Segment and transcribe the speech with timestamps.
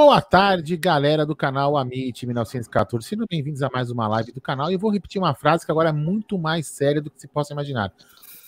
[0.00, 3.04] Boa tarde, galera do canal Amit 1914.
[3.04, 4.70] Sejam bem-vindos a mais uma live do canal.
[4.70, 7.26] E eu vou repetir uma frase que agora é muito mais séria do que se
[7.26, 7.92] possa imaginar.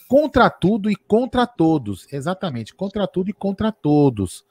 [0.06, 2.06] Contra tudo e contra todos.
[2.12, 4.44] Exatamente, contra tudo e contra todos.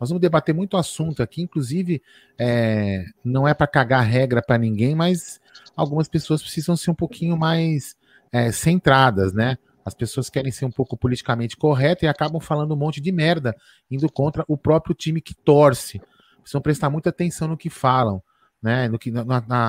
[0.00, 2.02] Nós vamos debater muito assunto aqui, inclusive
[2.38, 5.38] é, não é para cagar regra para ninguém, mas
[5.76, 7.94] algumas pessoas precisam ser um pouquinho mais
[8.32, 9.58] é, centradas, né?
[9.84, 13.54] As pessoas querem ser um pouco politicamente corretas e acabam falando um monte de merda,
[13.90, 16.00] indo contra o próprio time que torce.
[16.46, 18.22] Precisam prestar muita atenção no que falam,
[18.62, 18.86] né?
[18.86, 19.24] No que, na,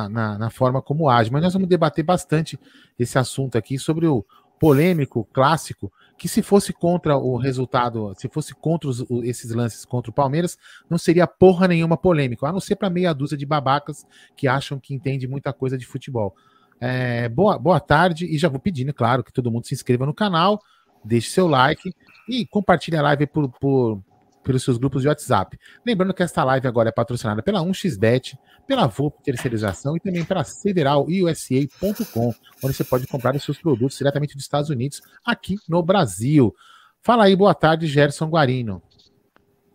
[0.08, 1.34] na, na, forma como agem.
[1.34, 2.60] Mas nós vamos debater bastante
[3.00, 4.24] esse assunto aqui sobre o
[4.60, 10.12] polêmico, clássico que se fosse contra o resultado, se fosse contra os, esses lances contra
[10.12, 10.56] o Palmeiras,
[10.88, 14.06] não seria porra nenhuma polêmico, a não ser para meia dúzia de babacas
[14.36, 16.36] que acham que entende muita coisa de futebol.
[16.80, 20.14] É, boa, boa tarde e já vou pedindo, claro, que todo mundo se inscreva no
[20.14, 20.62] canal,
[21.04, 21.92] deixe seu like
[22.30, 24.04] e compartilhe a live por, por,
[24.48, 25.60] pelos seus grupos de WhatsApp.
[25.86, 30.44] Lembrando que esta live agora é patrocinada pela 1xBet, pela VOP Terceirização e também pela
[30.44, 36.56] federalusa.com, onde você pode comprar os seus produtos diretamente dos Estados Unidos, aqui no Brasil.
[37.02, 38.82] Fala aí, boa tarde, Gerson Guarino.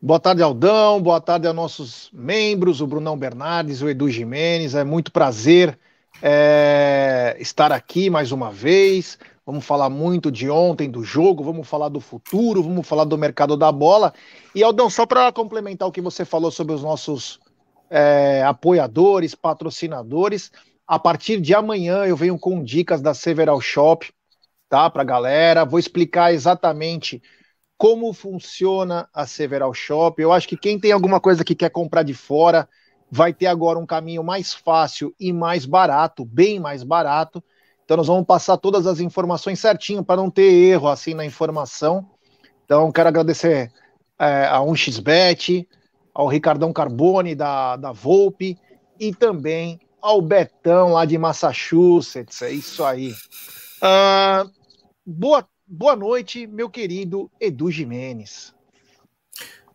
[0.01, 1.01] Boa tarde, Aldão.
[1.01, 4.75] Boa tarde aos nossos membros, o Brunão Bernardes, o Edu Jimenez.
[4.75, 5.79] É muito prazer
[6.21, 9.19] é, estar aqui mais uma vez.
[9.45, 13.57] Vamos falar muito de ontem, do jogo, vamos falar do futuro, vamos falar do mercado
[13.57, 14.15] da bola.
[14.55, 17.41] E Aldão, só para complementar o que você falou sobre os nossos
[17.91, 20.53] é, apoiadores, patrocinadores,
[20.87, 24.09] a partir de amanhã eu venho com dicas da Several Shop,
[24.69, 24.89] tá?
[24.89, 25.65] Para galera.
[25.65, 27.21] Vou explicar exatamente
[27.77, 30.23] como funciona a Several Shop.
[30.23, 32.69] Eu acho que quem tem alguma coisa que quer comprar de fora
[33.11, 37.43] vai ter agora um caminho mais fácil e mais barato, bem mais barato
[37.93, 42.09] então nós vamos passar todas as informações certinho para não ter erro assim na informação.
[42.65, 43.71] Então quero agradecer
[44.19, 45.69] é, a 1xBet,
[46.15, 48.57] ao Ricardão Carbone da, da Volpe
[48.99, 52.41] e também ao Betão lá de Massachusetts.
[52.41, 53.13] É isso aí.
[53.83, 54.51] Uh,
[55.05, 58.55] boa, boa noite, meu querido Edu Jimenez.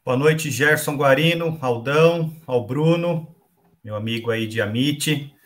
[0.03, 3.27] Boa noite, Gerson Guarino, Aldão, ao Bruno,
[3.83, 5.36] meu amigo aí de Amite.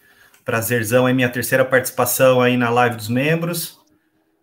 [0.44, 3.80] Prazerzão, é minha terceira participação aí na live dos membros.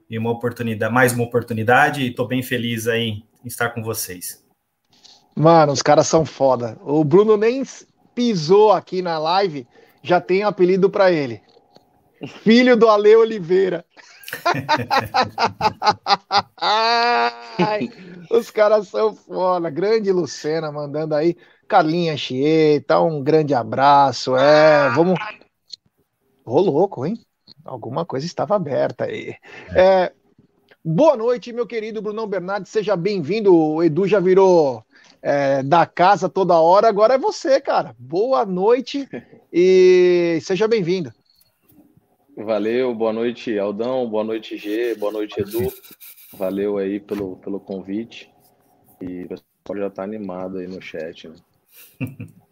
[0.09, 4.43] E uma oportunidade, mais uma oportunidade, e tô bem feliz aí em estar com vocês.
[5.35, 6.79] Mano, os caras são foda.
[6.83, 7.63] O Bruno nem
[8.15, 9.67] pisou aqui na live,
[10.03, 11.43] já tem apelido para ele.
[12.43, 13.85] Filho do Ale Oliveira.
[16.57, 17.89] Ai,
[18.31, 19.71] os caras são foda.
[19.71, 21.37] Grande Lucena mandando aí.
[21.69, 24.37] Carlinha Chieta, um grande abraço.
[24.37, 25.19] É, vamos
[26.49, 27.15] Ô, louco, hein?
[27.63, 29.35] Alguma coisa estava aberta aí.
[29.77, 30.11] É,
[30.83, 32.73] boa noite, meu querido Brunão Bernardes.
[32.73, 33.55] Seja bem-vindo.
[33.55, 34.83] O Edu já virou
[35.21, 36.89] é, da casa toda hora.
[36.89, 37.95] Agora é você, cara.
[37.99, 39.07] Boa noite
[39.53, 41.13] e seja bem-vindo.
[42.35, 44.09] Valeu, boa noite, Aldão.
[44.09, 44.95] Boa noite, G.
[44.95, 45.71] Boa noite, Edu.
[46.33, 48.33] Valeu aí pelo, pelo convite.
[49.03, 51.35] E o pessoal já tá animado aí no chat, né?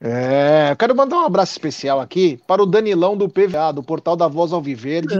[0.00, 4.14] É, eu quero mandar um abraço especial aqui para o Danilão do PVA, do Portal
[4.14, 5.14] da Voz Alviverde,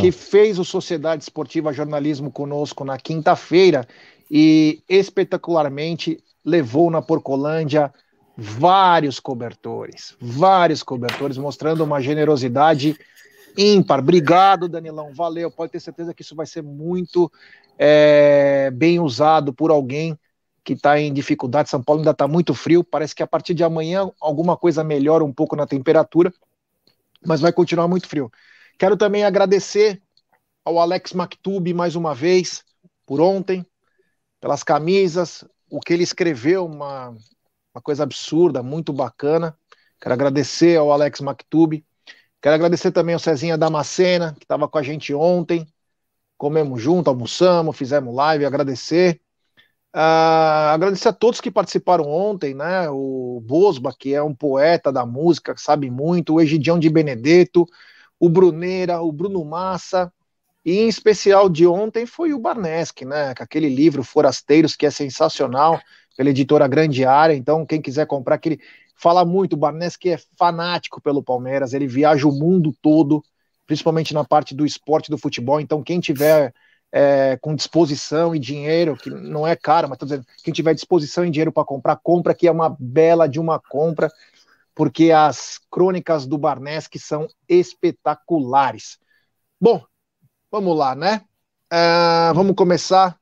[0.00, 3.86] que fez o Sociedade Esportiva Jornalismo conosco na quinta-feira
[4.30, 7.92] e espetacularmente levou na Porcolândia
[8.36, 12.96] vários cobertores, vários cobertores, mostrando uma generosidade
[13.58, 13.98] ímpar.
[13.98, 15.50] Obrigado, Danilão, valeu.
[15.50, 17.30] Pode ter certeza que isso vai ser muito
[17.76, 20.16] é, bem usado por alguém
[20.64, 21.68] que está em dificuldade.
[21.68, 22.84] São Paulo ainda está muito frio.
[22.84, 26.32] Parece que a partir de amanhã alguma coisa melhora um pouco na temperatura,
[27.24, 28.30] mas vai continuar muito frio.
[28.78, 30.00] Quero também agradecer
[30.64, 32.64] ao Alex Maktub mais uma vez
[33.04, 33.66] por ontem,
[34.40, 37.10] pelas camisas, o que ele escreveu, uma,
[37.74, 39.56] uma coisa absurda, muito bacana.
[40.00, 41.84] Quero agradecer ao Alex Maktub.
[42.40, 45.66] Quero agradecer também ao Cezinha Damascena, que estava com a gente ontem.
[46.36, 49.20] Comemos junto, almoçamos, fizemos live, agradecer.
[49.94, 52.88] Uh, agradecer a todos que participaram ontem, né?
[52.88, 57.66] O Bosba, que é um poeta da música, sabe muito, o Egidião de Benedetto,
[58.18, 60.10] o Bruneira, o Bruno Massa,
[60.64, 63.34] e em especial de ontem foi o Barneski, né?
[63.34, 65.78] Com aquele livro Forasteiros, que é sensacional,
[66.16, 67.34] pela editora Grande Área.
[67.34, 68.60] Então, quem quiser comprar, aquele.
[68.96, 73.22] Fala muito, o Barneski é fanático pelo Palmeiras, ele viaja o mundo todo,
[73.66, 75.60] principalmente na parte do esporte do futebol.
[75.60, 76.54] Então, quem tiver
[76.92, 81.24] é, com disposição e dinheiro, que não é caro, mas estou dizendo, quem tiver disposição
[81.24, 84.12] e dinheiro para comprar, compra, que é uma bela de uma compra,
[84.74, 88.98] porque as crônicas do Barneski são espetaculares.
[89.58, 89.82] Bom,
[90.50, 91.22] vamos lá, né?
[91.72, 93.16] Uh, vamos começar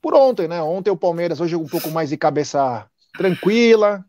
[0.00, 0.62] por ontem, né?
[0.62, 2.86] Ontem o Palmeiras, hoje um pouco mais de cabeça
[3.16, 4.04] tranquila.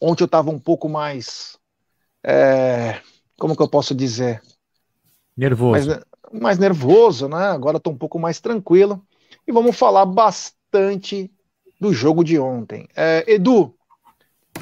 [0.00, 1.58] Ontem eu estava um pouco mais.
[2.22, 3.00] É,
[3.38, 4.40] como que eu posso dizer?
[5.36, 5.88] Nervoso.
[5.88, 7.46] Mais, mais nervoso, né?
[7.46, 9.04] Agora estou um pouco mais tranquilo.
[9.46, 11.30] E vamos falar bastante
[11.80, 12.88] do jogo de ontem.
[12.96, 13.74] É, Edu,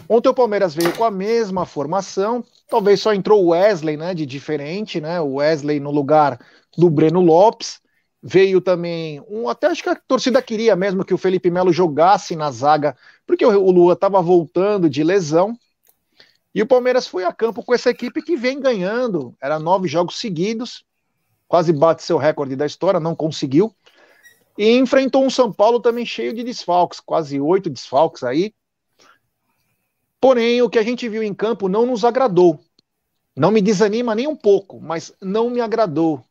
[0.09, 4.15] ontem o Palmeiras veio com a mesma formação, talvez só entrou o Wesley, né?
[4.15, 5.21] De diferente, né?
[5.21, 6.39] O Wesley no lugar
[6.77, 7.81] do Breno Lopes.
[8.25, 12.37] Veio também um, até acho que a torcida queria mesmo que o Felipe Melo jogasse
[12.37, 15.59] na zaga, porque o, Lua estava voltando de lesão.
[16.55, 19.35] E o Palmeiras foi a campo com essa equipe que vem ganhando.
[19.41, 20.85] Era nove jogos seguidos,
[21.53, 23.77] quase bate seu recorde da história, não conseguiu.
[24.57, 28.55] E enfrentou um São Paulo também cheio de desfalques, quase oito desfalques aí.
[30.19, 32.59] Porém, o que a gente viu em campo não nos agradou.
[33.37, 36.25] Não me desanima nem um pouco, mas não me agradou.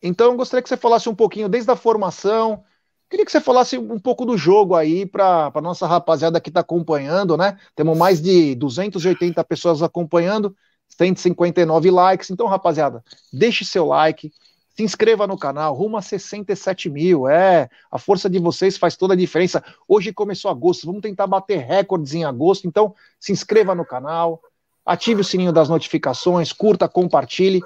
[0.00, 2.62] Então, eu gostaria que você falasse um pouquinho desde a formação.
[3.10, 6.60] Queria que você falasse um pouco do jogo aí para a nossa rapaziada que está
[6.60, 7.58] acompanhando, né?
[7.74, 10.54] Temos mais de 280 pessoas acompanhando,
[10.86, 12.30] 159 likes.
[12.30, 13.02] Então, rapaziada,
[13.32, 14.30] deixe seu like,
[14.78, 17.26] se inscreva no canal, rumo a 67 mil.
[17.26, 19.60] É, a força de vocês faz toda a diferença.
[19.88, 22.68] Hoje começou agosto, vamos tentar bater recordes em agosto.
[22.68, 24.40] Então, se inscreva no canal,
[24.86, 27.60] ative o sininho das notificações, curta, compartilhe.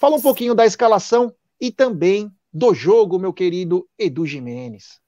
[0.00, 5.00] Fala um pouquinho da escalação e também do jogo, meu querido Edu Jimenez.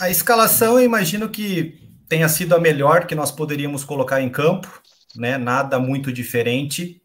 [0.00, 1.78] A escalação, eu imagino que
[2.08, 4.80] tenha sido a melhor que nós poderíamos colocar em campo,
[5.14, 5.36] né?
[5.36, 7.02] Nada muito diferente.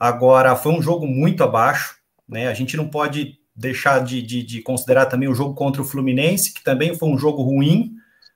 [0.00, 2.02] Agora, foi um jogo muito abaixo.
[2.28, 2.48] Né?
[2.48, 6.52] A gente não pode deixar de, de, de, considerar também o jogo contra o Fluminense,
[6.52, 7.92] que também foi um jogo ruim,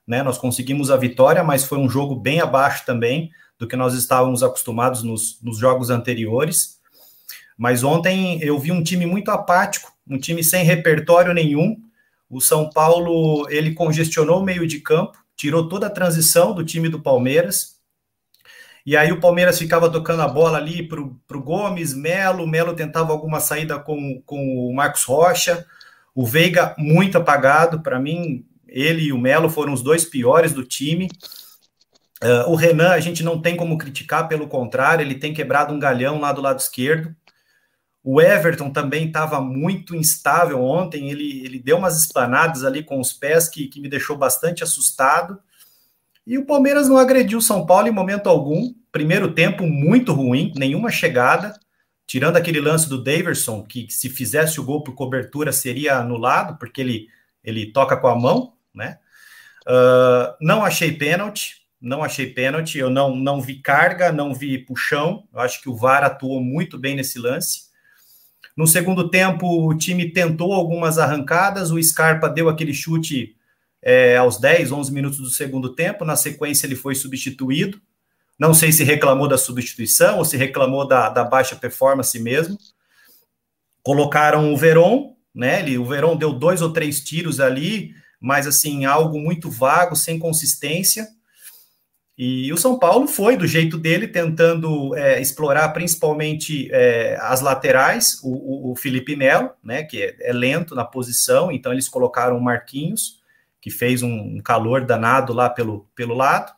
[0.07, 0.23] né?
[0.23, 4.42] Nós conseguimos a vitória, mas foi um jogo bem abaixo também do que nós estávamos
[4.42, 6.78] acostumados nos, nos jogos anteriores.
[7.59, 11.76] Mas ontem eu vi um time muito apático, um time sem repertório nenhum.
[12.30, 16.88] O São Paulo ele congestionou o meio de campo, tirou toda a transição do time
[16.88, 17.78] do Palmeiras
[18.88, 23.12] e aí o Palmeiras ficava tocando a bola ali para o Gomes, Melo, Melo tentava
[23.12, 25.66] alguma saída com, com o Marcos Rocha,
[26.14, 30.64] o Veiga muito apagado, para mim, ele e o Melo foram os dois piores do
[30.64, 31.07] time.
[32.25, 35.78] Uh, o Renan a gente não tem como criticar, pelo contrário, ele tem quebrado um
[35.78, 37.14] galhão lá do lado esquerdo.
[38.02, 43.12] O Everton também estava muito instável ontem, ele, ele deu umas esplanadas ali com os
[43.12, 45.38] pés que, que me deixou bastante assustado.
[46.29, 48.75] E o Palmeiras não agrediu o São Paulo em momento algum.
[48.93, 51.59] Primeiro tempo muito ruim, nenhuma chegada.
[52.07, 56.83] Tirando aquele lance do Daverson, que se fizesse o gol por cobertura seria anulado, porque
[56.83, 57.09] ele,
[57.43, 58.99] ele toca com a mão, né?
[59.67, 62.77] Uh, não achei pênalti, não achei pênalti.
[62.77, 65.27] Eu não, não vi carga, não vi puxão.
[65.33, 67.69] Eu acho que o VAR atuou muito bem nesse lance.
[68.55, 73.38] No segundo tempo, o time tentou algumas arrancadas, o Scarpa deu aquele chute
[73.83, 76.05] é, aos 10, 11 minutos do segundo tempo.
[76.05, 77.81] Na sequência, ele foi substituído.
[78.39, 82.57] Não sei se reclamou da substituição ou se reclamou da, da baixa performance mesmo.
[83.83, 85.61] Colocaram o Veron, né?
[85.61, 90.19] Ele, o Veron deu dois ou três tiros ali, mas assim, algo muito vago, sem
[90.19, 91.09] consistência.
[92.19, 98.19] E o São Paulo foi do jeito dele, tentando é, explorar principalmente é, as laterais,
[98.25, 102.43] o, o, Felipe Melo, né, que é, é, lento na posição, então eles colocaram o
[102.43, 103.18] Marquinhos,
[103.61, 106.53] que fez um, calor danado lá pelo, pelo lado,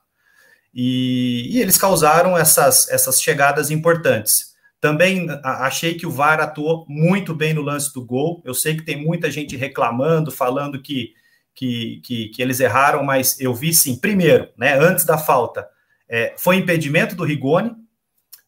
[0.72, 4.50] e, e, eles causaram essas, essas chegadas importantes.
[4.80, 8.40] Também achei que o VAR atuou muito bem no lance do gol.
[8.44, 11.12] Eu sei que tem muita gente reclamando, falando que
[11.54, 15.68] que, que, que, eles erraram, mas eu vi sim, primeiro, né, antes da falta,
[16.08, 17.74] é, foi impedimento do Rigoni,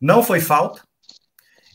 [0.00, 0.82] não foi falta,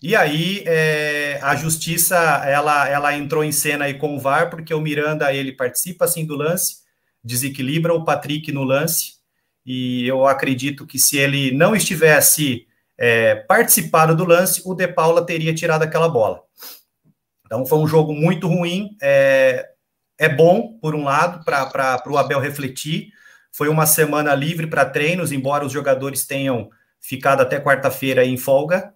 [0.01, 4.73] e aí é, a justiça ela, ela entrou em cena aí com o VAR, porque
[4.73, 6.77] o Miranda ele participa assim do lance,
[7.23, 9.17] desequilibra o Patrick no lance,
[9.65, 15.25] e eu acredito que se ele não estivesse é, participado do lance, o De Paula
[15.25, 16.41] teria tirado aquela bola.
[17.45, 18.95] Então foi um jogo muito ruim.
[19.01, 19.67] É,
[20.17, 23.09] é bom, por um lado, para o Abel refletir.
[23.51, 28.93] Foi uma semana livre para treinos, embora os jogadores tenham ficado até quarta-feira em folga.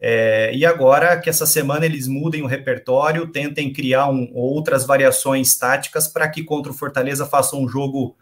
[0.00, 5.56] É, e agora que essa semana eles mudem o repertório, tentem criar um, outras variações
[5.56, 8.16] táticas para que contra o Fortaleza façam um jogo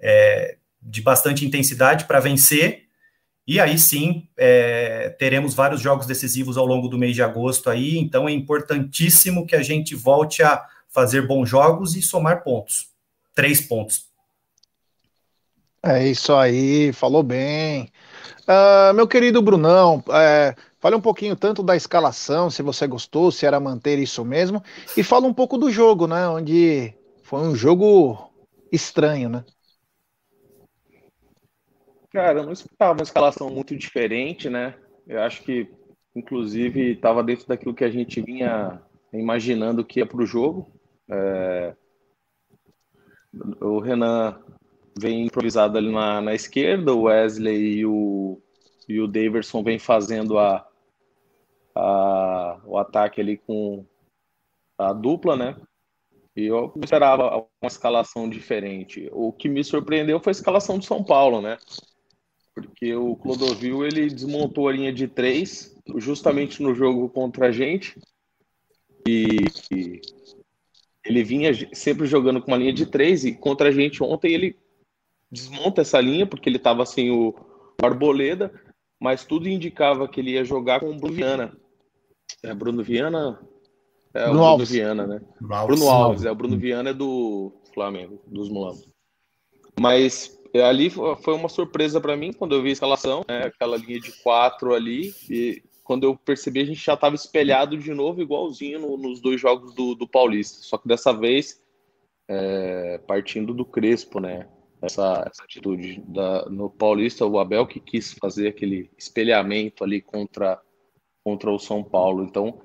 [0.00, 2.84] é, de bastante intensidade para vencer.
[3.46, 7.98] E aí sim é, teremos vários jogos decisivos ao longo do mês de agosto aí.
[7.98, 12.88] Então é importantíssimo que a gente volte a fazer bons jogos e somar pontos.
[13.34, 14.06] Três pontos.
[15.82, 17.92] É isso aí, falou bem.
[18.42, 23.46] Uh, meu querido Brunão, é, fale um pouquinho tanto da escalação, se você gostou, se
[23.46, 24.62] era manter isso mesmo,
[24.96, 26.28] e fala um pouco do jogo, né?
[26.28, 28.30] Onde foi um jogo
[28.70, 29.44] estranho, né?
[32.12, 34.74] Cara, eu não esperava uma escalação muito diferente, né?
[35.06, 35.68] Eu acho que,
[36.14, 38.80] inclusive, estava dentro daquilo que a gente vinha
[39.12, 40.70] imaginando que ia para o jogo.
[41.10, 41.74] É...
[43.60, 44.40] O Renan
[44.98, 48.40] vem improvisado ali na, na esquerda, o Wesley e o,
[48.88, 50.66] e o Daverson vem fazendo a,
[51.74, 53.84] a, o ataque ali com
[54.78, 55.56] a dupla, né?
[56.36, 59.08] E eu esperava uma escalação diferente.
[59.12, 61.56] O que me surpreendeu foi a escalação do São Paulo, né?
[62.54, 67.98] Porque o Clodovil ele desmontou a linha de três justamente no jogo contra a gente.
[69.06, 70.00] E, e
[71.04, 74.56] ele vinha sempre jogando com uma linha de três e contra a gente ontem ele
[75.30, 77.34] desmonta essa linha porque ele estava sem o
[77.82, 78.52] Arboleda,
[79.00, 81.56] mas tudo indicava que ele ia jogar com o Bruno Viana.
[82.42, 83.40] É Bruno Viana?
[84.14, 84.70] É Bruno o Bruno Alves.
[84.70, 85.20] Viana, né?
[85.40, 85.78] Bruno Alves.
[85.78, 88.88] Bruno Alves, é o Bruno Viana é do Flamengo, dos Mulambos.
[89.78, 93.44] Mas é, ali foi uma surpresa para mim quando eu vi a escalação, né?
[93.44, 97.94] aquela linha de quatro ali, e quando eu percebi, a gente já estava espelhado de
[97.94, 100.58] novo, igualzinho no, nos dois jogos do, do, Paulista.
[100.62, 101.62] Só que dessa vez,
[102.28, 104.48] é, partindo do Crespo, né?
[104.80, 110.60] Essa, essa atitude da, no Paulista, o Abel que quis fazer aquele espelhamento ali contra,
[111.24, 112.24] contra o São Paulo.
[112.24, 112.60] Então,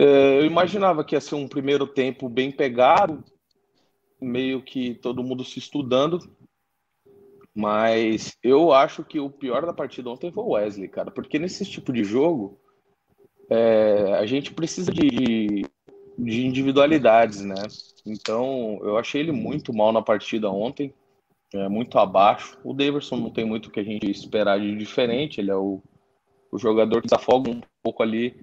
[0.00, 3.22] é, eu imaginava que ia ser um primeiro tempo bem pegado,
[4.20, 6.18] meio que todo mundo se estudando,
[7.54, 11.64] mas eu acho que o pior da partida ontem foi o Wesley, cara, porque nesse
[11.64, 12.58] tipo de jogo
[13.50, 15.64] é, a gente precisa de,
[16.18, 17.62] de individualidades, né?
[18.04, 20.92] Então eu achei ele muito mal na partida ontem,
[21.54, 22.58] é, muito abaixo.
[22.64, 25.82] O Davidson não tem muito o que a gente esperar de diferente, ele é o,
[26.50, 28.40] o jogador que desafoga um pouco ali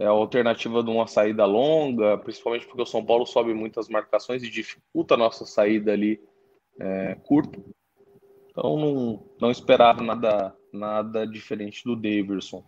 [0.00, 4.42] é a alternativa de uma saída longa, principalmente porque o São Paulo sobe muitas marcações
[4.42, 6.18] e dificulta a nossa saída ali
[6.80, 7.60] é, curta.
[8.50, 12.64] Então não, não esperava nada, nada diferente do Davidson.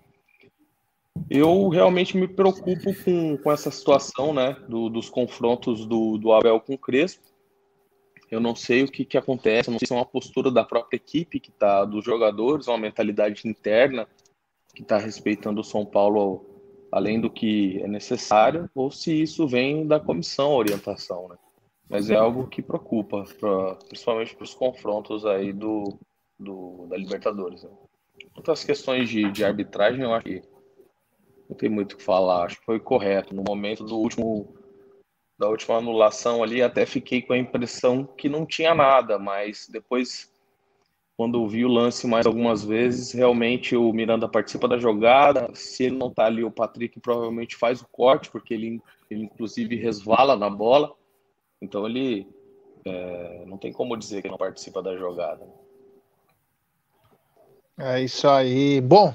[1.28, 6.60] Eu realmente me preocupo com, com essa situação né, do, dos confrontos do, do Abel
[6.60, 7.22] com o Crespo.
[8.30, 10.96] Eu não sei o que, que acontece, não sei se é uma postura da própria
[10.96, 14.08] equipe, que tá, dos jogadores, uma mentalidade interna
[14.74, 16.46] que está respeitando o São Paulo
[16.90, 21.28] além do que é necessário, ou se isso vem da comissão, orientação.
[21.28, 21.36] Né?
[21.92, 25.98] mas é algo que preocupa, pra, principalmente para os confrontos aí do,
[26.38, 27.64] do da Libertadores.
[27.64, 27.70] Né?
[28.34, 30.42] Outras questões de, de arbitragem, eu acho que
[31.52, 33.34] não tem muito o que falar, acho que foi correto.
[33.34, 34.54] No momento do último
[35.38, 40.30] da última anulação ali, até fiquei com a impressão que não tinha nada, mas depois,
[41.16, 45.50] quando vi o lance mais algumas vezes, realmente o Miranda participa da jogada.
[45.52, 48.80] Se ele não tá ali, o Patrick provavelmente faz o corte, porque ele,
[49.10, 50.94] ele inclusive resvala na bola.
[51.60, 52.26] Então ele
[52.86, 55.44] é, não tem como dizer que não participa da jogada.
[57.78, 58.80] É isso aí.
[58.80, 59.12] Bom,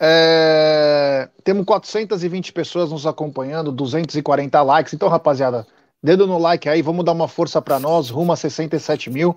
[0.00, 1.28] é...
[1.44, 4.94] temos 420 pessoas nos acompanhando, 240 likes.
[4.94, 5.66] Então, rapaziada,
[6.02, 9.36] dedo no like aí, vamos dar uma força para nós, rumo a 67 mil.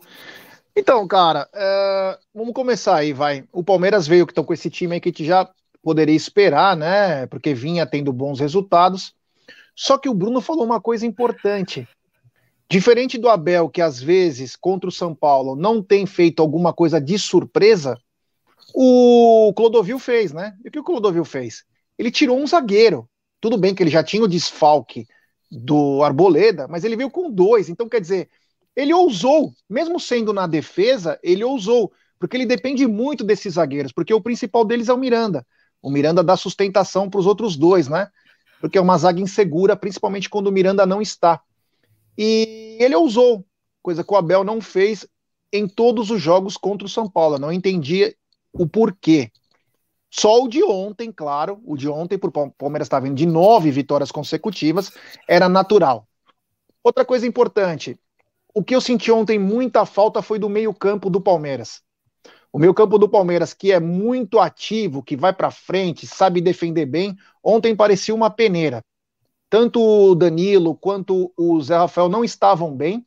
[0.76, 3.44] Então, cara, é, vamos começar aí, vai.
[3.52, 5.50] O Palmeiras veio que estão com esse time aí que a gente já
[5.82, 7.26] poderia esperar, né?
[7.28, 9.14] Porque vinha tendo bons resultados.
[9.76, 11.88] Só que o Bruno falou uma coisa importante.
[12.70, 17.02] Diferente do Abel, que às vezes contra o São Paulo não tem feito alguma coisa
[17.02, 17.98] de surpresa,
[18.74, 20.56] o Clodovil fez, né?
[20.64, 21.64] E o que o Clodovil fez?
[21.98, 23.10] Ele tirou um zagueiro.
[23.42, 25.08] Tudo bem que ele já tinha o desfalque
[25.50, 27.70] do Arboleda, mas ele veio com dois.
[27.70, 28.30] Então, quer dizer,
[28.76, 34.14] ele ousou, mesmo sendo na defesa, ele ousou, porque ele depende muito desses zagueiros, porque
[34.14, 35.46] o principal deles é o Miranda.
[35.82, 38.10] O Miranda dá sustentação para os outros dois, né?
[38.60, 41.42] Porque é uma zaga insegura, principalmente quando o Miranda não está.
[42.18, 43.46] E ele ousou,
[43.82, 45.08] coisa que o Abel não fez
[45.52, 47.40] em todos os jogos contra o São Paulo.
[47.40, 48.14] Não entendia
[48.54, 49.32] o porquê.
[50.10, 54.12] Só o de ontem, claro, o de ontem, por Palmeiras está vindo de nove vitórias
[54.12, 54.92] consecutivas,
[55.28, 56.08] era natural.
[56.84, 58.00] Outra coisa importante,
[58.54, 61.82] o que eu senti ontem muita falta foi do meio-campo do Palmeiras.
[62.52, 67.16] O meio-campo do Palmeiras, que é muito ativo, que vai para frente, sabe defender bem,
[67.44, 68.84] ontem parecia uma peneira.
[69.50, 73.06] Tanto o Danilo quanto o Zé Rafael não estavam bem.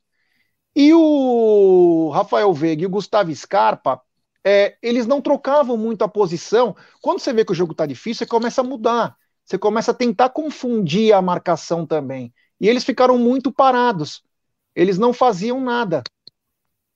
[0.75, 4.01] E o Rafael Veiga e o Gustavo Scarpa
[4.45, 6.75] é, eles não trocavam muito a posição.
[7.01, 9.17] Quando você vê que o jogo está difícil, você começa a mudar.
[9.45, 12.33] Você começa a tentar confundir a marcação também.
[12.61, 14.23] E eles ficaram muito parados.
[14.75, 16.03] Eles não faziam nada.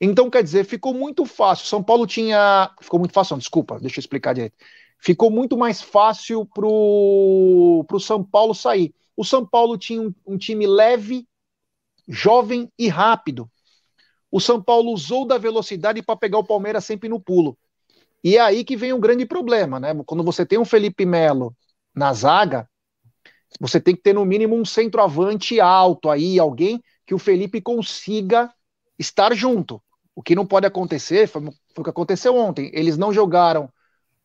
[0.00, 1.67] Então, quer dizer, ficou muito fácil.
[1.67, 2.71] São Paulo tinha.
[2.81, 4.56] Ficou muito fácil, não, desculpa, deixa eu explicar direito.
[4.99, 8.95] Ficou muito mais fácil para o São Paulo sair.
[9.17, 11.26] O São Paulo tinha um, um time leve,
[12.09, 13.50] jovem e rápido
[14.37, 17.57] o São Paulo usou da velocidade para pegar o Palmeiras sempre no pulo.
[18.23, 19.95] E é aí que vem um grande problema, né?
[20.05, 21.57] Quando você tem um Felipe Melo
[21.95, 22.69] na zaga,
[23.59, 28.53] você tem que ter no mínimo um centroavante alto aí, alguém que o Felipe consiga
[28.99, 29.83] estar junto.
[30.15, 32.71] O que não pode acontecer foi, foi o que aconteceu ontem.
[32.75, 33.73] Eles não jogaram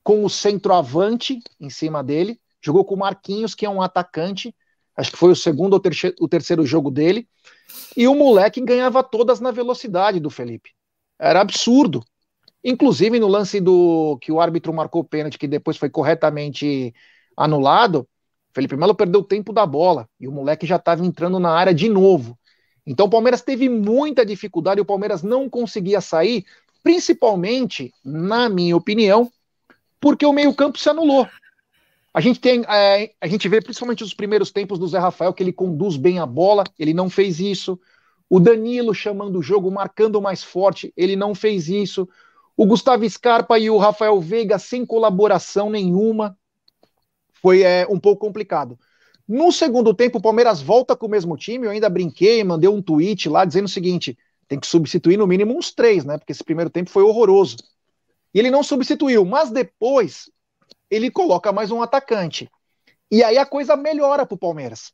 [0.04, 4.54] com o centroavante em cima dele, jogou com o Marquinhos, que é um atacante,
[5.02, 7.28] acho que foi o segundo ou terceiro, o terceiro jogo dele,
[7.96, 10.72] e o moleque ganhava todas na velocidade do Felipe.
[11.20, 12.04] Era absurdo.
[12.64, 16.94] Inclusive no lance do que o árbitro marcou o pênalti, que depois foi corretamente
[17.36, 18.08] anulado,
[18.54, 21.74] Felipe Melo perdeu o tempo da bola e o moleque já estava entrando na área
[21.74, 22.38] de novo.
[22.86, 26.46] Então o Palmeiras teve muita dificuldade e o Palmeiras não conseguia sair,
[26.84, 29.32] principalmente, na minha opinião,
[30.00, 31.28] porque o meio-campo se anulou.
[32.14, 35.42] A gente tem, é, a gente vê principalmente os primeiros tempos do Zé Rafael que
[35.42, 37.80] ele conduz bem a bola, ele não fez isso.
[38.30, 42.08] O Danilo chamando o jogo, marcando mais forte, ele não fez isso.
[42.56, 46.38] O Gustavo Scarpa e o Rafael Veiga sem colaboração nenhuma.
[47.42, 48.78] Foi é, um pouco complicado.
[49.28, 51.66] No segundo tempo, o Palmeiras volta com o mesmo time.
[51.66, 55.58] Eu ainda brinquei, mandei um tweet lá dizendo o seguinte: tem que substituir no mínimo
[55.58, 56.18] uns três, né?
[56.18, 57.56] Porque esse primeiro tempo foi horroroso.
[58.34, 60.30] E ele não substituiu, mas depois
[60.92, 62.52] ele coloca mais um atacante.
[63.10, 64.92] E aí a coisa melhora para o Palmeiras.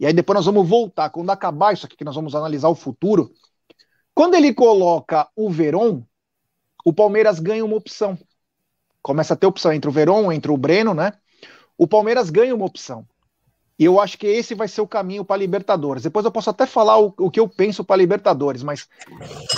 [0.00, 2.74] E aí depois nós vamos voltar, quando acabar isso aqui, que nós vamos analisar o
[2.74, 3.30] futuro.
[4.14, 6.02] Quando ele coloca o Veron,
[6.84, 8.18] o Palmeiras ganha uma opção.
[9.02, 11.12] Começa a ter opção entre o Veron, entre o Breno, né?
[11.76, 13.06] O Palmeiras ganha uma opção.
[13.78, 16.02] E eu acho que esse vai ser o caminho para Libertadores.
[16.02, 18.88] Depois eu posso até falar o, o que eu penso para Libertadores, mas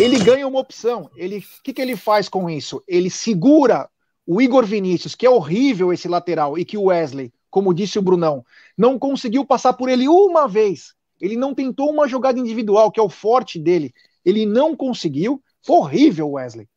[0.00, 1.08] ele ganha uma opção.
[1.14, 2.82] Ele, o que, que ele faz com isso?
[2.88, 3.88] Ele segura
[4.30, 8.02] o Igor Vinícius, que é horrível esse lateral, e que o Wesley, como disse o
[8.02, 8.44] Brunão,
[8.76, 10.92] não conseguiu passar por ele uma vez.
[11.18, 13.90] Ele não tentou uma jogada individual, que é o forte dele.
[14.22, 15.42] Ele não conseguiu.
[15.62, 16.68] Foi horrível, Wesley.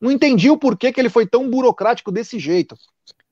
[0.00, 2.76] Não entendi o porquê que ele foi tão burocrático desse jeito.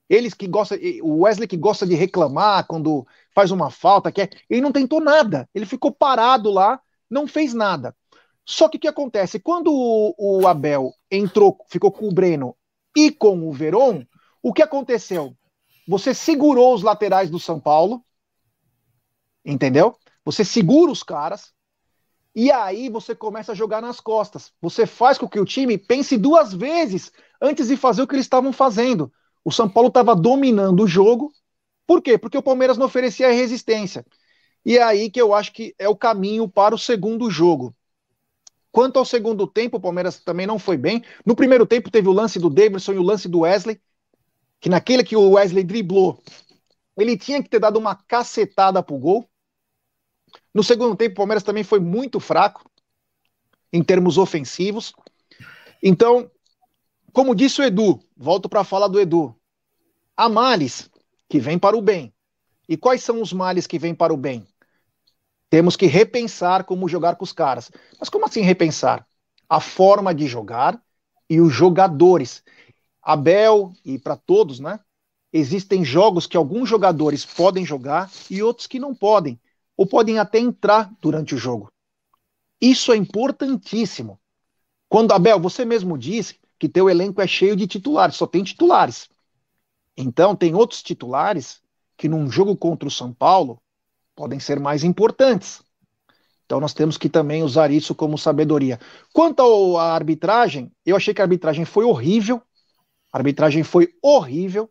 [0.09, 4.59] Eles que gosta, o Wesley que gosta de reclamar quando faz uma falta, quer, ele
[4.59, 5.47] não tentou nada.
[5.55, 7.95] Ele ficou parado lá, não fez nada.
[8.45, 9.39] Só que o que acontece?
[9.39, 12.53] Quando o, o Abel entrou, ficou com o Breno
[12.97, 14.03] e com o Veron,
[14.41, 15.37] o que aconteceu?
[15.87, 18.03] Você segurou os laterais do São Paulo,
[19.45, 19.95] entendeu?
[20.25, 21.53] Você segura os caras,
[22.35, 24.51] e aí você começa a jogar nas costas.
[24.59, 28.25] Você faz com que o time pense duas vezes antes de fazer o que eles
[28.25, 29.13] estavam fazendo.
[29.45, 31.31] O São Paulo estava dominando o jogo.
[31.85, 32.17] Por quê?
[32.17, 34.03] Porque o Palmeiras não oferecia resistência.
[34.65, 37.75] E é aí que eu acho que é o caminho para o segundo jogo.
[38.71, 41.03] Quanto ao segundo tempo, o Palmeiras também não foi bem.
[41.25, 43.81] No primeiro tempo teve o lance do Davidson e o lance do Wesley,
[44.59, 46.21] que naquele que o Wesley driblou,
[46.97, 49.29] ele tinha que ter dado uma cacetada pro gol.
[50.53, 52.69] No segundo tempo, o Palmeiras também foi muito fraco
[53.71, 54.93] em termos ofensivos.
[55.81, 56.29] Então,
[57.13, 59.35] como disse o Edu, volto para falar do Edu.
[60.15, 60.89] Há males
[61.29, 62.13] que vêm para o bem.
[62.67, 64.45] E quais são os males que vêm para o bem?
[65.49, 67.71] Temos que repensar como jogar com os caras.
[67.99, 69.07] Mas como assim repensar?
[69.49, 70.81] a forma de jogar
[71.29, 72.43] e os jogadores.
[73.01, 74.79] Abel e para todos, né?
[75.31, 79.39] Existem jogos que alguns jogadores podem jogar e outros que não podem,
[79.75, 81.71] ou podem até entrar durante o jogo.
[82.59, 84.19] Isso é importantíssimo.
[84.89, 89.09] Quando Abel, você mesmo disse que teu elenco é cheio de titulares, só tem titulares.
[89.95, 91.61] Então tem outros titulares
[91.95, 93.61] que num jogo contra o São Paulo
[94.17, 95.61] podem ser mais importantes.
[96.45, 98.79] Então nós temos que também usar isso como sabedoria.
[99.13, 102.41] Quanto à arbitragem, eu achei que a arbitragem foi horrível.
[103.13, 104.69] A arbitragem foi horrível.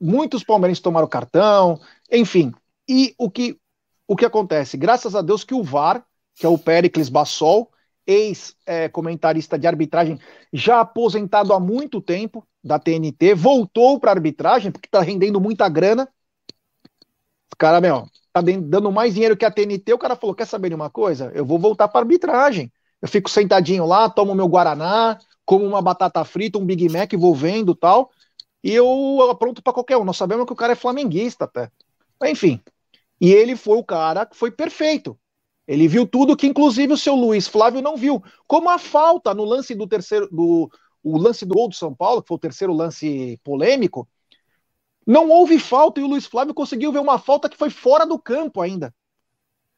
[0.00, 1.80] Muitos palmeirenses tomaram cartão,
[2.10, 2.52] enfim.
[2.88, 3.58] E o que,
[4.06, 4.76] o que acontece?
[4.76, 7.70] Graças a Deus que o VAR, que é o Pericles Bassol,
[8.06, 10.20] ex-comentarista de arbitragem,
[10.52, 15.68] já aposentado há muito tempo da TNT, voltou para a arbitragem, porque está rendendo muita
[15.68, 16.08] grana.
[17.52, 19.92] O cara, meu, tá dando mais dinheiro que a TNT.
[19.92, 21.30] O cara falou: quer saber de uma coisa?
[21.34, 22.72] Eu vou voltar para arbitragem.
[23.00, 27.34] Eu fico sentadinho lá, tomo meu Guaraná, como uma batata frita, um Big Mac, vou
[27.34, 28.10] vendo tal.
[28.62, 30.04] E eu apronto para qualquer um.
[30.04, 31.70] Nós sabemos que o cara é flamenguista até.
[32.24, 32.60] Enfim.
[33.20, 35.18] E ele foi o cara que foi perfeito.
[35.66, 38.22] Ele viu tudo que, inclusive, o seu Luiz Flávio não viu.
[38.46, 40.28] Como a falta no lance do terceiro.
[40.30, 40.70] Do,
[41.02, 44.08] o lance do gol do São Paulo, que foi o terceiro lance polêmico.
[45.06, 48.18] Não houve falta e o Luiz Flávio conseguiu ver uma falta que foi fora do
[48.18, 48.94] campo ainda.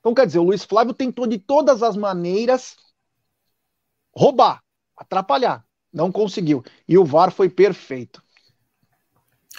[0.01, 2.77] Então, quer dizer, o Luiz Flávio tentou de todas as maneiras
[4.15, 4.62] roubar,
[4.97, 5.65] atrapalhar.
[5.93, 6.62] Não conseguiu.
[6.89, 8.23] E o VAR foi perfeito.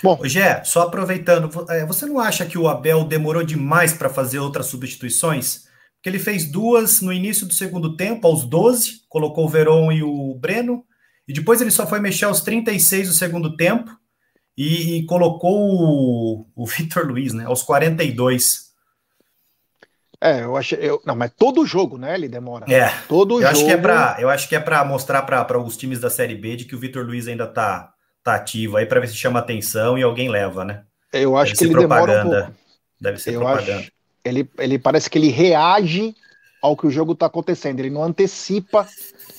[0.02, 4.40] Bom, Gé, só aproveitando, é, você não acha que o Abel demorou demais para fazer
[4.40, 5.66] outras substituições?
[5.96, 10.04] Porque ele fez duas no início do segundo tempo, aos 12, colocou o Veron e
[10.04, 10.86] o Breno,
[11.28, 13.92] e depois ele só foi mexer aos 36 do segundo tempo
[14.58, 18.68] e, e colocou o, o Vitor Luiz, né, aos 42.
[20.20, 20.80] É, eu achei.
[20.82, 22.16] Eu, não, mas todo jogo, né?
[22.16, 22.66] Ele demora.
[22.74, 22.92] É.
[23.08, 23.52] Todo eu jogo.
[23.52, 26.34] Acho que é pra, eu acho que é para mostrar para os times da Série
[26.34, 27.94] B de que o Vitor Luiz ainda tá,
[28.24, 30.84] tá ativo aí para ver se chama atenção e alguém leva, né?
[31.14, 32.14] Eu acho Deve que ele propaganda.
[32.14, 32.58] demora um pouco.
[33.00, 33.80] Deve ser eu propaganda.
[33.80, 33.92] Acho,
[34.26, 36.16] ele, ele parece que ele reage
[36.64, 37.80] ao que o jogo está acontecendo.
[37.80, 38.88] Ele não antecipa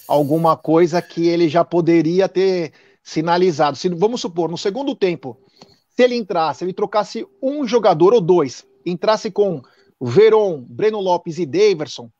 [0.06, 2.72] alguma coisa que ele já poderia ter
[3.08, 3.74] sinalizado.
[3.74, 5.40] Se, vamos supor, no segundo tempo,
[5.88, 9.62] se ele entrasse, ele trocasse um jogador ou dois, entrasse com
[9.98, 12.10] Veron, Breno Lopes e Daverson,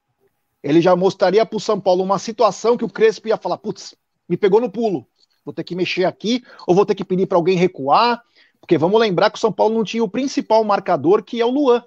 [0.62, 3.94] ele já mostraria para o São Paulo uma situação que o Crespo ia falar: putz,
[4.26, 5.06] me pegou no pulo,
[5.44, 8.22] vou ter que mexer aqui, ou vou ter que pedir para alguém recuar,
[8.58, 11.50] porque vamos lembrar que o São Paulo não tinha o principal marcador, que é o
[11.50, 11.84] Luan.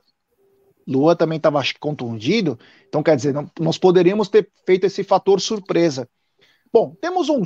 [0.87, 6.07] Luan também estava contundido, então quer dizer, não, nós poderíamos ter feito esse fator surpresa.
[6.73, 7.43] Bom, temos um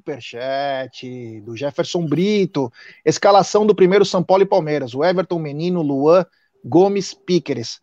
[0.00, 2.72] superchat do Jefferson Brito,
[3.04, 6.24] escalação do primeiro São Paulo e Palmeiras, o Everton Menino, Luan,
[6.64, 7.78] Gomes, Píqueres.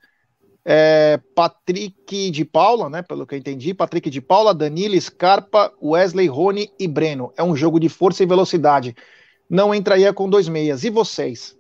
[0.66, 3.04] É, Patrick de Paula, né?
[3.04, 7.32] Pelo que eu entendi, Patrick de Paula, Danilo, Scarpa, Wesley, Rony e Breno.
[7.38, 8.96] É um jogo de força e velocidade.
[9.48, 10.84] Não entraria com dois meias.
[10.84, 11.56] E vocês?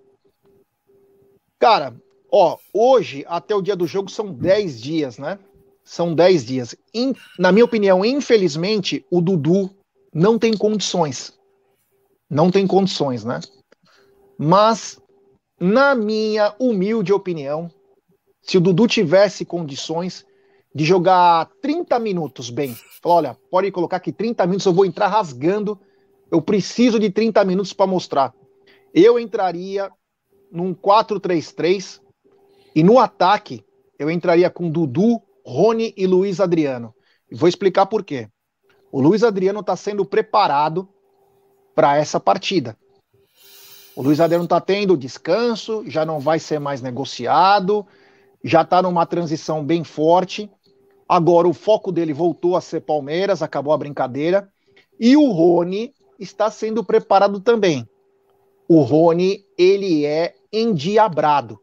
[1.60, 1.93] Cara,
[2.32, 5.38] ó, hoje até o dia do jogo são 10 dias, né?
[5.84, 6.76] São 10 dias.
[6.93, 9.69] In, na minha opinião, infelizmente, o Dudu
[10.13, 11.38] não tem condições.
[12.30, 13.39] Não tem condições, né?
[14.38, 15.00] Mas,
[15.60, 17.69] na minha humilde opinião,
[18.41, 20.26] se o Dudu tivesse condições
[20.74, 25.08] de jogar 30 minutos bem, falar, olha, pode colocar aqui 30 minutos, eu vou entrar
[25.08, 25.80] rasgando,
[26.32, 28.34] eu preciso de 30 minutos para mostrar.
[28.93, 29.91] Eu entraria
[30.52, 32.02] num 4-3-3
[32.76, 33.63] e no ataque
[34.00, 36.93] eu entraria com Dudu, Rony e Luiz Adriano.
[37.29, 38.29] E vou explicar por quê.
[38.91, 40.88] O Luiz Adriano está sendo preparado
[41.75, 42.77] para essa partida.
[43.95, 47.86] O Luiz Adriano está tendo descanso, já não vai ser mais negociado,
[48.43, 50.49] já está numa transição bem forte.
[51.08, 54.49] Agora o foco dele voltou a ser Palmeiras, acabou a brincadeira.
[54.99, 57.88] E o Rony está sendo preparado também.
[58.67, 61.60] O Rony, ele é endiabrado.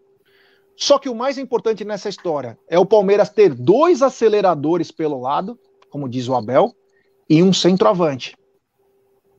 [0.80, 5.58] Só que o mais importante nessa história é o Palmeiras ter dois aceleradores pelo lado,
[5.90, 6.74] como diz o Abel,
[7.28, 8.34] e um centroavante.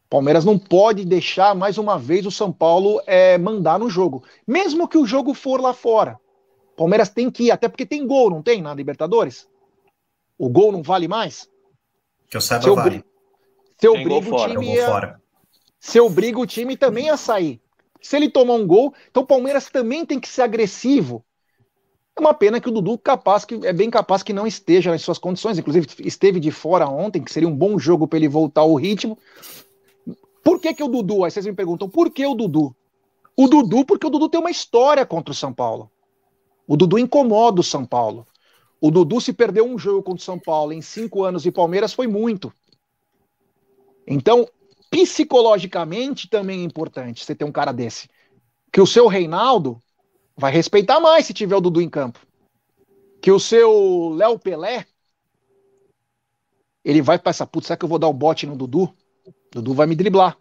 [0.07, 4.87] Palmeiras não pode deixar mais uma vez o São Paulo é, mandar no jogo, mesmo
[4.87, 6.19] que o jogo for lá fora.
[6.77, 9.47] Palmeiras tem que ir, até porque tem gol, não tem na Libertadores?
[10.37, 11.49] O gol não vale mais?
[12.29, 12.89] Que eu saiba, Se eu, vale.
[12.89, 13.05] bri-
[13.79, 14.65] se eu Tem gol brigo o fora, time
[15.79, 17.59] se eu brigo o time também ia sair.
[17.99, 21.25] Se ele tomar um gol, então o Palmeiras também tem que ser agressivo.
[22.15, 25.01] É uma pena que o Dudu capaz que é bem capaz que não esteja nas
[25.01, 28.61] suas condições, inclusive esteve de fora ontem, que seria um bom jogo para ele voltar
[28.61, 29.17] ao ritmo.
[30.43, 31.23] Por que, que o Dudu?
[31.23, 32.75] Aí vocês me perguntam, por que o Dudu?
[33.35, 35.89] O Dudu, porque o Dudu tem uma história contra o São Paulo.
[36.67, 38.27] O Dudu incomoda o São Paulo.
[38.79, 41.93] O Dudu, se perdeu um jogo contra o São Paulo em cinco anos e Palmeiras,
[41.93, 42.51] foi muito.
[44.05, 44.47] Então,
[44.89, 48.09] psicologicamente também é importante você ter um cara desse.
[48.71, 49.79] Que o seu Reinaldo
[50.35, 52.19] vai respeitar mais se tiver o Dudu em campo.
[53.21, 54.85] Que o seu Léo Pelé,
[56.83, 58.93] ele vai pensar, putz, será que eu vou dar o bote no Dudu?
[59.51, 60.37] Dudu vai me driblar.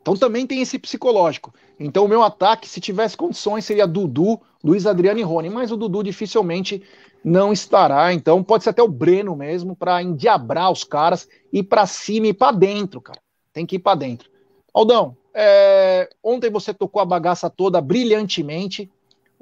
[0.00, 1.52] Então também tem esse psicológico.
[1.78, 5.76] Então o meu ataque, se tivesse condições, seria Dudu, Luiz Adriano e Rony, mas o
[5.76, 6.82] Dudu dificilmente
[7.22, 8.12] não estará.
[8.12, 12.34] Então pode ser até o Breno mesmo para endiabrar os caras e para cima e
[12.34, 13.20] para dentro, cara.
[13.52, 14.30] Tem que ir para dentro.
[14.72, 16.08] Aldão, é...
[16.22, 18.90] ontem você tocou a bagaça toda brilhantemente.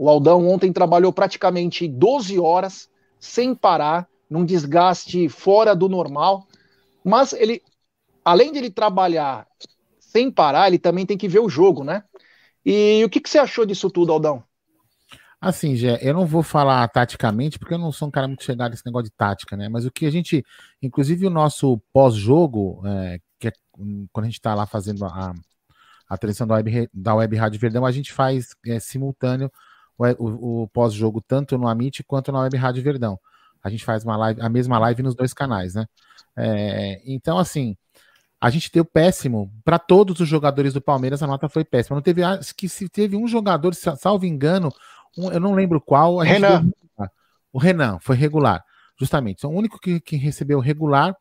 [0.03, 6.49] O Aldão ontem trabalhou praticamente 12 horas sem parar, num desgaste fora do normal.
[7.05, 7.63] Mas ele,
[8.25, 9.47] além de ele trabalhar
[10.01, 12.03] sem parar, ele também tem que ver o jogo, né?
[12.67, 14.43] E o que, que você achou disso tudo, Aldão?
[15.41, 18.73] Assim, Gé, eu não vou falar taticamente, porque eu não sou um cara muito chegado
[18.73, 19.69] nesse negócio de tática, né?
[19.69, 20.45] Mas o que a gente,
[20.83, 23.53] inclusive o nosso pós-jogo, é, que é
[24.11, 25.33] quando a gente está lá fazendo a,
[26.09, 29.49] a transmissão da Web, da Web Rádio Verdão, a gente faz é, simultâneo
[29.99, 33.19] o, o, pós-jogo tanto no Amit quanto na Web Rádio Verdão.
[33.63, 35.87] A gente faz uma live, a mesma live nos dois canais, né?
[36.37, 37.77] É, então, assim,
[38.41, 41.95] a gente deu péssimo para todos os jogadores do Palmeiras, a nota foi péssima.
[41.95, 44.73] Não teve, acho que se teve um jogador, salvo engano,
[45.17, 46.19] um, eu não lembro qual.
[46.19, 46.63] Renan.
[46.63, 47.09] Deu,
[47.53, 48.65] o Renan foi regular,
[48.99, 49.39] justamente.
[49.39, 51.15] Então, o único que, que recebeu regular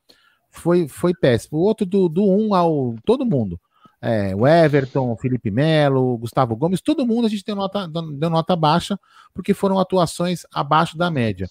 [0.50, 1.60] foi, foi péssimo.
[1.60, 2.96] O outro do, do 1 ao.
[3.06, 3.60] Todo mundo.
[4.02, 8.30] É, o Everton, o Felipe Melo, Gustavo Gomes, todo mundo a gente deu nota, deu
[8.30, 9.00] nota baixa,
[9.34, 11.48] porque foram atuações abaixo da média.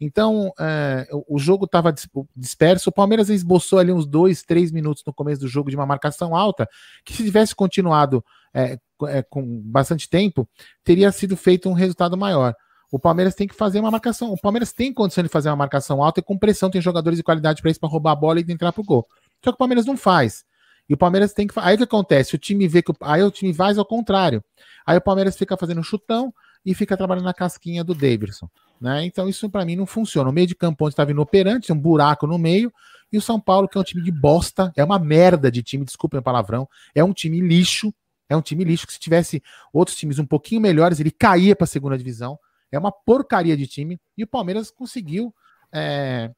[0.00, 1.94] Então, é, o jogo estava
[2.34, 2.88] disperso.
[2.88, 6.34] O Palmeiras esboçou ali uns dois, três minutos no começo do jogo de uma marcação
[6.34, 6.66] alta,
[7.04, 10.48] que se tivesse continuado é, é, com bastante tempo,
[10.82, 12.54] teria sido feito um resultado maior.
[12.90, 14.32] O Palmeiras tem que fazer uma marcação.
[14.32, 17.22] O Palmeiras tem condição de fazer uma marcação alta e com pressão, tem jogadores de
[17.22, 19.06] qualidade para isso, para roubar a bola e entrar pro gol.
[19.44, 20.44] Só que o Palmeiras não faz.
[20.90, 21.54] E o Palmeiras tem que.
[21.60, 22.34] Aí o que acontece?
[22.34, 22.92] O time vê que.
[23.00, 24.42] Aí o time faz ao contrário.
[24.84, 26.34] Aí o Palmeiras fica fazendo chutão
[26.66, 28.50] e fica trabalhando na casquinha do Davidson.
[28.80, 29.04] Né?
[29.04, 30.28] Então isso para mim não funciona.
[30.28, 32.72] O meio de campo onde estava inoperante, tem um buraco no meio.
[33.12, 35.84] E o São Paulo, que é um time de bosta, é uma merda de time,
[35.84, 37.94] desculpem o palavrão, é um time lixo,
[38.28, 39.40] é um time lixo que se tivesse
[39.72, 42.36] outros times um pouquinho melhores, ele caía para a segunda divisão.
[42.72, 44.00] É uma porcaria de time.
[44.18, 45.32] E o Palmeiras conseguiu.
[45.72, 46.32] É...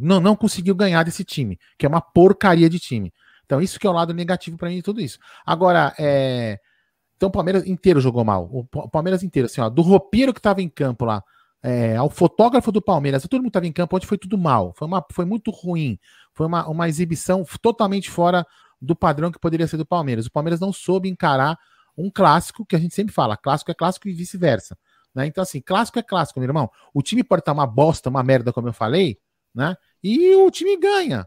[0.00, 3.12] Não, não conseguiu ganhar desse time, que é uma porcaria de time.
[3.44, 5.18] Então, isso que é o lado negativo para mim de tudo isso.
[5.44, 6.58] Agora, é...
[7.16, 8.48] então o Palmeiras inteiro jogou mal.
[8.52, 11.22] O Palmeiras inteiro, assim, ó, do roupeiro que estava em campo lá,
[11.62, 14.74] é, ao fotógrafo do Palmeiras, todo mundo estava em campo, onde foi tudo mal.
[14.76, 15.98] Foi, uma, foi muito ruim.
[16.34, 18.46] Foi uma, uma exibição totalmente fora
[18.78, 20.26] do padrão que poderia ser do Palmeiras.
[20.26, 21.58] O Palmeiras não soube encarar
[21.96, 24.76] um clássico que a gente sempre fala: clássico é clássico e vice-versa.
[25.14, 25.26] Né?
[25.26, 26.68] Então, assim, clássico é clássico, meu irmão.
[26.92, 29.18] O time pode estar uma bosta, uma merda, como eu falei,
[29.54, 29.76] né?
[30.02, 31.26] E o time ganha.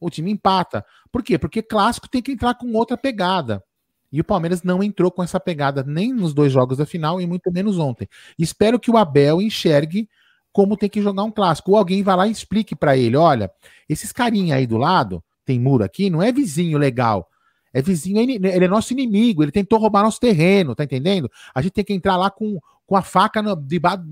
[0.00, 0.84] O time empata.
[1.10, 1.38] Por quê?
[1.38, 3.62] Porque clássico tem que entrar com outra pegada.
[4.12, 7.26] E o Palmeiras não entrou com essa pegada nem nos dois jogos da final e
[7.26, 8.08] muito menos ontem.
[8.38, 10.08] Espero que o Abel enxergue
[10.52, 11.72] como tem que jogar um clássico.
[11.72, 13.50] Ou alguém vá lá e explique para ele: olha,
[13.88, 17.28] esses carinha aí do lado, tem muro aqui, não é vizinho legal.
[17.72, 21.30] É vizinho, ele é nosso inimigo, ele tentou roubar nosso terreno, tá entendendo?
[21.54, 24.02] A gente tem que entrar lá com, com a faca debaixo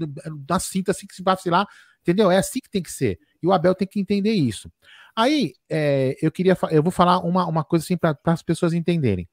[0.46, 1.66] da cinta, assim que se vacilar,
[2.04, 2.30] entendeu?
[2.30, 3.18] É assim que tem que ser.
[3.42, 4.70] E o Abel tem que entender isso.
[5.16, 9.28] Aí, é, eu queria, eu vou falar uma, uma coisa assim para as pessoas entenderem.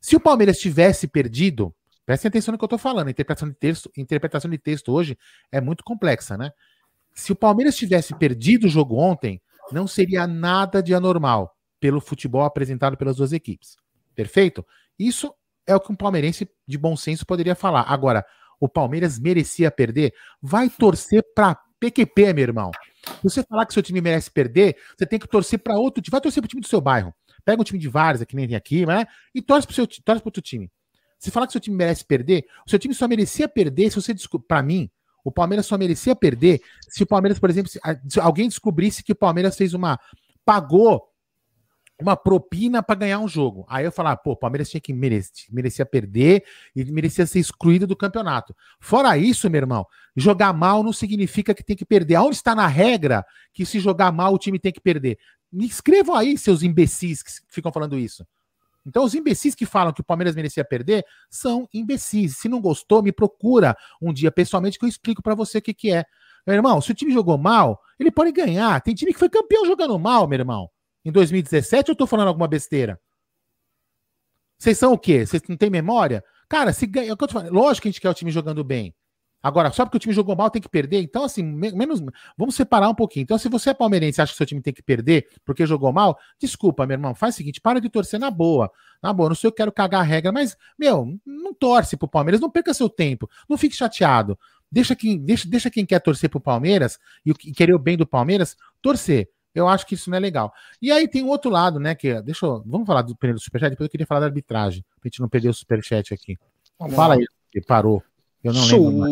[0.00, 3.90] Se o Palmeiras tivesse perdido, prestem atenção no que eu estou falando, interpretação de texto,
[3.96, 5.16] interpretação de texto hoje
[5.50, 6.52] é muito complexa, né?
[7.14, 12.42] Se o Palmeiras tivesse perdido o jogo ontem, não seria nada de anormal pelo futebol
[12.42, 13.76] apresentado pelas duas equipes.
[14.14, 14.66] Perfeito?
[14.98, 15.32] Isso
[15.66, 17.82] é o que um palmeirense de bom senso poderia falar.
[17.82, 18.24] Agora,
[18.58, 20.14] o Palmeiras merecia perder?
[20.40, 22.70] Vai torcer para PQP, meu irmão.
[23.04, 26.12] Se você falar que seu time merece perder, você tem que torcer para outro time.
[26.12, 27.12] Vai torcer para o time do seu bairro.
[27.44, 29.04] Pega um time de vários, que nem tem aqui, né?
[29.34, 29.74] E torce para
[30.14, 30.70] o outro time.
[31.18, 34.14] Se falar que seu time merece perder, o seu time só merecia perder se você
[34.46, 34.88] para mim,
[35.24, 37.80] o Palmeiras só merecia perder se o Palmeiras, por exemplo, se
[38.20, 39.98] alguém descobrisse que o Palmeiras fez uma.
[40.44, 41.11] pagou
[42.02, 43.64] uma propina para ganhar um jogo.
[43.68, 47.86] Aí eu falar, pô, o Palmeiras tinha que merecer, merecia perder e merecia ser excluído
[47.86, 48.54] do campeonato.
[48.80, 49.86] Fora isso, meu irmão,
[50.16, 52.16] jogar mal não significa que tem que perder.
[52.16, 55.18] Aonde está na regra que se jogar mal o time tem que perder?
[55.50, 58.26] Me escrevam aí, seus imbecis que ficam falando isso.
[58.84, 62.38] Então, os imbecis que falam que o Palmeiras merecia perder são imbecis.
[62.38, 65.72] Se não gostou, me procura um dia pessoalmente que eu explico para você o que,
[65.72, 66.04] que é.
[66.46, 68.80] Meu irmão, se o time jogou mal, ele pode ganhar.
[68.80, 70.68] Tem time que foi campeão jogando mal, meu irmão.
[71.04, 73.00] Em 2017, eu tô falando alguma besteira?
[74.58, 75.26] Vocês são o quê?
[75.26, 76.22] Vocês não têm memória?
[76.48, 77.12] Cara, se ganha.
[77.12, 78.94] É lógico que a gente quer o time jogando bem.
[79.42, 81.02] Agora, só porque o time jogou mal tem que perder?
[81.02, 82.00] Então, assim, menos.
[82.38, 83.24] Vamos separar um pouquinho.
[83.24, 85.92] Então, se você é palmeirense e acha que seu time tem que perder porque jogou
[85.92, 88.70] mal, desculpa, meu irmão, faz o seguinte: para de torcer na boa.
[89.02, 92.40] Na boa, não sei, eu quero cagar a regra, mas, meu, não torce pro Palmeiras,
[92.40, 94.38] não perca seu tempo, não fique chateado.
[94.70, 98.06] Deixa quem, deixa, deixa quem quer torcer pro Palmeiras e, e querer o bem do
[98.06, 99.28] Palmeiras, torcer.
[99.54, 100.52] Eu acho que isso não é legal.
[100.80, 101.94] E aí tem um outro lado, né?
[101.94, 105.08] Que deixa eu, vamos falar do primeiro superchat, depois eu queria falar da arbitragem, pra
[105.08, 106.38] gente não perder o superchat aqui.
[106.78, 107.20] Vamos Fala lá.
[107.20, 108.02] aí, que parou.
[108.42, 109.06] Eu não lembro.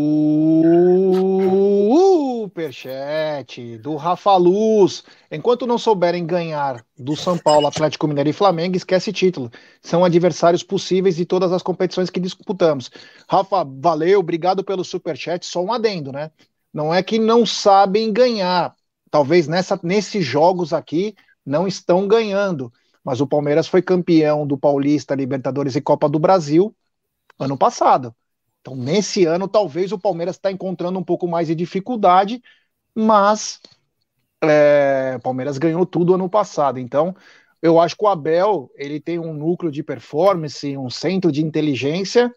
[2.40, 5.04] Superchat do Rafa Luz.
[5.30, 9.50] Enquanto não souberem ganhar do São Paulo, Atlético Mineiro e Flamengo, esquece título.
[9.80, 12.90] São adversários possíveis de todas as competições que disputamos.
[13.28, 15.46] Rafa, valeu, obrigado pelo superchat.
[15.46, 16.32] Só um adendo, né?
[16.72, 18.74] Não é que não sabem ganhar.
[19.10, 22.72] Talvez nessa, nesses jogos aqui não estão ganhando.
[23.04, 26.74] Mas o Palmeiras foi campeão do Paulista, Libertadores e Copa do Brasil
[27.38, 28.14] ano passado.
[28.60, 32.42] Então, nesse ano, talvez o Palmeiras está encontrando um pouco mais de dificuldade,
[32.94, 33.58] mas
[34.42, 36.78] é, o Palmeiras ganhou tudo ano passado.
[36.78, 37.16] Então,
[37.62, 42.32] eu acho que o Abel ele tem um núcleo de performance, um centro de inteligência,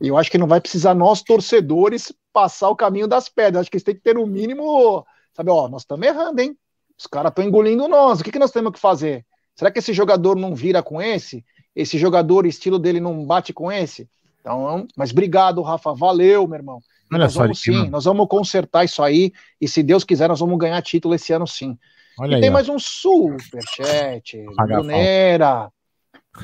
[0.00, 3.62] e eu acho que não vai precisar nós, torcedores, passar o caminho das pedras.
[3.62, 5.04] Acho que eles têm que ter o um mínimo,
[5.38, 6.56] sabe, ó, nós estamos errando, hein?
[6.98, 8.20] Os caras estão engolindo nós.
[8.20, 9.24] O que, que nós temos que fazer?
[9.54, 11.44] Será que esse jogador não vira com esse?
[11.74, 14.08] Esse jogador, o estilo dele não bate com esse?
[14.40, 15.94] Então, mas obrigado, Rafa.
[15.94, 16.80] Valeu, meu irmão.
[17.12, 17.90] Olha nós só, vamos sim, mano.
[17.90, 19.32] nós vamos consertar isso aí.
[19.60, 21.78] E se Deus quiser, nós vamos ganhar título esse ano sim.
[22.18, 22.52] Olha e aí, tem ó.
[22.52, 24.44] mais um superchat.
[24.56, 25.70] Brunera.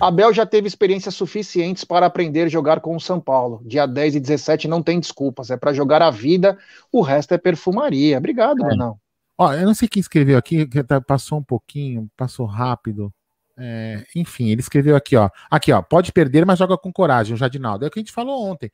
[0.00, 3.62] Abel já teve experiências suficientes para aprender a jogar com o São Paulo.
[3.64, 6.58] Dia 10 e 17 não tem desculpas, é para jogar a vida,
[6.92, 8.18] o resto é perfumaria.
[8.18, 8.74] Obrigado, é.
[9.36, 13.12] Ó, eu não sei quem escreveu aqui, tá, passou um pouquinho, passou rápido.
[13.56, 15.28] É, enfim, ele escreveu aqui, ó.
[15.50, 15.82] Aqui, ó.
[15.82, 17.84] Pode perder, mas joga com coragem, o Jadinaldo.
[17.84, 18.70] É o que a gente falou ontem.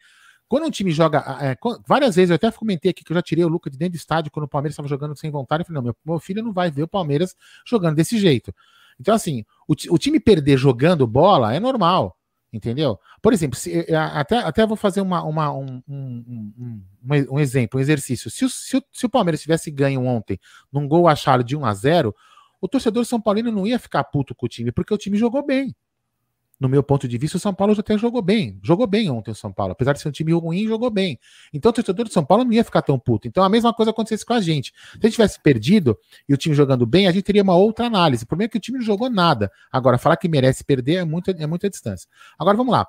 [0.49, 1.25] Quando um time joga.
[1.41, 1.57] É,
[1.87, 3.97] várias vezes, eu até comentei aqui que eu já tirei o Lucas de dentro do
[3.97, 5.63] estádio quando o Palmeiras estava jogando sem vontade.
[5.63, 8.53] Eu falei, não, meu, meu, filho não vai ver o Palmeiras jogando desse jeito.
[9.01, 12.17] Então, assim, o, o time perder jogando bola é normal.
[12.53, 12.99] Entendeu?
[13.23, 16.53] Por exemplo, se, até, até vou fazer uma, uma um, um,
[17.09, 18.29] um, um, exemplo, um exercício.
[18.29, 20.39] Se o, se, o, se o Palmeiras tivesse ganho ontem
[20.73, 22.15] num gol achado de 1 a 0
[22.61, 25.47] o torcedor São Paulino não ia ficar puto com o time, porque o time jogou
[25.47, 25.75] bem.
[26.61, 28.61] No meu ponto de vista, o São Paulo já até jogou bem.
[28.63, 29.73] Jogou bem ontem o São Paulo.
[29.73, 31.19] Apesar de ser um time ruim, jogou bem.
[31.55, 33.27] Então o torcedor de São Paulo não ia ficar tão puto.
[33.27, 34.71] Então a mesma coisa acontecesse com a gente.
[34.93, 37.87] Se a gente tivesse perdido e o time jogando bem, a gente teria uma outra
[37.87, 38.25] análise.
[38.25, 39.51] O problema é que o time não jogou nada.
[39.73, 42.07] Agora, falar que merece perder é muita, é muita distância.
[42.39, 42.87] Agora vamos lá.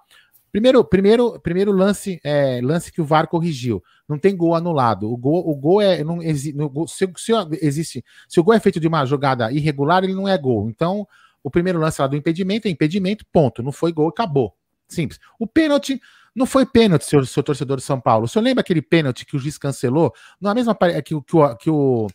[0.51, 3.81] Primeiro, primeiro, primeiro lance, é, lance que o VAR corrigiu.
[4.07, 5.09] Não tem gol anulado.
[5.09, 6.03] O gol, o gol é.
[6.03, 7.31] Não, no, se, se,
[7.61, 10.69] existe, se o gol é feito de uma jogada irregular, ele não é gol.
[10.69, 11.07] Então,
[11.43, 13.63] o primeiro lance lá do impedimento é impedimento, ponto.
[13.63, 14.53] Não foi gol, acabou.
[14.87, 15.19] Simples.
[15.39, 15.99] O pênalti
[16.35, 18.25] não foi pênalti, seu, seu torcedor de São Paulo.
[18.25, 20.13] O senhor lembra aquele pênalti que o juiz cancelou?
[20.39, 22.07] Não é a mesma que, que, que, o, que o,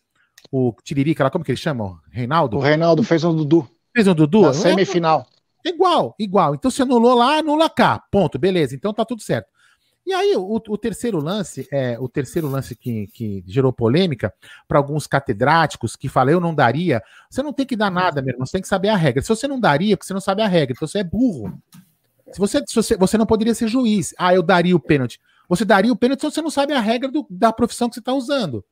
[0.50, 2.00] o Tiririca, lá, como que ele chama?
[2.10, 2.56] Reinaldo?
[2.56, 3.68] O Reinaldo fez um Dudu.
[3.94, 4.42] Fez um Dudu?
[4.42, 5.26] Na semifinal.
[5.64, 6.54] Igual, igual.
[6.54, 8.02] Então você anulou lá, anula cá.
[8.10, 8.74] Ponto, beleza.
[8.74, 9.48] Então tá tudo certo.
[10.06, 14.32] E aí, o, o terceiro lance, é o terceiro lance que, que gerou polêmica
[14.68, 17.02] para alguns catedráticos que falam, eu não daria.
[17.28, 19.20] Você não tem que dar nada, meu irmão, você tem que saber a regra.
[19.20, 21.60] Se você não daria, porque você não sabe a regra, então você é burro.
[22.30, 24.14] Se você, se você, você não poderia ser juiz.
[24.16, 25.20] Ah, eu daria o pênalti.
[25.48, 28.00] Você daria o pênalti se você não sabe a regra do, da profissão que você
[28.00, 28.64] está usando.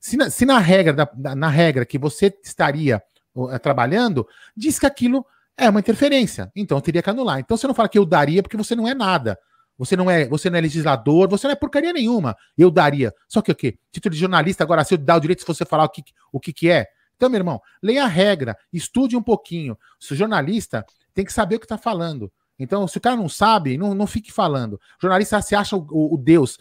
[0.00, 3.00] Se na, se na regra, da, na regra que você estaria
[3.32, 5.24] uh, trabalhando, diz que aquilo
[5.56, 6.50] é uma interferência.
[6.54, 7.38] Então teria que anular.
[7.38, 9.38] Então você não fala que eu daria porque você não é nada.
[9.76, 12.36] Você não é, você não é legislador, você não é porcaria nenhuma.
[12.56, 13.12] Eu daria.
[13.28, 13.76] Só que o quê?
[13.90, 16.02] Título de jornalista, agora, se eu dar o direito se você falar o que,
[16.32, 16.86] o que, que é.
[17.16, 19.78] Então, meu irmão, leia a regra, estude um pouquinho.
[19.98, 22.30] Se o jornalista tem que saber o que está falando.
[22.58, 24.74] Então, se o cara não sabe, não, não fique falando.
[24.74, 26.58] O jornalista se acha o, o, Deus,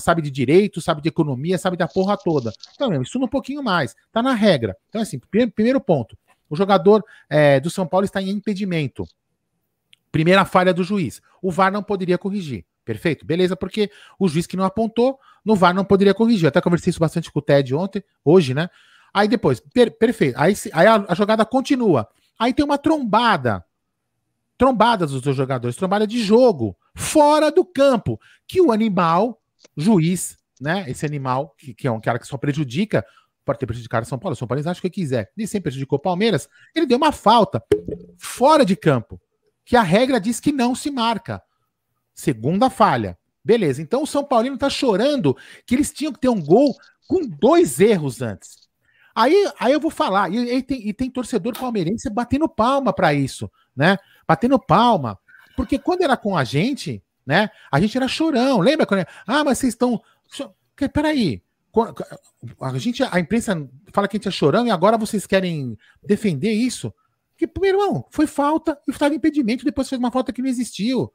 [0.00, 2.52] sabe, de direito, sabe de economia, sabe da porra toda.
[2.74, 3.94] Então, meu, estuda um pouquinho mais.
[4.10, 4.76] Tá na regra.
[4.88, 6.16] Então, assim, primeiro, primeiro ponto.
[6.48, 9.04] O jogador é, do São Paulo está em impedimento.
[10.10, 11.20] Primeira falha do juiz.
[11.42, 12.64] O VAR não poderia corrigir.
[12.84, 13.24] Perfeito?
[13.24, 16.44] Beleza, porque o juiz que não apontou, no VAR não poderia corrigir.
[16.44, 18.68] Eu até conversei isso bastante com o Ted ontem, hoje, né?
[19.12, 20.36] Aí depois, per perfeito.
[20.38, 22.08] Aí, aí a, a, jogada continua.
[22.38, 23.64] Aí tem uma trombada.
[24.56, 28.20] Trombada dos dois jogadores, trombada de jogo, fora do campo.
[28.46, 29.40] Que o animal,
[29.76, 30.84] juiz, né?
[30.88, 33.04] Esse animal, que, que é um cara que só prejudica
[33.44, 34.36] pode ter prejudicado São Paulo.
[34.36, 35.32] São Paulo acha o que quiser.
[35.36, 36.48] Nem sempre prejudicou Palmeiras.
[36.74, 37.62] Ele deu uma falta
[38.18, 39.20] fora de campo,
[39.70, 41.40] que a regra diz que não se marca.
[42.12, 43.16] Segunda falha.
[43.44, 43.80] Beleza.
[43.80, 46.74] Então o São Paulino tá chorando que eles tinham que ter um gol
[47.06, 48.68] com dois erros antes.
[49.14, 53.14] Aí, aí eu vou falar, e, e, tem, e tem torcedor palmeirense batendo palma para
[53.14, 53.96] isso, né?
[54.26, 55.16] Batendo palma.
[55.56, 57.48] Porque quando era com a gente, né?
[57.70, 58.58] A gente era chorão.
[58.58, 59.06] Lembra quando.
[59.24, 60.02] Ah, mas vocês estão
[60.92, 61.40] Peraí.
[62.60, 63.54] A, gente, a imprensa
[63.92, 66.92] fala que a gente é chorão e agora vocês querem defender isso?
[67.40, 71.10] Que, irmão, foi falta e estava impedimento, depois fez uma falta que não existiu.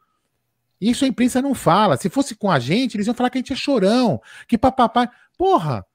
[0.82, 1.98] Isso a imprensa não fala.
[1.98, 5.12] Se fosse com a gente, eles iam falar que a gente é chorão, que papapá.
[5.38, 5.86] Porra!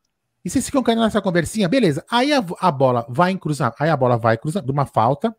[0.44, 1.68] E vocês ficam caindo nessa conversinha?
[1.68, 2.04] Beleza.
[2.08, 3.74] Aí a, a bola vai cruzar.
[3.76, 5.36] Aí a bola vai cruzar de uma falta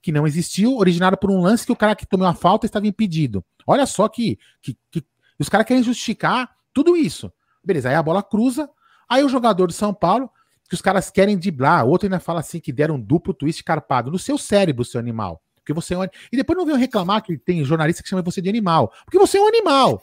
[0.00, 2.86] que não existiu, originada por um lance que o cara que tomou a falta estava
[2.86, 3.44] impedido.
[3.66, 5.04] Olha só que, que, que
[5.36, 7.30] os caras querem justificar tudo isso.
[7.62, 8.70] Beleza, aí a bola cruza,
[9.08, 10.30] aí o jogador de São Paulo,
[10.68, 14.10] que os caras querem driblar, outro ainda fala assim que deram um duplo twist carpado
[14.10, 15.42] no seu cérebro, seu animal.
[15.56, 16.04] Porque você é um...
[16.04, 18.92] E depois não venham reclamar que tem jornalista que chama você de animal.
[19.04, 20.02] Porque você é um animal.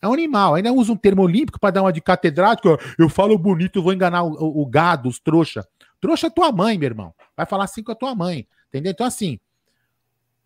[0.00, 0.54] É um animal.
[0.54, 2.78] Ainda usa um termo olímpico para dar uma de catedrático.
[2.98, 5.66] Eu falo bonito, vou enganar o, o, o gado, os trouxa.
[6.00, 7.14] Trouxa é tua mãe, meu irmão.
[7.36, 8.46] Vai falar assim com a tua mãe.
[8.68, 8.92] Entendeu?
[8.92, 9.38] Então, assim.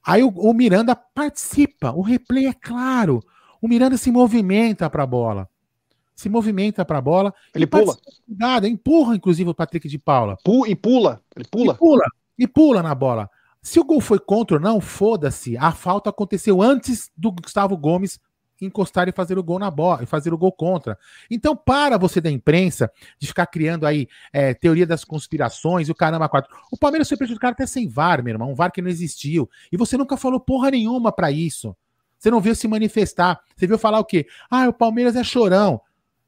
[0.06, 1.92] Aí o, o Miranda participa.
[1.92, 3.22] O replay é claro.
[3.60, 5.48] O Miranda se movimenta para a bola.
[6.18, 7.32] Se movimenta para a bola.
[7.54, 7.96] Ele pula.
[8.28, 10.36] Jogada, empurra, inclusive, o Patrick de Paula.
[10.66, 11.22] e pula.
[11.36, 11.74] Ele pula.
[11.74, 12.04] E pula.
[12.36, 13.30] E pula na bola.
[13.62, 15.56] Se o gol foi contra ou não, foda-se.
[15.56, 18.18] A falta aconteceu antes do Gustavo Gomes
[18.60, 20.98] encostar e fazer o gol na bola, e fazer o gol contra.
[21.30, 25.94] Então, para você da imprensa de ficar criando aí é, teoria das conspirações e o
[25.94, 26.52] caramba quatro.
[26.72, 29.48] O Palmeiras foi prejudicado até sem VAR, meu irmão, um VAR que não existiu.
[29.70, 31.76] E você nunca falou porra nenhuma para isso.
[32.18, 33.40] Você não viu se manifestar.
[33.56, 34.26] Você viu falar o quê?
[34.50, 35.80] Ah, o Palmeiras é chorão.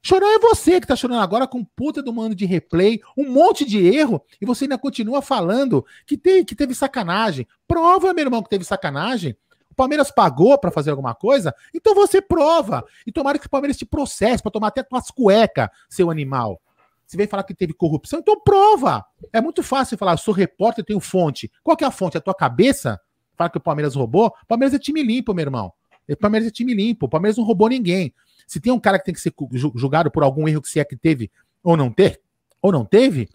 [0.02, 3.64] Chorão é você que tá chorando agora com puta do mano de replay, um monte
[3.64, 7.46] de erro, e você ainda continua falando que, tem, que teve sacanagem.
[7.68, 9.36] Prova, meu irmão, que teve sacanagem.
[9.70, 12.84] O Palmeiras pagou para fazer alguma coisa, então você prova.
[13.06, 16.60] E tomara que o Palmeiras te processe para tomar até tuas cuecas, seu animal.
[17.06, 19.04] Você vem falar que teve corrupção, então prova.
[19.32, 21.50] É muito fácil falar, eu sou repórter, tenho fonte.
[21.62, 22.16] Qual que é a fonte?
[22.16, 23.00] A tua cabeça?
[23.36, 24.28] Fala que o Palmeiras roubou?
[24.28, 25.72] O Palmeiras é time limpo, meu irmão.
[26.08, 27.06] O Palmeiras é time limpo.
[27.06, 28.14] O Palmeiras não roubou ninguém.
[28.50, 29.32] Se tem um cara que tem que ser
[29.76, 31.30] julgado por algum erro que se é que teve
[31.62, 32.20] ou não ter,
[32.60, 33.28] ou não teve,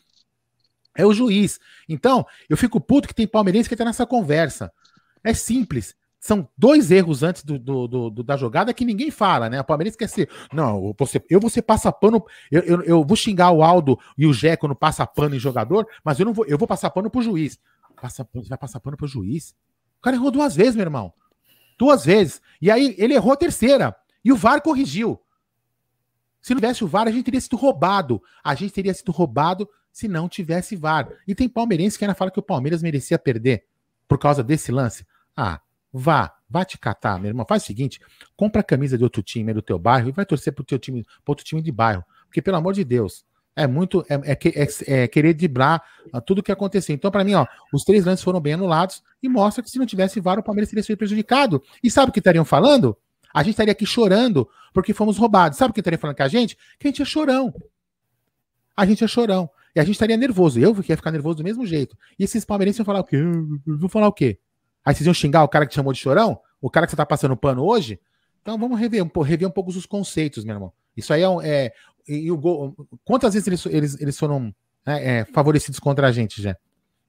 [0.94, 1.58] é o juiz.
[1.88, 4.70] Então, eu fico puto que tem palmeirense que tá nessa conversa.
[5.24, 9.62] É simples são dois erros antes do, do, do, da jogada que ninguém fala, né?
[9.62, 10.28] O Palmeiras quer ser.
[10.52, 12.26] Não, você, eu vou ser passa pano.
[12.52, 15.88] Eu, eu, eu, vou xingar o Aldo e o Jé quando passa pano em jogador,
[16.04, 17.60] mas eu não vou, eu vou passar pano pro juiz.
[18.02, 19.56] Passa, você vai passar pano pro juiz?
[20.00, 21.14] O cara errou duas vezes, meu irmão.
[21.78, 22.42] Duas vezes.
[22.60, 23.96] E aí ele errou a terceira.
[24.26, 25.22] E o VAR corrigiu.
[26.42, 28.22] Se não tivesse o VAR, a gente teria sido roubado.
[28.44, 31.08] A gente teria sido roubado se não tivesse VAR.
[31.28, 33.66] E tem palmeirense que ainda fala que o Palmeiras merecia perder
[34.08, 35.06] por causa desse lance.
[35.38, 35.62] Ah,
[35.98, 37.46] Vá, vá te catar, meu irmão.
[37.48, 38.02] Faz o seguinte:
[38.36, 41.04] compra a camisa de outro time do teu bairro e vai torcer pro teu time,
[41.04, 42.04] pro outro time de bairro.
[42.26, 43.24] Porque, pelo amor de Deus,
[43.56, 44.06] é muito.
[44.10, 45.82] É, é, é, é querer driblar
[46.26, 46.94] tudo o que aconteceu.
[46.94, 49.86] Então, para mim, ó, os três lances foram bem anulados e mostra que se não
[49.86, 51.64] tivesse VAR, o Palmeiras teria sido prejudicado.
[51.82, 52.98] E sabe o que estariam falando?
[53.36, 55.58] A gente estaria aqui chorando porque fomos roubados.
[55.58, 56.56] Sabe o que estaria falando com a gente?
[56.80, 57.54] Que a gente é chorão.
[58.78, 59.50] A gente é chorão.
[59.76, 60.58] E a gente estaria nervoso.
[60.58, 61.98] Eu ia ficar nervoso do mesmo jeito.
[62.18, 63.18] E esses palmeirenses iam falar o quê?
[63.68, 64.40] Vão falar o quê?
[64.86, 66.40] Aí vocês iam xingar o cara que te chamou de chorão?
[66.62, 68.00] O cara que você tá passando pano hoje?
[68.42, 70.74] Então vamos rever, rever um pouco os conceitos, meu irmão.
[70.96, 71.28] Isso aí é.
[71.44, 71.74] é
[72.08, 72.74] e, o gol,
[73.04, 74.56] quantas vezes eles, eles, eles foram
[74.86, 76.56] né, é, favorecidos contra a gente, já?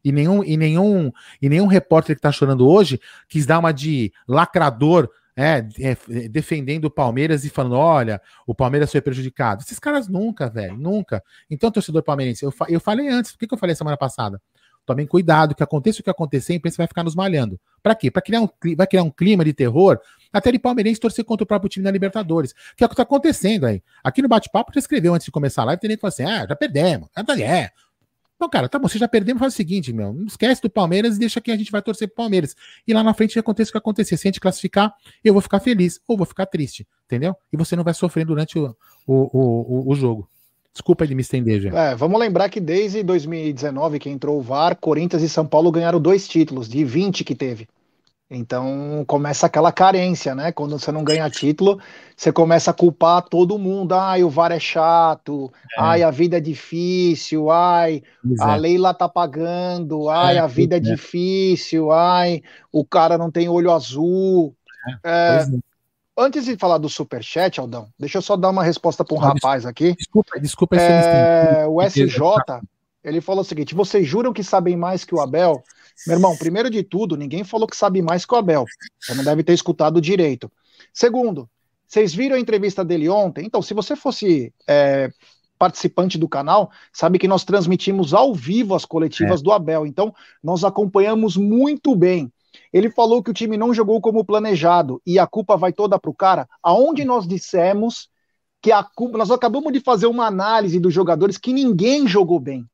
[0.02, 4.12] E nenhum, e nenhum, e nenhum repórter que tá chorando hoje quis dar uma de
[4.26, 9.62] lacrador é, é, defendendo o Palmeiras e falando: olha, o Palmeiras foi prejudicado.
[9.62, 11.22] Esses caras nunca, velho, nunca.
[11.50, 14.40] Então, torcedor palmeirense, eu, eu falei antes, o que, que eu falei semana passada?
[14.86, 17.60] Tomem cuidado, que aconteça o que acontecer, a imprensa vai ficar nos malhando.
[17.82, 18.08] Para quê?
[18.08, 19.98] Para criar um, vai criar um clima de terror,
[20.32, 22.54] até de palmeirense torcer contra o próprio time na Libertadores.
[22.76, 23.82] Que é o que está acontecendo aí.
[24.02, 26.24] Aqui no bate-papo, já escreveu antes de começar a live, tem gente que fala assim:
[26.24, 27.08] ah, já perdemos.
[27.40, 27.70] É.
[28.38, 31.16] Não, cara, tá bom, você já perdemos, faz o seguinte, meu, não esquece do Palmeiras
[31.16, 32.54] e deixa que a gente vai torcer pro Palmeiras.
[32.86, 34.16] E lá na frente aconteça o que acontecer.
[34.16, 37.34] Se a gente classificar, eu vou ficar feliz ou vou ficar triste, entendeu?
[37.52, 38.76] E você não vai sofrer durante o,
[39.06, 40.28] o, o, o jogo.
[40.76, 41.70] Desculpa de me estender, já.
[41.70, 45.98] É, vamos lembrar que desde 2019 que entrou o VAR, Corinthians e São Paulo ganharam
[45.98, 47.66] dois títulos, de 20 que teve.
[48.28, 50.50] Então começa aquela carência, né?
[50.50, 51.80] Quando você não ganha título,
[52.16, 53.94] você começa a culpar todo mundo.
[53.94, 55.80] Ai, o VAR é chato, é.
[55.80, 58.02] ai, a vida é difícil, ai,
[58.40, 58.58] a é.
[58.58, 63.30] lei lá tá pagando, ai, é, a vida é, é, difícil, ai, o cara não
[63.30, 64.54] tem olho azul.
[65.04, 65.44] É
[66.18, 69.34] Antes de falar do superchat, Aldão, deixa eu só dar uma resposta para um ah,
[69.34, 69.94] rapaz aqui.
[69.94, 70.76] Desculpa, desculpa.
[70.76, 72.06] É, o SJ,
[73.06, 75.62] ele falou o seguinte: vocês juram que sabem mais que o Abel?
[76.06, 78.64] Meu irmão, primeiro de tudo, ninguém falou que sabe mais que o Abel.
[79.00, 80.50] Você não deve ter escutado direito.
[80.92, 81.48] Segundo,
[81.86, 83.46] vocês viram a entrevista dele ontem?
[83.46, 85.08] Então, se você fosse é,
[85.58, 89.42] participante do canal, sabe que nós transmitimos ao vivo as coletivas é.
[89.42, 89.86] do Abel.
[89.86, 92.30] Então, nós acompanhamos muito bem.
[92.72, 96.10] Ele falou que o time não jogou como planejado e a culpa vai toda para
[96.10, 96.48] o cara.
[96.62, 98.08] Aonde nós dissemos
[98.60, 99.16] que a culpa.
[99.16, 102.66] Nós acabamos de fazer uma análise dos jogadores que ninguém jogou bem.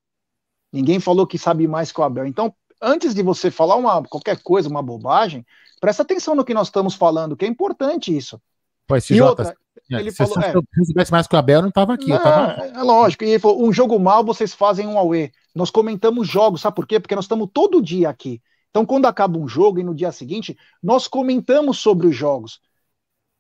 [0.73, 2.27] Ninguém falou que sabe mais que o Abel.
[2.27, 5.45] Então, antes de você falar uma, qualquer coisa, uma bobagem,
[5.81, 8.41] presta atenção no que nós estamos falando, que é importante isso.
[8.87, 9.57] Pô, esse e Jota, outra,
[9.91, 12.09] é, ele falou, é, se eu soubesse mais que o Abel, eu não estava aqui.
[12.09, 12.65] Não, tava...
[12.65, 13.25] É lógico.
[13.25, 15.33] E ele falou: um jogo mal, vocês fazem um Aue.
[15.55, 16.99] Nós comentamos jogos, sabe por quê?
[16.99, 18.41] Porque nós estamos todo dia aqui.
[18.71, 22.61] Então, quando acaba um jogo e no dia seguinte, nós comentamos sobre os jogos.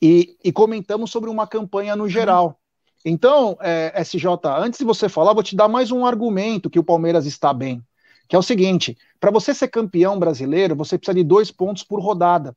[0.01, 2.61] E, e comentamos sobre uma campanha no geral.
[3.05, 4.27] Então, é, SJ,
[4.59, 7.83] antes de você falar, vou te dar mais um argumento que o Palmeiras está bem.
[8.29, 12.01] Que é o seguinte: para você ser campeão brasileiro, você precisa de dois pontos por
[12.01, 12.57] rodada.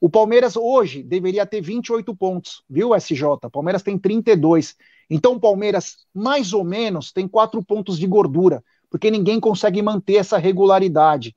[0.00, 3.22] O Palmeiras hoje deveria ter 28 pontos, viu, SJ?
[3.44, 4.76] O Palmeiras tem 32.
[5.08, 10.16] Então, o Palmeiras, mais ou menos, tem quatro pontos de gordura, porque ninguém consegue manter
[10.16, 11.34] essa regularidade.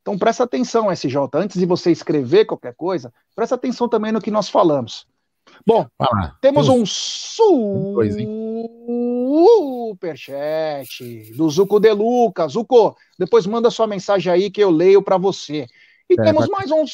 [0.00, 1.16] Então, presta atenção, SJ.
[1.34, 5.06] Antes de você escrever qualquer coisa, presta atenção também no que nós falamos.
[5.64, 6.84] Bom, ah, temos um
[9.96, 12.48] superchat do Zuco De Luca.
[12.48, 15.66] Zuco, depois manda sua mensagem aí que eu leio para você.
[16.08, 16.86] E é, temos mais um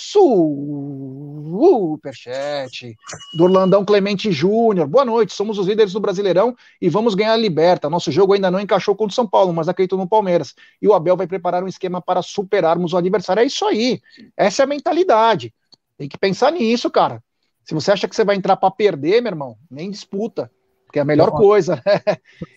[1.53, 2.97] superchat
[3.37, 4.87] do Orlandão Clemente Júnior.
[4.87, 7.91] Boa noite, somos os líderes do Brasileirão e vamos ganhar a Liberta.
[7.91, 10.55] Nosso jogo ainda não encaixou contra o São Paulo, mas acredito no Palmeiras.
[10.81, 13.43] E o Abel vai preparar um esquema para superarmos o adversário.
[13.43, 14.01] É isso aí.
[14.35, 15.53] Essa é a mentalidade.
[15.99, 17.23] Tem que pensar nisso, cara.
[17.65, 20.51] Se você acha que você vai entrar para perder, meu irmão, nem disputa,
[20.85, 21.83] porque é a melhor coisa.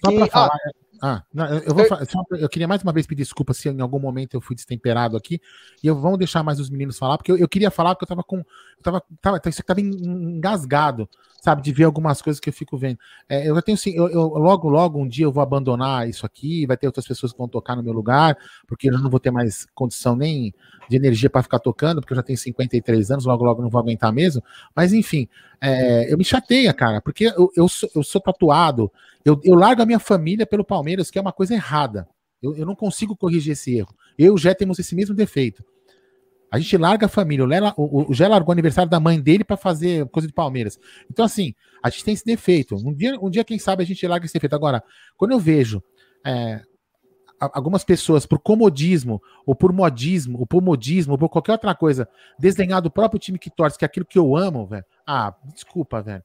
[0.04, 0.72] Só para falar, ah,
[1.08, 3.80] ah, não, eu, vou, eu, só, eu queria mais uma vez pedir desculpa se em
[3.80, 5.40] algum momento eu fui destemperado aqui.
[5.84, 8.08] E eu vamos deixar mais os meninos falar, porque eu, eu queria falar porque eu
[8.08, 8.38] tava com.
[8.38, 11.08] Eu tava, tava, isso tava engasgado,
[11.44, 12.98] sabe, de ver algumas coisas que eu fico vendo.
[13.30, 16.66] É, eu tenho assim, eu, eu, logo, logo um dia eu vou abandonar isso aqui,
[16.66, 18.36] vai ter outras pessoas que vão tocar no meu lugar,
[18.66, 20.56] porque eu não vou ter mais condição nem
[20.90, 23.80] de energia para ficar tocando, porque eu já tenho 53 anos, logo, logo não vou
[23.80, 24.44] aguentar mesmo.
[24.76, 25.30] Mas enfim,
[25.62, 28.92] é, eu me chateia, cara, porque eu, eu, sou, eu sou tatuado,
[29.26, 32.08] eu, eu largo a minha família pelo Palmeiras, que é uma coisa errada.
[32.42, 33.94] Eu, eu não consigo corrigir esse erro.
[34.18, 35.66] Eu já temos esse mesmo defeito.
[36.52, 37.44] A gente larga a família.
[37.44, 40.34] O, Lela, o, o Gé largou o aniversário da mãe dele para fazer coisa de
[40.34, 40.80] Palmeiras.
[41.10, 42.76] Então, assim, a gente tem esse defeito.
[42.76, 44.56] Um dia, um dia, quem sabe, a gente larga esse defeito.
[44.56, 44.84] Agora,
[45.18, 45.84] quando eu vejo
[46.24, 46.62] é,
[47.40, 52.08] algumas pessoas, por comodismo, ou por modismo, ou por modismo, ou por qualquer outra coisa,
[52.40, 54.86] desdenhar do próprio time que torce, que é aquilo que eu amo, velho.
[55.06, 56.24] Ah, desculpa, velho.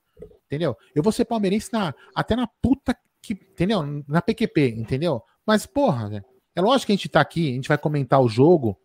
[0.50, 0.76] Entendeu?
[0.92, 3.34] Eu vou ser palmeirense na, até na puta que.
[3.34, 4.02] Entendeu?
[4.08, 5.22] Na PQP, entendeu?
[5.46, 6.24] Mas, porra, velho.
[6.56, 8.76] É lógico que a gente tá aqui, a gente vai comentar o jogo.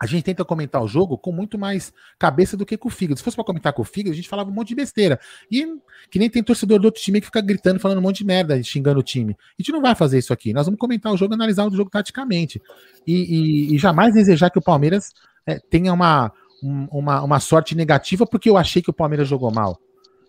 [0.00, 3.18] A gente tenta comentar o jogo com muito mais cabeça do que com o fígado.
[3.18, 5.18] Se fosse para comentar com o fígado, a gente falava um monte de besteira.
[5.50, 5.66] E
[6.08, 8.62] que nem tem torcedor do outro time que fica gritando, falando um monte de merda,
[8.62, 9.36] xingando o time.
[9.58, 10.54] A gente não vai fazer isso aqui.
[10.54, 12.62] Nós vamos comentar o jogo, analisar o jogo taticamente.
[13.04, 15.12] E, e, e jamais desejar que o Palmeiras
[15.44, 19.78] é, tenha uma, uma, uma sorte negativa porque eu achei que o Palmeiras jogou mal.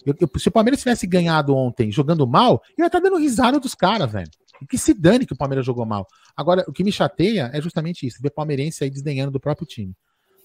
[0.06, 3.60] Eu, eu, se o Palmeiras tivesse ganhado ontem jogando mal, eu ia estar dando risada
[3.60, 4.30] dos caras, velho.
[4.62, 6.08] E que se dane que o Palmeiras jogou mal.
[6.36, 9.93] Agora, o que me chateia é justamente isso, ver palmeirense aí desdenhando do próprio time.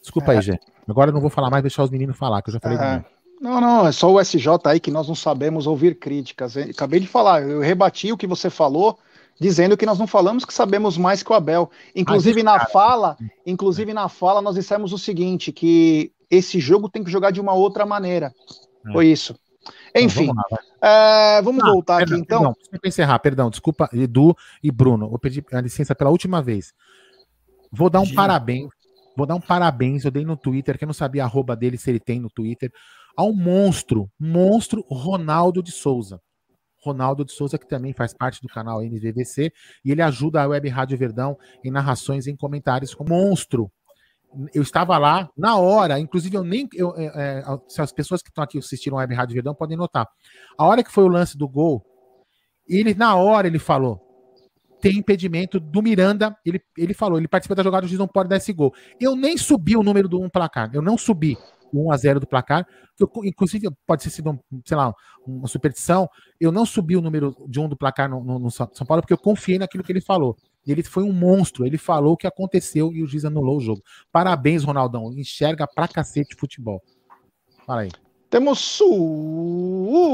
[0.01, 0.37] Desculpa é.
[0.37, 0.59] aí, Gê.
[0.89, 3.05] Agora eu não vou falar mais, deixar os meninos falar, que eu já falei é.
[3.41, 6.57] Não, não, é só o SJ aí que nós não sabemos ouvir críticas.
[6.57, 8.99] acabei de falar, eu rebati o que você falou,
[9.39, 11.71] dizendo que nós não falamos que sabemos mais que o Abel.
[11.95, 17.11] Inclusive na fala, inclusive na fala nós dissemos o seguinte, que esse jogo tem que
[17.11, 18.33] jogar de uma outra maneira.
[18.87, 18.93] É.
[18.93, 19.35] Foi isso.
[19.95, 22.39] Enfim, vamos, lá, é, vamos ah, voltar perdão, aqui então.
[22.41, 26.73] Perdão, para encerrar, perdão, desculpa, Edu e Bruno, vou pedir a licença pela última vez.
[27.73, 28.69] Vou dar um parabéns,
[29.17, 31.79] vou dar um parabéns, eu dei no Twitter, que eu não sabia a arroba dele,
[31.79, 32.71] se ele tem no Twitter,
[33.17, 36.21] ao monstro, monstro Ronaldo de Souza.
[36.79, 39.53] Ronaldo de Souza, que também faz parte do canal NVVC,
[39.85, 43.71] e ele ajuda a Web Rádio Verdão em narrações e em comentários com monstro
[44.53, 46.69] eu estava lá na hora, inclusive eu nem.
[46.75, 49.77] Eu, é, é, se as pessoas que estão aqui assistindo a Web Rádio Verdão podem
[49.77, 50.07] notar.
[50.59, 51.85] A hora que foi o lance do gol,
[52.69, 54.01] ele, na hora, ele falou:
[54.81, 56.37] tem impedimento do Miranda.
[56.45, 58.75] Ele, ele falou, ele participa da jogada, o juiz não pode dar esse gol.
[59.01, 61.37] Eu nem subi o número do um placar, eu não subi
[61.73, 62.67] o 1 a 0 do placar,
[62.99, 64.95] eu, inclusive pode ter sido, sei lá,
[65.27, 66.09] uma superstição.
[66.41, 69.13] Eu não subi o número de um do placar no, no, no São Paulo porque
[69.13, 70.37] eu confiei naquilo que ele falou.
[70.67, 71.65] Ele foi um monstro.
[71.65, 73.83] Ele falou o que aconteceu e o juiz anulou o jogo.
[74.11, 75.13] Parabéns, Ronaldão.
[75.13, 76.83] Enxerga pra cacete futebol.
[77.67, 77.91] Fala aí.
[78.29, 78.59] Temos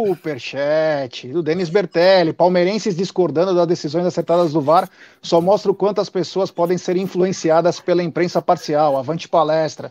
[0.05, 2.33] superchat do Denis Bertelli.
[2.35, 4.89] Palmeirenses discordando das decisões acertadas do VAR
[5.23, 8.99] só mostra o quanto as pessoas podem ser influenciadas pela imprensa parcial.
[8.99, 9.91] Avante palestra.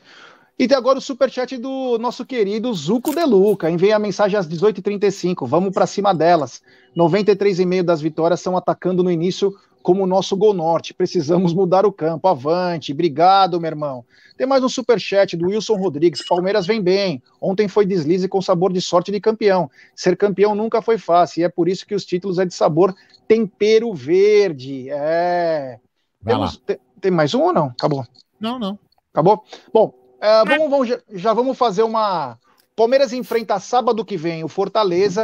[0.60, 3.72] E tem agora o superchat do nosso querido Zuco Deluca.
[3.72, 5.48] Envia a mensagem às 18h35.
[5.48, 6.62] Vamos para cima delas.
[6.96, 9.52] 93,5% das vitórias são atacando no início
[9.82, 10.94] como o nosso Gol Norte.
[10.94, 12.28] Precisamos mudar o campo.
[12.28, 14.06] Avante, obrigado, meu irmão.
[14.38, 16.26] Tem mais um superchat do Wilson Rodrigues.
[16.26, 17.22] Palmeiras vem bem.
[17.40, 19.70] Ontem foi deslize com sabor de sorte de campeão.
[19.96, 22.96] Ser campeão nunca foi fácil e é por isso que os títulos é de sabor
[23.28, 24.90] tempero verde.
[24.90, 25.80] É.
[26.26, 27.68] Temos, tem, tem, mais um ou não?
[27.68, 28.06] Acabou.
[28.40, 28.78] Não, não.
[29.12, 29.44] Acabou?
[29.74, 32.38] Bom, é, vamos, vamos, já vamos fazer uma.
[32.76, 35.24] Palmeiras enfrenta sábado que vem o Fortaleza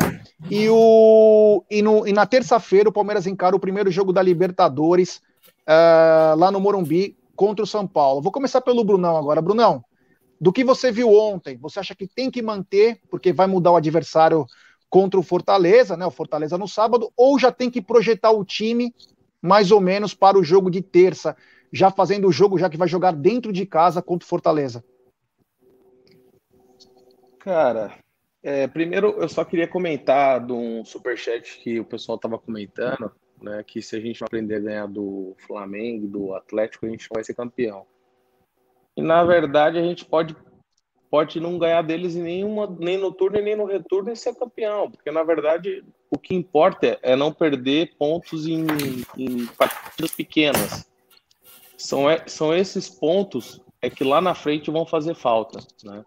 [0.50, 5.22] e, o, e, no, e na terça-feira o Palmeiras encara o primeiro jogo da Libertadores
[5.68, 8.22] uh, lá no Morumbi contra o São Paulo.
[8.22, 9.42] Vou começar pelo Brunão agora.
[9.42, 9.84] Brunão,
[10.40, 13.76] do que você viu ontem, você acha que tem que manter, porque vai mudar o
[13.76, 14.46] adversário
[14.90, 16.06] contra o Fortaleza, né?
[16.06, 18.94] O Fortaleza no sábado, ou já tem que projetar o time
[19.42, 21.36] mais ou menos para o jogo de terça,
[21.72, 24.84] já fazendo o jogo, já que vai jogar dentro de casa contra o Fortaleza?
[27.48, 27.98] Cara,
[28.44, 33.10] é, primeiro eu só queria comentar de um superchat que o pessoal estava comentando
[33.42, 37.08] né, que se a gente não aprender a ganhar do Flamengo, do Atlético, a gente
[37.10, 37.86] não vai ser campeão.
[38.98, 40.36] E na verdade a gente pode
[41.10, 45.10] pode não ganhar deles nenhuma, nem no turno nem no retorno e ser campeão, porque
[45.10, 48.66] na verdade o que importa é não perder pontos em,
[49.18, 50.86] em partidas pequenas.
[51.78, 56.04] São, são esses pontos é que lá na frente vão fazer falta, né?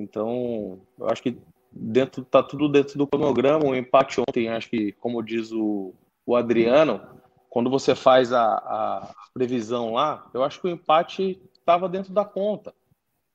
[0.00, 1.38] Então, eu acho que
[1.70, 3.66] dentro tá tudo dentro do cronograma.
[3.66, 5.92] O empate ontem, acho que, como diz o,
[6.26, 7.00] o Adriano,
[7.48, 12.24] quando você faz a, a previsão lá, eu acho que o empate estava dentro da
[12.24, 12.74] conta.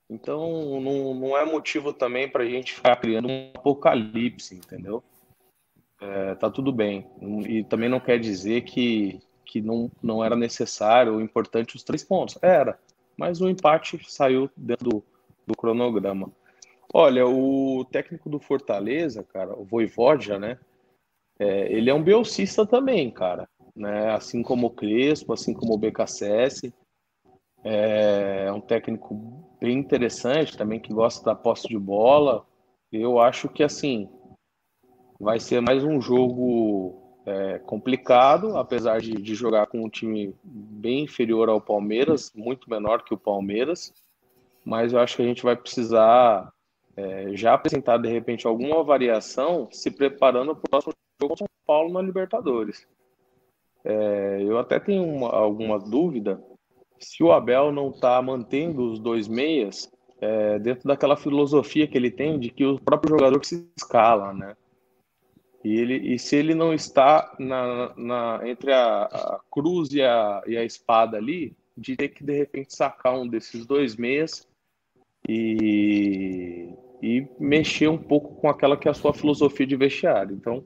[0.09, 5.03] Então, não, não é motivo também para a gente ficar criando um apocalipse, entendeu?
[5.99, 7.07] É, tá tudo bem.
[7.47, 12.38] E também não quer dizer que, que não, não era necessário, importante os três pontos.
[12.41, 12.80] Era,
[13.18, 15.03] mas o empate saiu dentro do,
[15.47, 16.32] do cronograma.
[16.98, 20.58] Olha, o técnico do Fortaleza, cara, o Voivoda, né?
[21.38, 23.50] É, ele é um biocista também, cara.
[23.76, 24.14] Né?
[24.14, 26.74] Assim como o Crespo, assim como o BKSS.
[27.66, 29.14] É, é um técnico
[29.60, 32.46] bem interessante também, que gosta da posse de bola.
[32.89, 34.10] Eu acho que, assim,
[35.20, 41.04] vai ser mais um jogo é, complicado, apesar de, de, jogar com um time bem
[41.04, 43.93] inferior ao Palmeiras, muito menor que o Palmeiras.
[44.64, 46.55] Mas eu acho que a gente vai precisar
[46.98, 51.91] é, já apresentar, de repente, alguma variação, se preparando para o próximo jogo São Paulo
[51.91, 52.88] na Libertadores.
[53.84, 56.41] É, eu até tenho uma, alguma dúvida
[57.00, 62.10] se o Abel não está mantendo os dois meias é, dentro daquela filosofia que ele
[62.10, 64.56] tem de que o próprio jogador se escala, né?
[65.64, 70.41] E, ele, e se ele não está na, na entre a, a cruz e a,
[70.48, 74.48] e a espada ali, de ter que de repente sacar um desses dois meias
[75.28, 76.70] e,
[77.06, 80.36] e mexer um pouco com aquela que é a sua filosofia de vestiário.
[80.36, 80.66] Então,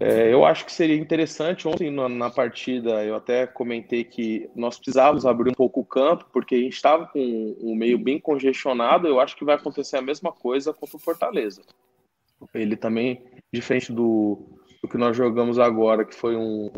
[0.00, 1.68] é, eu acho que seria interessante.
[1.68, 6.24] Ontem, na, na, partida, eu até comentei que nós precisávamos abrir um pouco o campo,
[6.32, 7.20] porque a gente estava com
[7.60, 9.06] um meio bem congestionado.
[9.06, 11.60] Eu acho que vai acontecer a mesma coisa contra o Fortaleza.
[12.54, 16.70] Ele também, diferente do, do que nós jogamos agora, que foi um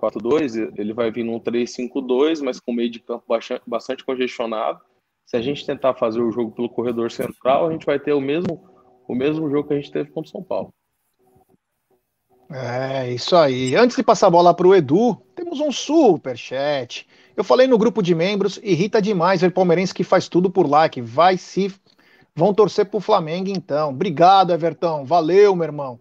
[0.00, 3.26] 4-4-2, ele vai vir num 3-5-2, mas com meio de campo
[3.66, 4.80] bastante congestionado.
[5.26, 8.20] Se a gente tentar fazer o jogo pelo corredor central, a gente vai ter o
[8.20, 8.64] mesmo,
[9.08, 10.72] o mesmo jogo que a gente teve contra o São Paulo.
[12.48, 13.74] É, isso aí.
[13.74, 17.06] Antes de passar a bola para o Edu, temos um super chat.
[17.36, 20.88] Eu falei no grupo de membros, irrita demais ver palmeirense que faz tudo por lá,
[20.88, 21.74] que vai se
[22.34, 23.90] vão torcer pro Flamengo então.
[23.90, 25.04] Obrigado, Everton.
[25.04, 26.00] Valeu, meu irmão.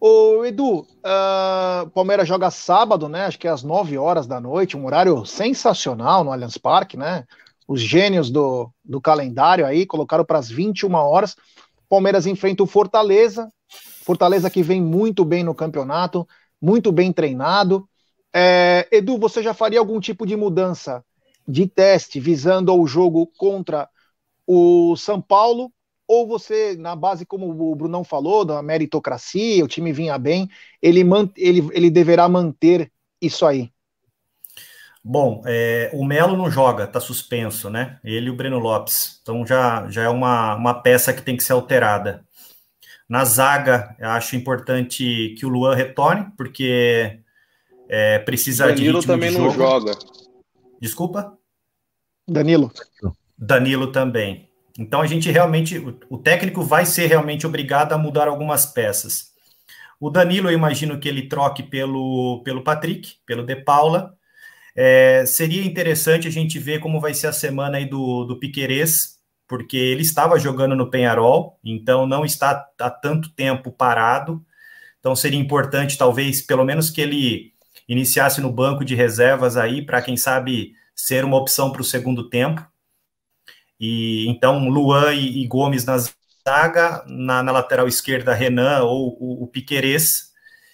[0.00, 3.26] Ô, Edu, uh, Palmeiras joga sábado, né?
[3.26, 7.24] Acho que é às 9 horas da noite, um horário sensacional no Allianz Parque, né?
[7.66, 11.36] Os gênios do, do calendário aí colocaram para as 21 horas.
[11.88, 13.52] Palmeiras enfrenta o Fortaleza,
[14.02, 16.26] Fortaleza que vem muito bem no campeonato,
[16.60, 17.88] muito bem treinado.
[18.34, 21.04] É, Edu, você já faria algum tipo de mudança
[21.46, 23.88] de teste visando ao jogo contra
[24.46, 25.72] o São Paulo?
[26.06, 30.48] Ou você, na base, como o Brunão falou, da meritocracia, o time vinha bem,
[30.80, 31.02] ele,
[31.36, 33.70] ele, ele deverá manter isso aí?
[35.04, 37.98] Bom, é, o Melo não joga, tá suspenso, né?
[38.04, 39.18] Ele e o Breno Lopes.
[39.22, 42.24] Então já, já é uma, uma peça que tem que ser alterada.
[43.08, 47.20] Na zaga, eu acho importante que o Luan retorne, porque
[47.88, 49.48] é, precisa Danilo de ritmo também de jogo.
[49.48, 49.92] não joga.
[50.80, 51.36] Desculpa?
[52.26, 52.72] Danilo.
[53.36, 54.48] Danilo também.
[54.78, 55.78] Então a gente realmente,
[56.08, 59.32] o técnico vai ser realmente obrigado a mudar algumas peças.
[60.00, 64.16] O Danilo, eu imagino que ele troque pelo, pelo Patrick, pelo De Paula.
[64.74, 69.18] É, seria interessante a gente ver como vai ser a semana aí do, do Piquerez,
[69.46, 74.44] porque ele estava jogando no Penharol, então não está há tanto tempo parado.
[74.98, 77.52] Então seria importante, talvez, pelo menos que ele
[77.88, 82.28] iniciasse no banco de reservas aí, para quem sabe ser uma opção para o segundo
[82.30, 82.66] tempo.
[83.78, 85.98] E então Luan e, e Gomes na
[86.48, 90.30] zaga, na, na, lateral esquerda Renan ou o, o Piquerez.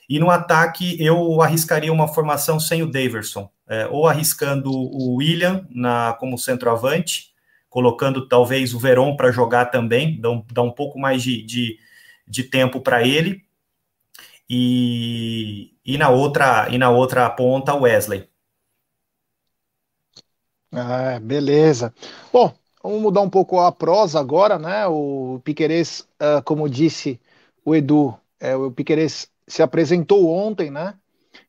[0.09, 5.67] E no ataque eu arriscaria uma formação sem o Daverson, é, ou arriscando o William
[5.71, 7.35] na, como centroavante,
[7.69, 11.79] colocando talvez o Veron para jogar também, dá um, dá um pouco mais de, de,
[12.27, 13.45] de tempo para ele.
[14.49, 18.29] E, e, na outra, e na outra ponta, o Wesley.
[20.73, 21.95] Ah, beleza.
[22.33, 24.87] Bom, vamos mudar um pouco a prosa agora, né?
[24.87, 27.21] O Piquerez, uh, como disse
[27.65, 30.95] o Edu, é, o Piquerez se apresentou ontem, né?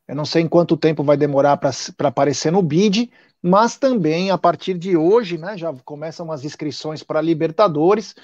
[0.10, 3.12] Eu não sei em quanto tempo vai demorar para aparecer no bid,
[3.44, 8.16] mas também a partir de hoje, né, já começam as inscrições para Libertadores.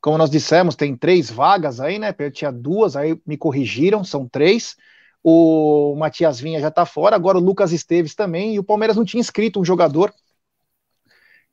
[0.00, 2.14] Como nós dissemos, tem três vagas aí, né?
[2.18, 4.74] Eu tinha duas, aí me corrigiram, são três.
[5.22, 9.04] O Matias Vinha já está fora, agora o Lucas Esteves também, e o Palmeiras não
[9.04, 10.14] tinha inscrito um jogador.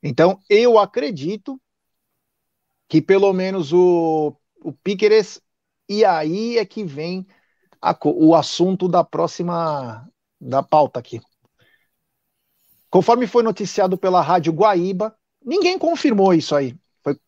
[0.02, 1.60] Então, eu acredito
[2.88, 5.38] que pelo menos o, o Piqueres,
[5.86, 7.26] e aí é que vem
[7.82, 10.08] a, o assunto da próxima
[10.40, 11.20] da pauta aqui.
[12.88, 16.76] Conforme foi noticiado pela Rádio Guaíba, ninguém confirmou isso aí.
[17.02, 17.18] Foi,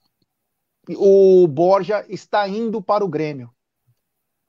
[0.97, 3.51] o Borja está indo para o Grêmio.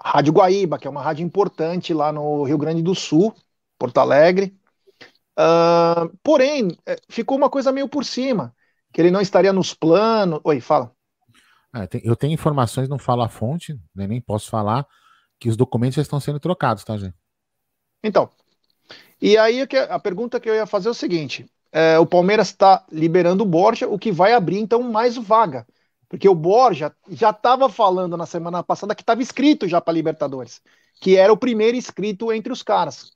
[0.02, 3.34] Rádio Guaíba, que é uma rádio importante lá no Rio Grande do Sul,
[3.80, 4.56] Porto Alegre.
[5.40, 8.54] Uh, porém, é, ficou uma coisa meio por cima,
[8.94, 10.40] que ele não estaria nos planos.
[10.44, 10.92] Oi, fala.
[11.74, 14.86] É, eu tenho informações, não falo a fonte, né, nem posso falar,
[15.40, 17.16] que os documentos já estão sendo trocados, tá, gente?
[18.04, 18.30] Então,
[19.22, 22.86] e aí a pergunta que eu ia fazer é o seguinte: é, o Palmeiras está
[22.92, 25.66] liberando o Borja, o que vai abrir então mais vaga.
[26.08, 30.62] Porque o Borja já estava falando na semana passada que estava inscrito já para Libertadores,
[31.02, 33.12] que era o primeiro inscrito entre os caras.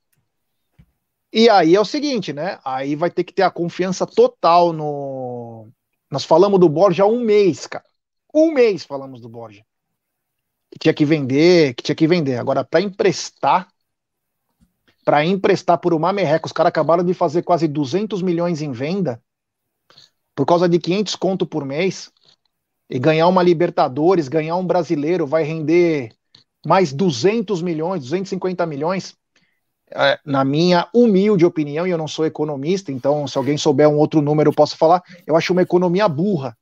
[1.31, 2.59] E aí é o seguinte, né?
[2.65, 5.69] Aí vai ter que ter a confiança total no.
[6.09, 7.85] Nós falamos do Borja há um mês, cara.
[8.33, 9.63] Um mês falamos do Borja.
[10.71, 12.37] Que tinha que vender, que tinha que vender.
[12.37, 13.67] Agora, para emprestar,
[15.03, 16.45] para emprestar por uma merreca.
[16.45, 19.21] Os caras acabaram de fazer quase 200 milhões em venda
[20.35, 22.11] por causa de 500 conto por mês
[22.89, 26.11] e ganhar uma Libertadores, ganhar um brasileiro vai render
[26.65, 29.15] mais 200 milhões, 250 milhões.
[29.91, 33.97] É, na minha humilde opinião, e eu não sou economista, então se alguém souber um
[33.97, 36.55] outro número eu posso falar, eu acho uma economia burra.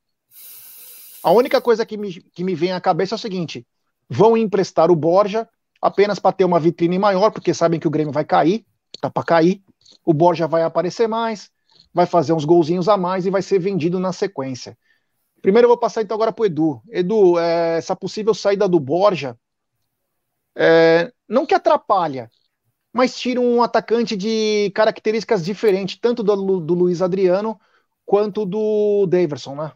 [1.22, 3.66] A única coisa que me, que me vem à cabeça é o seguinte:
[4.08, 5.48] vão emprestar o Borja
[5.80, 8.64] apenas para ter uma vitrine maior, porque sabem que o Grêmio vai cair,
[9.00, 9.62] tá para cair.
[10.04, 11.50] O Borja vai aparecer mais,
[11.92, 14.76] vai fazer uns golzinhos a mais e vai ser vendido na sequência.
[15.40, 16.82] Primeiro eu vou passar então agora para o Edu.
[16.88, 19.38] Edu, é, essa possível saída do Borja,
[20.56, 22.28] é, não que atrapalha,
[22.92, 27.60] mas tira um atacante de características diferentes, tanto do, do Luiz Adriano
[28.04, 29.72] quanto do Daverson, né?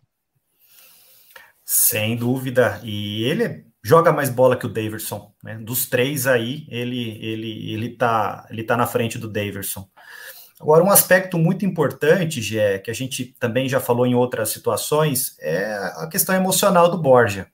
[1.65, 2.81] Sem dúvida.
[2.83, 5.59] E ele é joga mais bola que o Daverson, né?
[5.59, 9.89] Dos três aí, ele ele ele tá ele tá na frente do Daverson.
[10.61, 15.37] Agora, um aspecto muito importante, Gé, que a gente também já falou em outras situações,
[15.41, 17.49] é a questão emocional do Borja.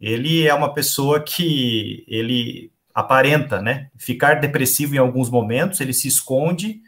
[0.00, 6.08] Ele é uma pessoa que ele aparenta, né, ficar depressivo em alguns momentos, ele se
[6.08, 6.80] esconde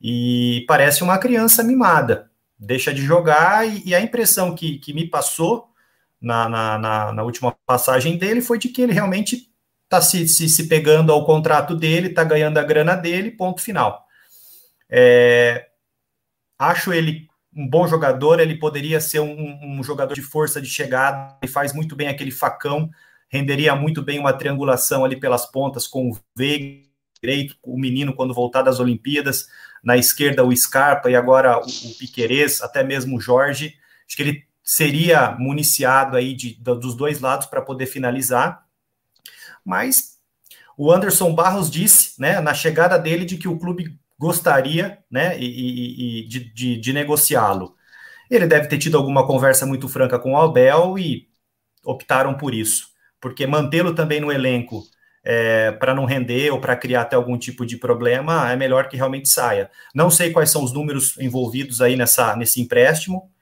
[0.00, 2.30] e parece uma criança mimada.
[2.56, 5.68] Deixa de jogar e, e a impressão que, que me passou
[6.20, 9.48] na, na, na, na última passagem dele foi de que ele realmente
[9.84, 14.04] está se, se, se, pegando ao contrato dele, está ganhando a grana dele, ponto final.
[14.90, 15.68] É,
[16.58, 21.36] acho ele um bom jogador, ele poderia ser um, um, jogador de força de chegada,
[21.42, 22.90] ele faz muito bem aquele facão,
[23.28, 26.86] renderia muito bem uma triangulação ali pelas pontas com o Veiga
[27.20, 29.48] direito, o menino quando voltar das Olimpíadas,
[29.82, 33.74] na esquerda o Scarpa e agora o, o Piquerez, até mesmo o Jorge,
[34.06, 38.66] acho que ele seria municiado aí de, dos dois lados para poder finalizar,
[39.64, 40.18] mas
[40.76, 45.46] o Anderson Barros disse, né, na chegada dele, de que o clube gostaria, né, e,
[45.46, 47.74] e, e de, de, de negociá-lo.
[48.30, 51.26] Ele deve ter tido alguma conversa muito franca com o Abel e
[51.82, 52.88] optaram por isso,
[53.18, 54.82] porque mantê-lo também no elenco
[55.24, 58.98] é, para não render ou para criar até algum tipo de problema, é melhor que
[58.98, 59.70] realmente saia.
[59.94, 63.32] Não sei quais são os números envolvidos aí nessa, nesse empréstimo,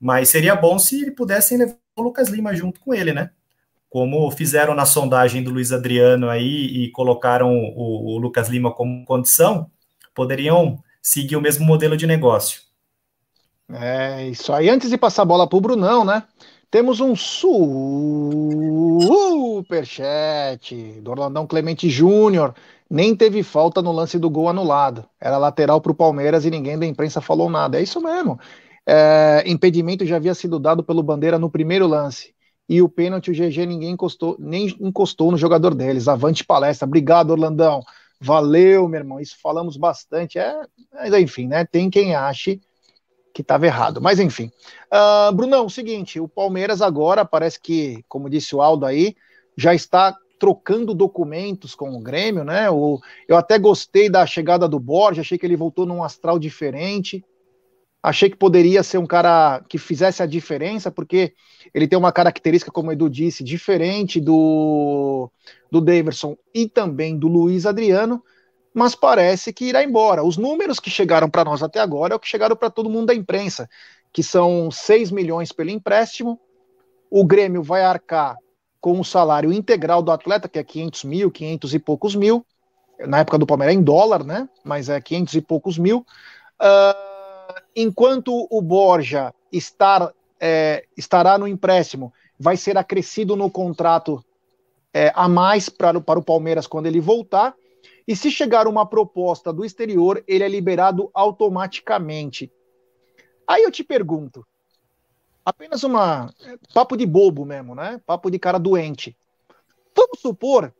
[0.00, 3.30] mas seria bom se pudessem levar o Lucas Lima junto com ele, né?
[3.90, 9.04] Como fizeram na sondagem do Luiz Adriano aí e colocaram o, o Lucas Lima como
[9.04, 9.70] condição,
[10.14, 12.62] poderiam seguir o mesmo modelo de negócio.
[13.72, 14.68] É, isso aí.
[14.68, 16.24] Antes de passar a bola para o Brunão, né?
[16.70, 17.16] Temos um
[19.56, 22.54] superchat do Orlandão Clemente Júnior.
[22.88, 25.04] Nem teve falta no lance do gol anulado.
[25.20, 27.78] Era lateral para o Palmeiras e ninguém da imprensa falou nada.
[27.78, 28.38] É isso mesmo.
[28.92, 32.34] É, impedimento já havia sido dado pelo Bandeira no primeiro lance.
[32.68, 36.08] E o pênalti, o GG, ninguém encostou, nem encostou no jogador deles.
[36.08, 36.88] Avante palestra.
[36.88, 37.84] Obrigado, Orlandão.
[38.20, 39.20] Valeu, meu irmão.
[39.20, 40.40] Isso falamos bastante.
[40.40, 40.60] É,
[40.92, 41.64] mas enfim, né?
[41.64, 42.60] Tem quem ache
[43.32, 44.00] que estava errado.
[44.00, 44.50] Mas enfim.
[44.92, 49.14] Uh, Brunão, seguinte, o Palmeiras agora parece que, como disse o Aldo aí,
[49.56, 52.68] já está trocando documentos com o Grêmio, né?
[52.70, 57.24] O, eu até gostei da chegada do Borja, achei que ele voltou num astral diferente.
[58.02, 61.34] Achei que poderia ser um cara que fizesse a diferença, porque
[61.74, 65.30] ele tem uma característica, como o Edu disse, diferente do,
[65.70, 68.22] do Daverson e também do Luiz Adriano,
[68.72, 70.24] mas parece que irá embora.
[70.24, 73.06] Os números que chegaram para nós até agora é o que chegaram para todo mundo
[73.06, 73.68] da imprensa,
[74.12, 76.40] que são 6 milhões pelo empréstimo.
[77.10, 78.36] O Grêmio vai arcar
[78.80, 82.46] com o salário integral do atleta, que é 500 mil, 500 e poucos mil.
[83.00, 84.48] Na época do Palmeiras em dólar, né?
[84.64, 85.98] Mas é 500 e poucos mil.
[86.60, 87.09] Uh,
[87.74, 94.24] enquanto o Borja estar, é, estará no empréstimo, vai ser acrescido no contrato
[94.92, 97.54] é, a mais para, para o Palmeiras quando ele voltar.
[98.06, 102.50] E se chegar uma proposta do exterior, ele é liberado automaticamente.
[103.46, 104.44] Aí eu te pergunto,
[105.44, 106.32] apenas uma
[106.72, 108.00] papo de bobo mesmo, né?
[108.06, 109.16] Papo de cara doente.
[109.94, 110.72] Vamos supor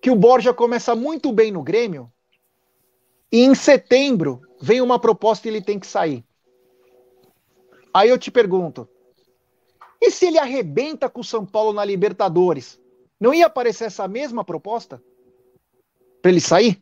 [0.00, 2.10] que o Borja começa muito bem no Grêmio
[3.32, 6.24] e em setembro vem uma proposta e ele tem que sair.
[7.92, 8.88] Aí eu te pergunto,
[10.00, 12.78] e se ele arrebenta com o São Paulo na Libertadores?
[13.18, 15.02] Não ia aparecer essa mesma proposta?
[16.26, 16.80] para ele sair?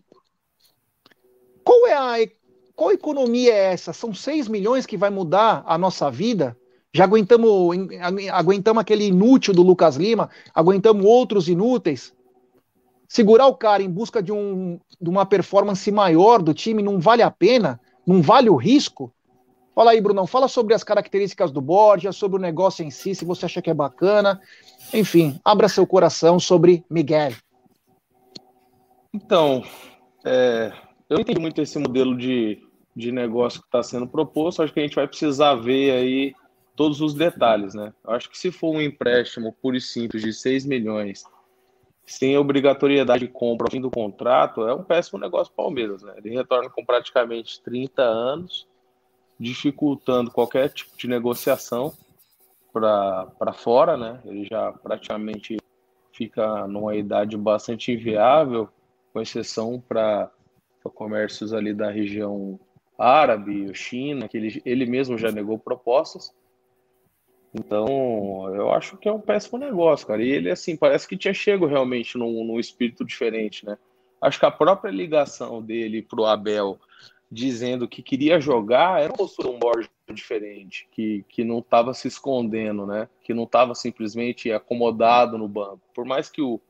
[1.62, 2.27] Qual é a
[2.75, 3.93] qual economia é essa?
[3.93, 6.57] São 6 milhões que vai mudar a nossa vida?
[6.95, 7.77] Já aguentamos,
[8.33, 12.14] aguentamos aquele inútil do Lucas Lima, aguentamos outros inúteis.
[13.09, 17.23] Segurar o cara em busca de, um, de uma performance maior do time não vale
[17.23, 17.81] a pena?
[18.07, 19.13] Não vale o risco?
[19.75, 23.25] Fala aí, Brunão, fala sobre as características do Borja, sobre o negócio em si, se
[23.25, 24.41] você acha que é bacana.
[24.93, 27.33] Enfim, abra seu coração sobre Miguel.
[29.13, 29.65] Então,
[30.25, 30.73] é,
[31.09, 32.63] eu entendi muito esse modelo de,
[32.95, 34.63] de negócio que está sendo proposto.
[34.63, 36.35] Acho que a gente vai precisar ver aí
[36.77, 37.93] todos os detalhes, né?
[38.07, 41.25] Acho que se for um empréstimo puro e simples de 6 milhões,
[42.07, 46.03] sem obrigatoriedade de compra ao fim do contrato, é um péssimo negócio para o Palmeiras,
[46.03, 46.15] né?
[46.19, 48.67] Ele retorna com praticamente 30 anos,
[49.39, 51.93] dificultando qualquer tipo de negociação
[52.73, 54.21] para fora, né?
[54.25, 55.57] Ele já praticamente
[56.13, 58.69] fica numa idade bastante inviável
[59.13, 60.31] com exceção para
[60.95, 62.59] comércios ali da região
[62.99, 66.33] árabe, China, que ele, ele mesmo já negou propostas.
[67.55, 70.23] Então, eu acho que é um péssimo negócio, cara.
[70.23, 73.79] E ele, assim, parece que tinha chego realmente num, num espírito diferente, né?
[74.21, 76.79] Acho que a própria ligação dele pro Abel
[77.31, 82.87] dizendo que queria jogar era postura um Borja diferente, que, que não estava se escondendo,
[82.87, 83.09] né?
[83.23, 85.81] Que não estava simplesmente acomodado no banco.
[85.95, 86.61] Por mais que o,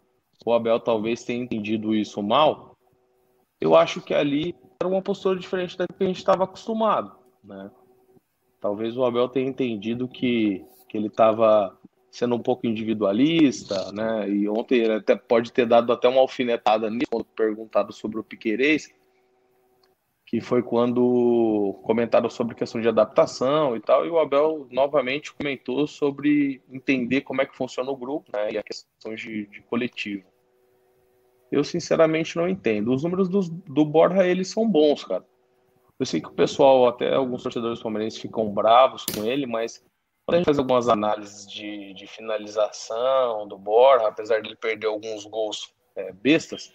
[0.45, 2.77] o Abel talvez tenha entendido isso mal,
[3.61, 7.71] eu acho que ali era uma postura diferente da que a gente estava acostumado, né?
[8.61, 11.79] Talvez o Abel tenha entendido que, que ele estava
[12.11, 14.29] sendo um pouco individualista, né?
[14.29, 18.25] E ontem ele até pode ter dado até uma alfinetada nisso, quando perguntado sobre o
[18.25, 18.89] Piquerez,
[20.27, 25.87] que foi quando comentaram sobre questão de adaptação e tal, e o Abel novamente comentou
[25.87, 28.53] sobre entender como é que funciona o grupo, né?
[28.53, 30.25] E a questão de, de coletivo
[31.55, 32.93] eu sinceramente não entendo.
[32.93, 35.25] Os números do, do Borja, eles são bons, cara.
[35.99, 39.85] Eu sei que o pessoal, até alguns torcedores palmeirenses ficam bravos com ele, mas
[40.27, 45.25] quando a gente algumas análises de, de finalização do Borja, apesar de ele perder alguns
[45.27, 46.73] gols é, bestas,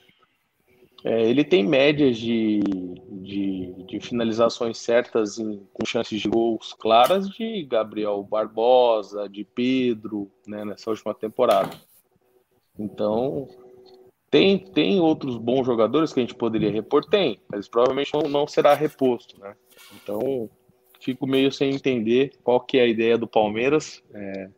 [1.04, 7.30] é, ele tem médias de, de, de finalizações certas em, com chances de gols claras
[7.30, 11.76] de Gabriel Barbosa, de Pedro, né, nessa última temporada.
[12.78, 13.48] Então,
[14.30, 17.04] tem, tem outros bons jogadores que a gente poderia repor?
[17.06, 19.56] Tem, mas provavelmente não, não será reposto, né?
[19.96, 20.50] Então,
[21.00, 24.50] fico meio sem entender qual que é a ideia do Palmeiras é,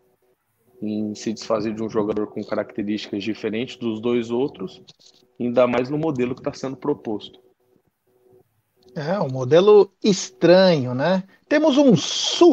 [0.82, 4.82] em se desfazer de um jogador com características diferentes dos dois outros,
[5.40, 7.40] ainda mais no modelo que está sendo proposto.
[8.96, 11.24] É, um modelo estranho, né?
[11.48, 12.52] Temos um superchat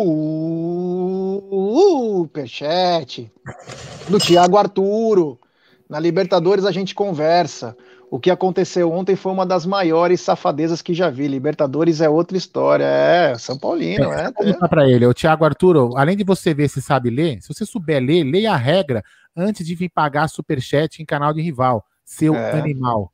[4.09, 5.41] do Thiago Arturo.
[5.89, 7.76] Na Libertadores a gente conversa.
[8.11, 11.29] O que aconteceu ontem foi uma das maiores safadezas que já vi.
[11.29, 12.85] Libertadores é outra história.
[12.85, 14.33] É, São Paulino, é.
[14.41, 14.69] é, é.
[14.69, 18.03] para ele, o Thiago Arturo, além de você ver se sabe ler, se você souber
[18.03, 19.05] ler, leia a regra
[19.37, 22.53] antes de vir pagar superchat em canal de rival, seu é.
[22.59, 23.13] animal.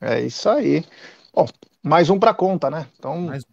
[0.00, 0.84] É isso aí.
[1.32, 1.46] Bom,
[1.82, 2.86] mais um para conta, né?
[2.98, 3.44] Então, mais...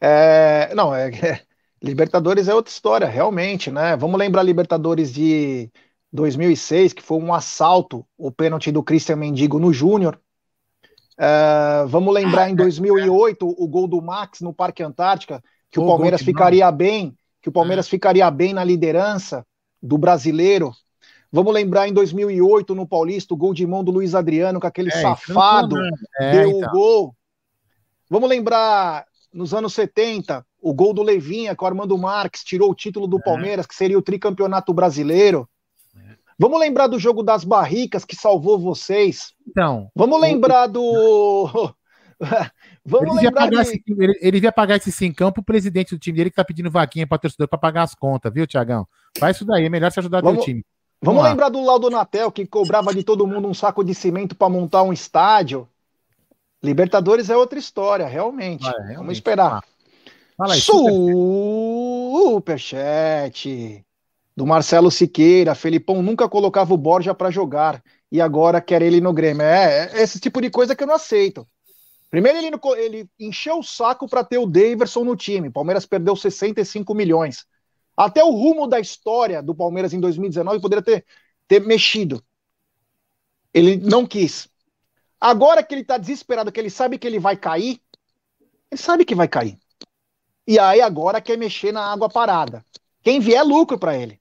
[0.00, 1.40] é, não, é, é,
[1.82, 3.96] Libertadores é outra história, realmente, né?
[3.96, 5.70] Vamos lembrar Libertadores de
[6.12, 10.18] 2006, que foi um assalto, o pênalti do Christian Mendigo no Júnior.
[11.18, 15.86] É, vamos lembrar em 2008 o gol do Max no Parque Antártica, que o, o
[15.86, 17.90] Palmeiras ficaria bem, que o Palmeiras é.
[17.90, 19.44] ficaria bem na liderança
[19.82, 20.72] do brasileiro.
[21.30, 24.88] Vamos lembrar em 2008 no Paulista o gol de mão do Luiz Adriano, com aquele
[24.88, 25.76] é, safado
[26.18, 26.68] é, deu então.
[26.68, 27.14] o gol.
[28.08, 32.74] Vamos lembrar nos anos 70 o gol do Levinha com o Armando Marques tirou o
[32.74, 33.22] título do é.
[33.22, 35.48] Palmeiras, que seria o tricampeonato brasileiro.
[36.38, 39.32] Vamos lembrar do jogo das barricas que salvou vocês.
[39.46, 39.90] Então.
[39.94, 41.74] Vamos lembrar do.
[42.86, 43.56] Vamos ele lembrar de...
[43.56, 46.70] esse, ele, ele devia pagar esse cincão pro presidente do time dele que tá pedindo
[46.70, 48.86] vaquinha para torcedor para pagar as contas, viu, Tiagão?
[49.18, 50.64] Faz isso daí, é melhor se ajudar vamos, teu time.
[51.02, 54.36] Vamos, vamos lembrar do Laudo Natel, que cobrava de todo mundo um saco de cimento
[54.36, 55.68] para montar um estádio.
[56.62, 58.66] Libertadores é outra história, realmente.
[58.66, 58.96] Ah, realmente.
[58.96, 59.62] Vamos esperar.
[60.36, 60.60] Fala aí,
[62.30, 63.84] Superchat
[64.38, 65.52] do Marcelo Siqueira.
[65.52, 69.42] Felipão nunca colocava o Borja para jogar e agora quer ele no Grêmio.
[69.42, 71.44] É, é, esse tipo de coisa que eu não aceito.
[72.08, 75.50] Primeiro, ele, ele encheu o saco para ter o Daverson no time.
[75.50, 77.46] Palmeiras perdeu 65 milhões.
[77.96, 81.04] Até o rumo da história do Palmeiras em 2019 poderia ter,
[81.48, 82.22] ter mexido.
[83.52, 84.48] Ele não quis.
[85.20, 87.80] Agora que ele está desesperado, que ele sabe que ele vai cair,
[88.70, 89.58] ele sabe que vai cair.
[90.46, 92.64] E aí agora quer mexer na água parada.
[93.02, 94.20] Quem vier é lucro para ele.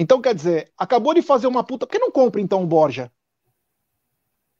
[0.00, 1.86] Então, quer dizer, acabou de fazer uma puta.
[1.86, 3.12] Por que não compra então o Borja?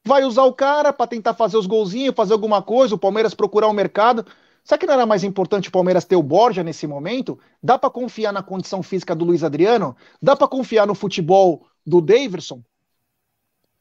[0.05, 3.67] Vai usar o cara para tentar fazer os golzinhos, fazer alguma coisa, o Palmeiras procurar
[3.67, 4.23] o mercado.
[4.63, 7.39] Será que não era mais importante o Palmeiras ter o Borja nesse momento?
[7.61, 9.97] Dá para confiar na condição física do Luiz Adriano?
[10.21, 12.61] Dá para confiar no futebol do Daverson?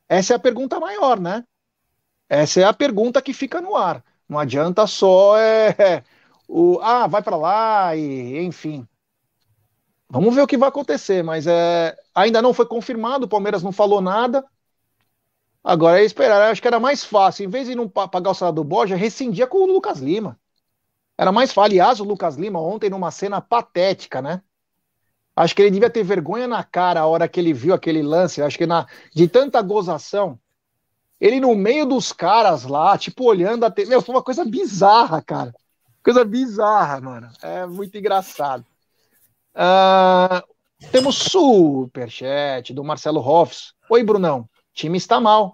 [0.08, 1.44] Essa é a pergunta maior, né?
[2.26, 4.02] Essa é a pergunta que fica no ar.
[4.26, 6.02] Não adianta só é,
[6.48, 8.88] o ah, vai para lá e enfim.
[10.10, 13.70] Vamos ver o que vai acontecer, mas é, ainda não foi confirmado, o Palmeiras não
[13.70, 14.44] falou nada.
[15.62, 18.56] Agora é esperar, acho que era mais fácil, em vez de não pagar o salário
[18.56, 20.36] do Borja, rescindia com o Lucas Lima.
[21.16, 21.72] Era mais fácil.
[21.72, 24.42] Aliás, o Lucas Lima ontem numa cena patética, né?
[25.36, 28.42] Acho que ele devia ter vergonha na cara a hora que ele viu aquele lance.
[28.42, 30.38] Acho que na, de tanta gozação,
[31.20, 33.84] ele no meio dos caras lá, tipo, olhando até.
[33.84, 35.54] Meu, foi uma coisa bizarra, cara.
[36.02, 37.28] Coisa bizarra, mano.
[37.42, 38.64] É muito engraçado.
[39.60, 40.40] Uh,
[40.90, 43.74] temos superchat do Marcelo Hoffs.
[43.90, 44.48] Oi, Brunão.
[44.72, 45.52] Time está mal.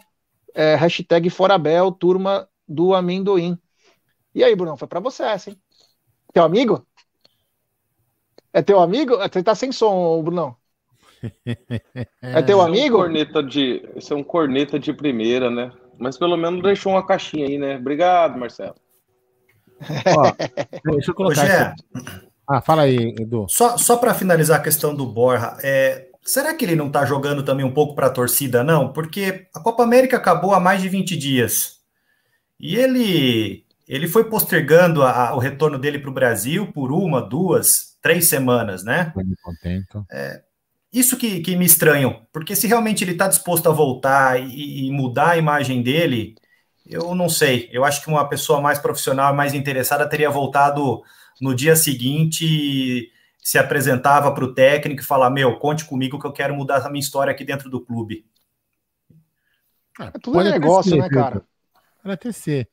[0.55, 3.59] É, hashtag Forabel, turma do amendoim.
[4.33, 5.57] E aí, Brunão, foi para você essa, hein?
[6.33, 6.87] Teu amigo?
[8.53, 9.17] É teu amigo?
[9.19, 10.57] Você tá sem som, Brunão.
[12.23, 12.97] É teu amigo?
[12.97, 15.73] É um corneta de, esse é um corneta de primeira, né?
[15.99, 17.77] Mas pelo menos deixou uma caixinha aí, né?
[17.77, 18.77] Obrigado, Marcelo.
[20.17, 20.33] Ó,
[20.93, 21.75] deixa eu colocar.
[21.95, 23.47] Hoje Ah, fala aí, Edu.
[23.49, 27.43] Só, só para finalizar a questão do Borja, é, será que ele não está jogando
[27.43, 28.93] também um pouco para a torcida, não?
[28.93, 31.81] Porque a Copa América acabou há mais de 20 dias.
[32.59, 37.97] E ele ele foi postergando a, o retorno dele para o Brasil por uma, duas,
[38.03, 39.13] três semanas, né?
[39.15, 40.05] Muito contento.
[40.11, 40.43] É,
[40.93, 44.91] isso que, que me estranham, porque se realmente ele está disposto a voltar e, e
[44.91, 46.35] mudar a imagem dele,
[46.85, 47.69] eu não sei.
[47.73, 51.03] Eu acho que uma pessoa mais profissional, mais interessada, teria voltado
[51.41, 56.33] no dia seguinte, se apresentava para o técnico e falar: Meu, conte comigo que eu
[56.33, 58.27] quero mudar a minha história aqui dentro do clube.
[60.01, 61.45] É, tudo é negócio, ser, né, cara?
[62.03, 62.69] Pode até ser.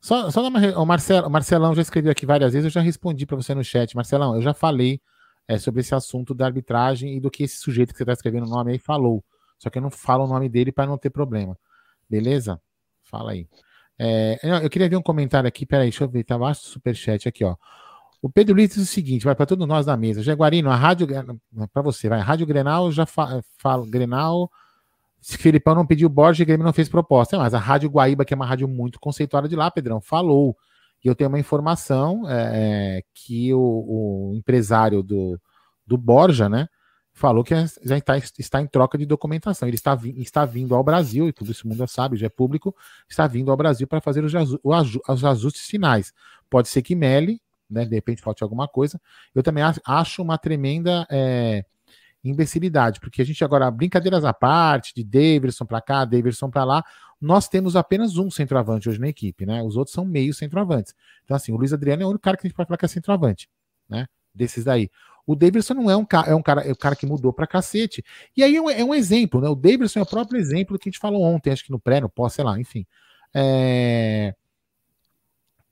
[0.00, 3.26] Só, só uma, o, Marcelo, o Marcelão já escreveu aqui várias vezes, eu já respondi
[3.26, 3.94] para você no chat.
[3.94, 5.00] Marcelão, eu já falei
[5.46, 8.46] é, sobre esse assunto da arbitragem e do que esse sujeito que você está escrevendo
[8.46, 9.22] o nome aí falou.
[9.58, 11.56] Só que eu não falo o nome dele para não ter problema.
[12.08, 12.60] Beleza?
[13.04, 13.46] Fala aí.
[13.98, 17.28] É, eu queria ver um comentário aqui, peraí, deixa eu ver, tá abaixo do superchat
[17.28, 17.54] aqui, ó.
[18.22, 20.22] O Pedro Luiz diz o seguinte, vai para todos nós da mesa.
[20.22, 21.06] Jaguarino, a rádio,
[21.72, 24.50] para você, vai, a rádio Grenal já fa, fala, Grenal,
[25.20, 27.36] se Filipão não pediu Borges, o Grêmio não fez proposta.
[27.36, 30.56] É, mas a rádio Guaíba, que é uma rádio muito conceituada de lá, Pedrão, falou.
[31.04, 35.40] E eu tenho uma informação é, é que o, o, empresário do,
[35.86, 36.68] do Borja, né,
[37.12, 39.68] falou que já está, está em troca de documentação.
[39.68, 42.74] Ele está, está vindo ao Brasil, e tudo isso mundo sabe, já é público,
[43.08, 46.12] está vindo ao Brasil para fazer os, os ajustes finais.
[46.48, 47.40] Pode ser que mele,
[47.70, 49.00] né, de repente falte alguma coisa.
[49.34, 51.64] Eu também acho uma tremenda é,
[52.22, 56.84] imbecilidade, porque a gente agora, brincadeiras à parte, de Davidson para cá, Davidson para lá,
[57.20, 59.62] nós temos apenas um centroavante hoje na equipe, né?
[59.62, 60.94] Os outros são meio centroavantes.
[61.24, 62.84] Então, assim, o Luiz Adriano é o único cara que a gente pode falar que
[62.84, 63.48] é centroavante,
[63.88, 64.06] né?
[64.34, 64.90] Desses daí.
[65.26, 67.46] O Davidson não é um cara, é um cara, é um cara que mudou pra
[67.46, 68.02] cacete.
[68.36, 69.48] E aí é um, é um exemplo, né?
[69.48, 72.00] O Davidson é o próprio exemplo que a gente falou ontem, acho que no pré,
[72.00, 72.86] no pós, sei lá, enfim.
[73.34, 74.34] É...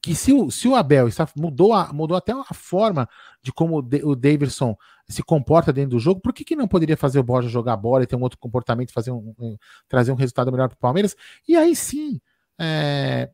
[0.01, 3.09] Que se o, se o Abel está, mudou, a, mudou até a forma
[3.42, 4.76] de como o Davidson
[5.09, 8.05] se comporta dentro do jogo, por que, que não poderia fazer o Borja jogar bola
[8.05, 9.57] e ter um outro comportamento, fazer um, um
[9.88, 11.16] trazer um resultado melhor para o Palmeiras?
[11.49, 12.20] E aí sim,
[12.59, 13.30] é,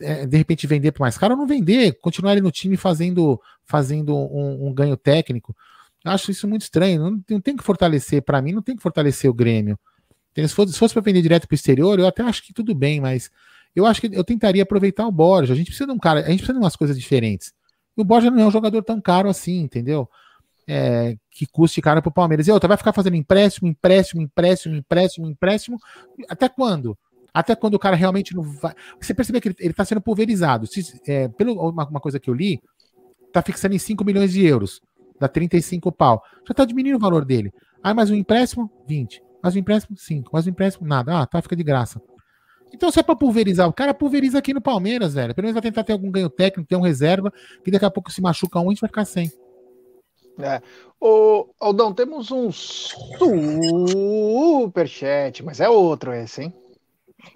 [0.00, 3.40] é, de repente vender para mais caro ou não vender, continuar ele no time fazendo,
[3.64, 5.54] fazendo um, um ganho técnico.
[6.04, 7.02] Acho isso muito estranho.
[7.02, 9.78] Não, não tem que fortalecer, para mim, não tem que fortalecer o Grêmio.
[10.48, 13.00] Fosse, se fosse para vender direto para o exterior, eu até acho que tudo bem,
[13.00, 13.30] mas
[13.74, 15.52] eu acho que eu tentaria aproveitar o Borja.
[15.52, 17.52] A gente precisa de um cara, a gente precisa de umas coisas diferentes.
[17.96, 20.08] E o Borja não é um jogador tão caro assim, entendeu?
[20.68, 22.46] É, que custe caro para o Palmeiras.
[22.46, 25.78] E outra, vai ficar fazendo empréstimo, empréstimo, empréstimo, empréstimo, empréstimo.
[26.28, 26.96] Até quando?
[27.32, 28.74] Até quando o cara realmente não vai.
[29.00, 30.66] Você percebe que ele, está sendo pulverizado.
[30.66, 32.60] Se, é, pelo, uma, uma, coisa que eu li,
[33.32, 34.80] tá fixando em 5 milhões de euros.
[35.18, 36.22] Dá 35 pau.
[36.46, 37.52] Já tá diminuindo o valor dele.
[37.82, 39.22] Aí mais um empréstimo, 20.
[39.42, 40.30] Mais um empréstimo, 5.
[40.32, 41.20] Mais um empréstimo, nada.
[41.20, 42.00] Ah, tá, fica de graça.
[42.72, 45.34] Então, se é pra pulverizar o cara, pulveriza aqui no Palmeiras, velho.
[45.34, 47.32] Pelo menos vai tentar ter algum ganho técnico, ter um reserva,
[47.64, 49.30] que daqui a pouco se machuca um, a gente vai ficar sem.
[50.38, 50.62] É.
[51.00, 52.50] Ô, Aldão, temos um
[54.60, 56.54] superchat, mas é outro esse, hein?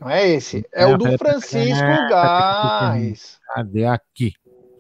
[0.01, 0.64] Não é esse.
[0.72, 3.39] É o do Francisco Garres.
[3.55, 4.32] Cadê aqui?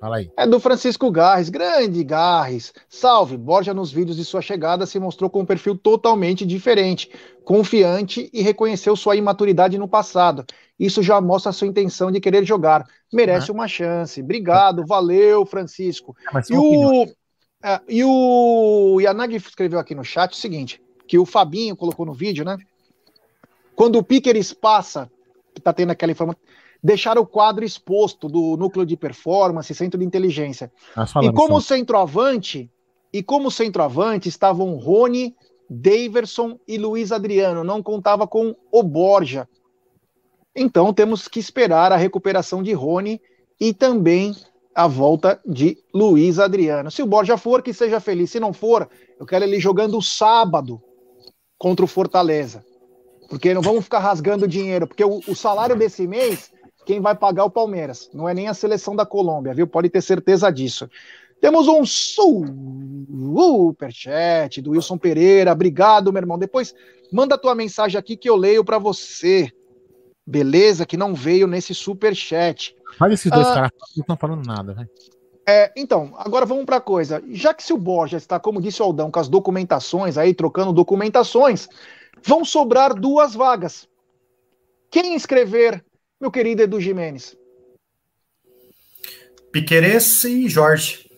[0.04, 0.30] Fala aí.
[0.36, 1.48] É do Francisco Garres.
[1.48, 2.74] Grande Garres.
[2.90, 3.38] Salve.
[3.38, 7.10] Borja, nos vídeos de sua chegada, se mostrou com um perfil totalmente diferente,
[7.42, 10.44] confiante e reconheceu sua imaturidade no passado.
[10.78, 12.86] Isso já mostra a sua intenção de querer jogar.
[13.10, 13.56] Merece uhum.
[13.56, 14.20] uma chance.
[14.20, 14.84] Obrigado.
[14.86, 16.14] Valeu, Francisco.
[16.34, 17.04] É, e, o,
[17.62, 22.12] é, e o Yanagi escreveu aqui no chat o seguinte: que o Fabinho colocou no
[22.12, 22.58] vídeo, né?
[23.74, 25.10] Quando o Piqueres passa,
[25.54, 26.42] que está tendo aquela informação,
[26.84, 30.70] deixar o quadro exposto do núcleo de performance, centro de inteligência.
[31.22, 32.70] E como centroavante,
[33.10, 35.34] e como centroavante estavam Rony,
[35.70, 39.48] Daverson e Luiz Adriano, não contava com o Borja.
[40.54, 43.18] Então temos que esperar a recuperação de Rony
[43.58, 44.36] e também
[44.74, 46.90] a volta de Luiz Adriano.
[46.90, 48.30] Se o Borja for, que seja feliz.
[48.30, 50.82] Se não for, eu quero ele jogando sábado
[51.56, 52.62] contra o Fortaleza.
[53.30, 56.52] Porque não vamos ficar rasgando dinheiro, porque o, o salário desse mês,
[56.84, 59.66] quem vai pagar é o Palmeiras, não é nem a seleção da Colômbia, viu?
[59.66, 60.88] Pode ter certeza disso.
[61.40, 61.84] Temos um
[63.26, 65.52] superchat do Wilson Pereira.
[65.52, 66.38] Obrigado, meu irmão.
[66.38, 66.74] Depois
[67.12, 69.52] manda a tua mensagem aqui que eu leio para você.
[70.26, 70.86] Beleza?
[70.86, 72.74] Que não veio nesse superchat.
[72.98, 74.88] Olha esses dois ah, caras não estão falando nada, velho.
[75.46, 77.22] É, então, agora vamos para coisa.
[77.28, 80.72] Já que se o Borja está, como disse o Aldão, com as documentações aí, trocando
[80.72, 81.68] documentações,
[82.26, 83.86] vão sobrar duas vagas.
[84.90, 85.84] Quem escrever,
[86.20, 87.36] meu querido Edu Jimenez?
[89.52, 91.08] Piqueires e Jorge.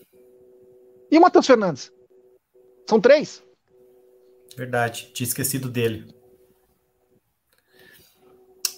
[1.10, 1.92] E o Matheus Fernandes?
[2.88, 3.42] São três?
[4.56, 6.14] Verdade, tinha esquecido dele.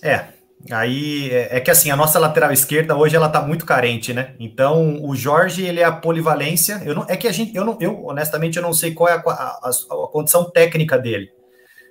[0.03, 0.29] É,
[0.71, 4.35] aí é, é que assim, a nossa lateral esquerda hoje ela tá muito carente, né?
[4.39, 6.83] Então, o Jorge, ele é a polivalência.
[6.85, 9.15] Eu não, é que a gente, eu não, eu honestamente eu não sei qual é
[9.15, 11.33] a, a, a condição técnica dele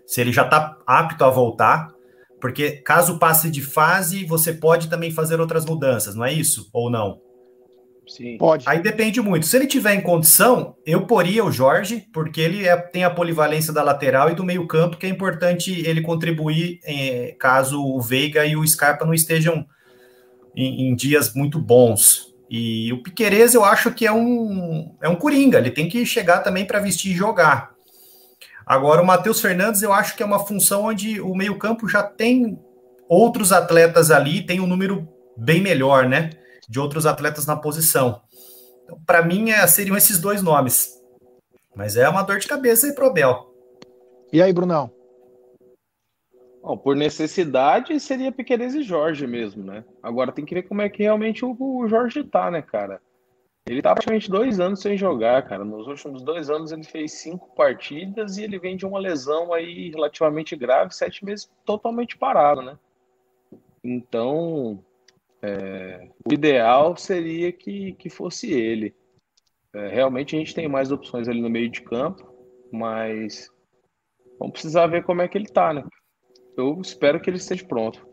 [0.08, 1.94] se ele já está apto a voltar,
[2.40, 6.70] porque caso passe de fase, você pode também fazer outras mudanças, não é isso?
[6.72, 7.20] Ou não?
[8.08, 8.38] Sim.
[8.38, 8.64] Pode.
[8.68, 9.46] Aí depende muito.
[9.46, 13.74] Se ele tiver em condição, eu poria o Jorge, porque ele é, tem a polivalência
[13.74, 18.56] da lateral e do meio-campo, que é importante ele contribuir é, caso o Veiga e
[18.56, 19.66] o Scarpa não estejam
[20.56, 22.34] em, em, dias muito bons.
[22.50, 26.40] E o Piquerez eu acho que é um, é um coringa, ele tem que chegar
[26.40, 27.77] também para vestir e jogar.
[28.68, 32.60] Agora, o Matheus Fernandes, eu acho que é uma função onde o meio-campo já tem
[33.08, 35.08] outros atletas ali, tem um número
[35.38, 36.32] bem melhor, né?
[36.68, 38.22] De outros atletas na posição.
[38.84, 41.02] Então, para mim, é, seriam esses dois nomes.
[41.74, 43.54] Mas é uma dor de cabeça aí pro Bel.
[44.34, 44.92] E aí, Brunão?
[46.62, 49.86] Bom, por necessidade, seria Piqueires e Jorge mesmo, né?
[50.04, 53.00] Agora tem que ver como é que realmente o, o Jorge tá, né, cara?
[53.68, 55.66] Ele tá praticamente dois anos sem jogar, cara.
[55.66, 59.90] Nos últimos dois anos ele fez cinco partidas e ele vem de uma lesão aí
[59.90, 62.80] relativamente grave, sete meses totalmente parado, né?
[63.84, 64.82] Então,
[65.42, 68.96] é, o ideal seria que, que fosse ele.
[69.74, 72.26] É, realmente a gente tem mais opções ali no meio de campo,
[72.72, 73.52] mas
[74.40, 75.84] vamos precisar ver como é que ele tá, né?
[76.56, 78.08] Eu espero que ele esteja pronto.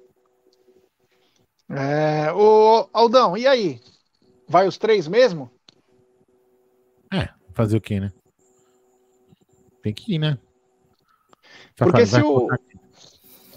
[1.70, 3.80] É, o Aldão, e aí?
[4.48, 5.50] Vai os três mesmo?
[7.12, 8.12] É, fazer o quê, né?
[9.82, 10.38] Tem que ir, né?
[11.76, 12.48] Porque se o,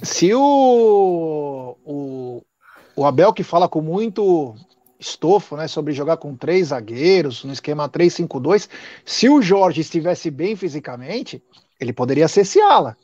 [0.02, 2.44] se o, o,
[2.96, 4.56] o Abel que fala com muito
[5.00, 8.68] estofo, né, sobre jogar com três zagueiros, no esquema 3-5-2,
[9.06, 11.42] se o Jorge estivesse bem fisicamente,
[11.80, 12.98] ele poderia ser esse ala.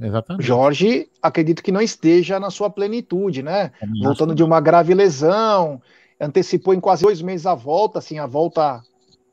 [0.00, 0.44] Exatamente.
[0.44, 3.70] Jorge, acredito que não esteja na sua plenitude, né?
[4.02, 5.80] Voltando de uma grave lesão,
[6.20, 8.82] antecipou em quase dois meses a volta, assim, a volta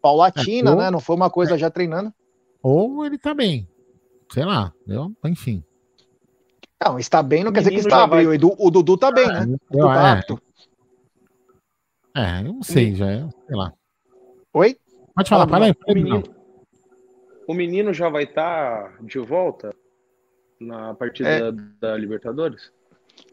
[0.02, 0.92] paulatina, é, ou, né?
[0.92, 2.14] Não foi uma coisa é, já treinando.
[2.62, 3.68] Ou ele tá bem.
[4.32, 5.64] Sei lá, eu, enfim.
[6.84, 8.26] Não, está bem não quer dizer que está bem.
[8.26, 8.38] Vai...
[8.38, 9.46] O, Dudu tá bem, né?
[9.72, 10.42] Eu, tá apto.
[12.16, 13.74] É, eu não sei, já é, sei lá.
[14.54, 14.78] Oi?
[15.16, 15.74] Pode falar, fala aí.
[15.88, 16.24] O menino,
[17.48, 19.74] o menino já vai estar tá de volta
[20.60, 21.52] na partida é.
[21.52, 22.72] da, da, Libertadores?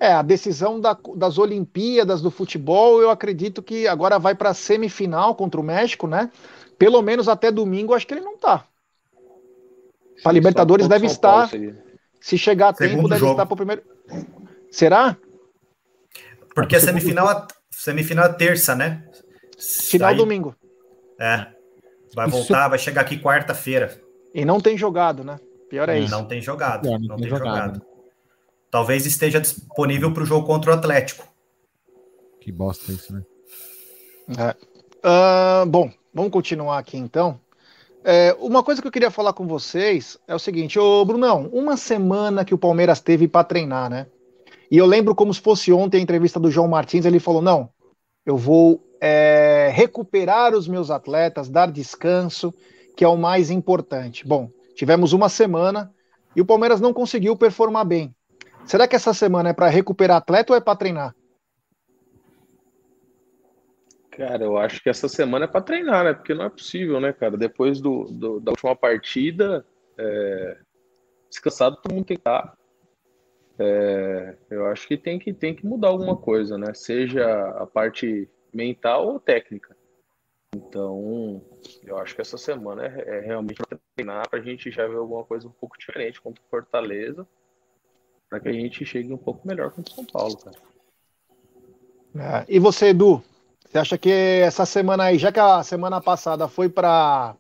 [0.01, 4.55] É, a decisão da, das Olimpíadas do futebol, eu acredito que agora vai para a
[4.55, 6.31] semifinal contra o México, né?
[6.79, 8.65] Pelo menos até domingo, acho que ele não tá.
[10.23, 11.51] Para Libertadores deve estar.
[12.19, 13.33] Se chegar a tempo, deve jogo.
[13.33, 13.83] estar para o primeiro.
[14.71, 15.17] Será?
[16.55, 19.05] Porque a semifinal, semifinal é terça, né?
[19.59, 20.17] Final Aí...
[20.17, 20.55] domingo.
[21.19, 21.47] É.
[22.15, 22.37] Vai Isso...
[22.39, 24.01] voltar, vai chegar aqui quarta-feira.
[24.35, 25.39] E não tem jogado, né?
[25.69, 26.11] Pior é isso.
[26.11, 26.89] Não tem jogado.
[26.89, 27.75] É, não, não, tem, tem jogado.
[27.75, 27.90] jogado.
[28.71, 31.27] Talvez esteja disponível para o jogo contra o Atlético.
[32.41, 33.23] Que bosta isso, né?
[34.39, 34.57] É.
[35.07, 37.41] Uh, bom, vamos continuar aqui então.
[38.03, 41.77] É, uma coisa que eu queria falar com vocês é o seguinte, ô Brunão, uma
[41.77, 44.07] semana que o Palmeiras teve para treinar, né?
[44.71, 47.69] E eu lembro como se fosse ontem a entrevista do João Martins, ele falou: não,
[48.25, 52.55] eu vou é, recuperar os meus atletas, dar descanso,
[52.97, 54.27] que é o mais importante.
[54.27, 55.93] Bom, tivemos uma semana
[56.35, 58.15] e o Palmeiras não conseguiu performar bem.
[58.71, 61.13] Será que essa semana é para recuperar atleta ou é para treinar?
[64.13, 66.15] Cara, eu acho que essa semana é para treinar, né?
[66.15, 67.37] Porque não é possível, né, cara?
[67.37, 69.67] Depois do, do da última partida,
[69.99, 70.57] é...
[71.29, 72.57] descansado todo mundo tem que estar.
[73.59, 74.37] É...
[74.49, 76.73] eu acho que tem, que tem que mudar alguma coisa, né?
[76.73, 77.27] Seja
[77.59, 79.77] a parte mental ou técnica.
[80.55, 81.45] Então,
[81.83, 84.99] eu acho que essa semana é, é realmente para treinar, para a gente já ver
[84.99, 87.27] alguma coisa um pouco diferente contra o Fortaleza,
[88.31, 90.57] para que a gente chegue um pouco melhor contra o São Paulo, cara.
[92.17, 93.23] É, e você, Edu?
[93.69, 97.35] Você acha que essa semana aí, já que a semana passada foi para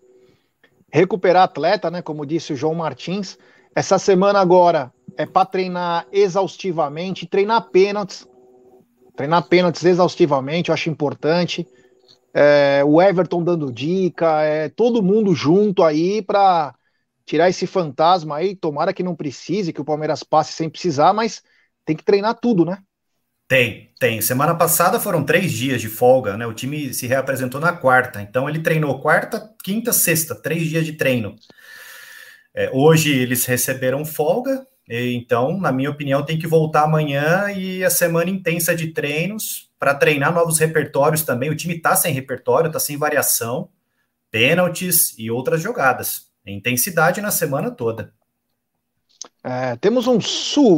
[0.92, 2.02] recuperar atleta, né?
[2.02, 3.38] Como disse o João Martins,
[3.74, 8.28] essa semana agora é para treinar exaustivamente, treinar pênaltis,
[9.16, 11.66] treinar pênaltis exaustivamente, eu acho importante.
[12.32, 16.74] É, o Everton dando dica, é todo mundo junto aí para
[17.30, 18.56] tirar esse fantasma aí.
[18.56, 21.42] Tomara que não precise, que o Palmeiras passe sem precisar, mas
[21.84, 22.78] tem que treinar tudo, né?
[23.46, 24.20] Tem, tem.
[24.20, 26.46] Semana passada foram três dias de folga, né?
[26.46, 30.94] O time se reapresentou na quarta, então ele treinou quarta, quinta, sexta, três dias de
[30.94, 31.36] treino.
[32.52, 37.90] É, hoje eles receberam folga, então, na minha opinião, tem que voltar amanhã e a
[37.90, 41.48] semana intensa de treinos para treinar novos repertórios também.
[41.48, 43.68] O time está sem repertório, está sem variação,
[44.32, 46.29] pênaltis e outras jogadas.
[46.46, 48.12] Intensidade na semana toda.
[49.42, 50.72] É, temos um superchat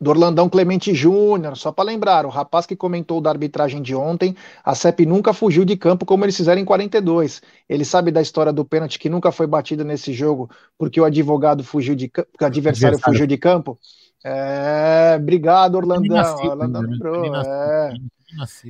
[0.00, 4.36] do Orlandão Clemente Júnior, só para lembrar, o rapaz que comentou da arbitragem de ontem,
[4.64, 7.40] a CEP nunca fugiu de campo como eles fizeram em 42.
[7.68, 11.62] Ele sabe da história do pênalti que nunca foi batido nesse jogo porque o advogado
[11.62, 13.78] fugiu de campo, o adversário, adversário fugiu de campo?
[14.24, 16.36] É, obrigado, Orlandão.
[16.48, 17.36] Orlandão lembrou.
[17.36, 17.94] É.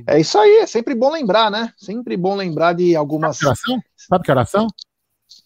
[0.07, 1.73] é isso aí, é sempre bom lembrar, né?
[1.77, 3.37] Sempre bom lembrar de algumas.
[3.95, 4.67] Sabe que oração?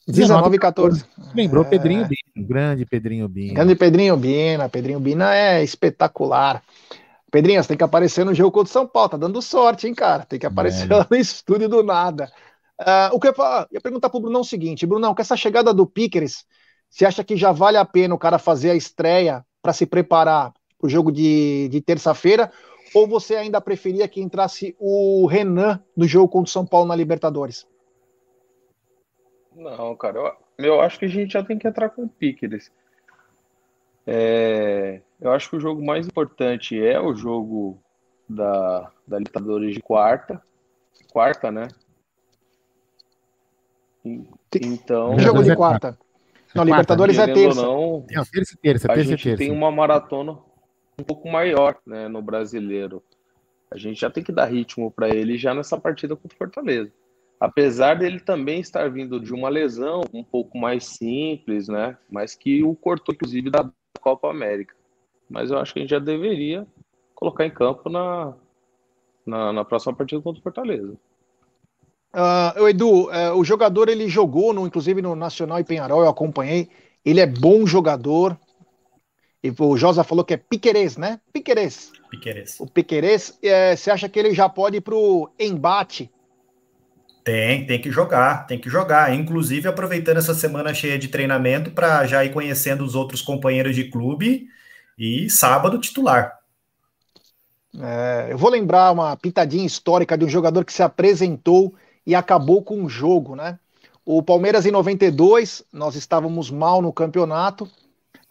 [0.07, 1.05] 19 e 14.
[1.35, 1.67] Lembrou é...
[1.67, 3.53] Pedrinho Bina, grande Pedrinho Bina.
[3.53, 6.63] Grande Pedrinho Bina, Pedrinho Bina é espetacular.
[7.31, 10.25] Pedrinho, você tem que aparecer no jogo contra São Paulo, tá dando sorte, hein, cara?
[10.25, 12.31] Tem que aparecer lá no estúdio do nada.
[12.79, 15.35] Uh, o que eu ia, ia perguntar pro Brunão é o seguinte, Brunão, com essa
[15.35, 16.45] chegada do Pickers,
[16.89, 20.53] você acha que já vale a pena o cara fazer a estreia para se preparar
[20.79, 22.51] para o jogo de, de terça-feira?
[22.97, 26.95] Ou você ainda preferia que entrasse o Renan no jogo contra o São Paulo na
[26.95, 27.67] Libertadores?
[29.55, 30.17] Não, cara,
[30.57, 32.71] eu, eu acho que a gente já tem que entrar com o Pickers.
[34.07, 37.77] É, eu acho que o jogo mais importante é o jogo
[38.27, 40.41] da, da Libertadores de quarta.
[41.11, 41.67] Quarta, né?
[44.03, 45.19] Então.
[45.19, 45.95] Jogo de quarta.
[46.55, 47.61] Não, Libertadores é terça.
[47.61, 49.37] Não, não, terça, terça, a terça, gente terça.
[49.37, 50.46] tem uma maratona
[50.99, 53.03] um pouco maior né, no brasileiro.
[53.71, 56.91] A gente já tem que dar ritmo para ele já nessa partida contra o Fortaleza
[57.39, 61.97] apesar dele também estar vindo de uma lesão um pouco mais simples, né?
[62.09, 63.69] Mas que o cortou, inclusive, da
[64.01, 64.75] Copa América.
[65.29, 66.65] Mas eu acho que a gente já deveria
[67.13, 68.33] colocar em campo na,
[69.25, 70.93] na, na próxima partida contra o Fortaleza.
[72.13, 76.69] Uh, Edu, uh, o jogador ele jogou, no, inclusive no Nacional e Penharol, eu acompanhei.
[77.05, 78.37] Ele é bom jogador.
[79.43, 81.19] E o Josa falou que é Piquerez, né?
[81.31, 81.91] Piquerez.
[82.09, 82.59] Piquerez.
[82.59, 86.11] O Piquerez, é, você acha que ele já pode ir pro embate?
[87.23, 89.13] Tem, tem que jogar, tem que jogar.
[89.13, 93.85] Inclusive aproveitando essa semana cheia de treinamento para já ir conhecendo os outros companheiros de
[93.85, 94.47] clube
[94.97, 96.37] e sábado titular.
[97.79, 102.63] É, eu vou lembrar uma pitadinha histórica de um jogador que se apresentou e acabou
[102.63, 103.59] com o jogo, né?
[104.05, 107.69] O Palmeiras em 92, nós estávamos mal no campeonato,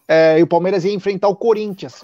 [0.07, 2.01] é, e o Palmeiras ia enfrentar o Corinthians.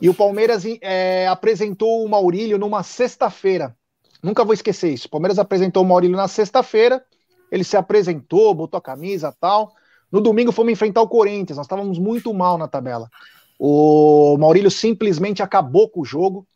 [0.00, 3.76] E o Palmeiras é, apresentou o Maurílio numa sexta-feira.
[4.22, 5.06] Nunca vou esquecer isso.
[5.06, 7.04] O Palmeiras apresentou o Maurílio na sexta-feira,
[7.50, 9.72] ele se apresentou, botou a camisa tal.
[10.10, 13.10] No domingo fomos enfrentar o Corinthians, nós estávamos muito mal na tabela.
[13.58, 16.46] O Maurílio simplesmente acabou com o jogo.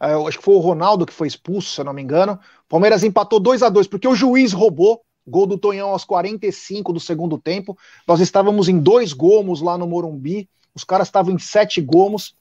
[0.00, 2.34] É, eu acho que foi o Ronaldo que foi expulso, se eu não me engano.
[2.34, 5.02] O Palmeiras empatou 2 a 2 porque o juiz roubou.
[5.26, 7.76] Gol do Tonhão aos 45 do segundo tempo.
[8.06, 10.48] Nós estávamos em dois gomos lá no Morumbi.
[10.74, 12.34] Os caras estavam em sete gomos.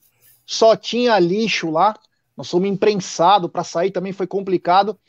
[0.45, 1.95] Só tinha lixo lá.
[2.37, 4.99] Nós fomos imprensados para sair também foi complicado.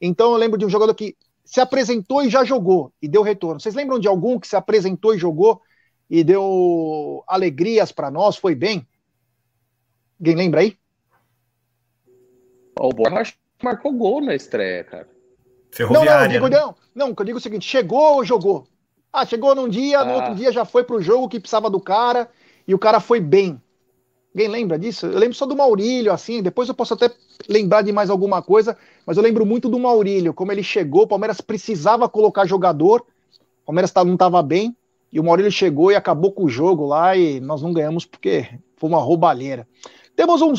[0.00, 3.60] Então eu lembro de um jogador que se apresentou e já jogou e deu retorno.
[3.60, 5.60] Vocês lembram de algum que se apresentou e jogou
[6.08, 8.36] e deu alegrias para nós?
[8.36, 8.86] Foi bem?
[10.18, 10.76] Alguém lembra aí?
[12.78, 15.15] O Borja marcou gol na estreia, cara.
[15.76, 16.10] Ferroviária.
[16.12, 16.58] Não, não, digo, né?
[16.58, 18.66] não, não, eu digo o seguinte: chegou ou jogou?
[19.12, 20.04] Ah, chegou num dia, ah.
[20.04, 22.28] no outro dia já foi pro jogo que precisava do cara
[22.66, 23.60] e o cara foi bem.
[24.34, 25.06] Alguém lembra disso?
[25.06, 27.10] Eu lembro só do Maurílio, assim, depois eu posso até
[27.48, 28.76] lembrar de mais alguma coisa,
[29.06, 33.06] mas eu lembro muito do Maurílio, como ele chegou, o Palmeiras precisava colocar jogador,
[33.62, 34.76] o Palmeiras não estava bem,
[35.10, 38.46] e o Maurílio chegou e acabou com o jogo lá, e nós não ganhamos porque
[38.76, 39.66] foi uma roubalheira.
[40.14, 40.54] Temos um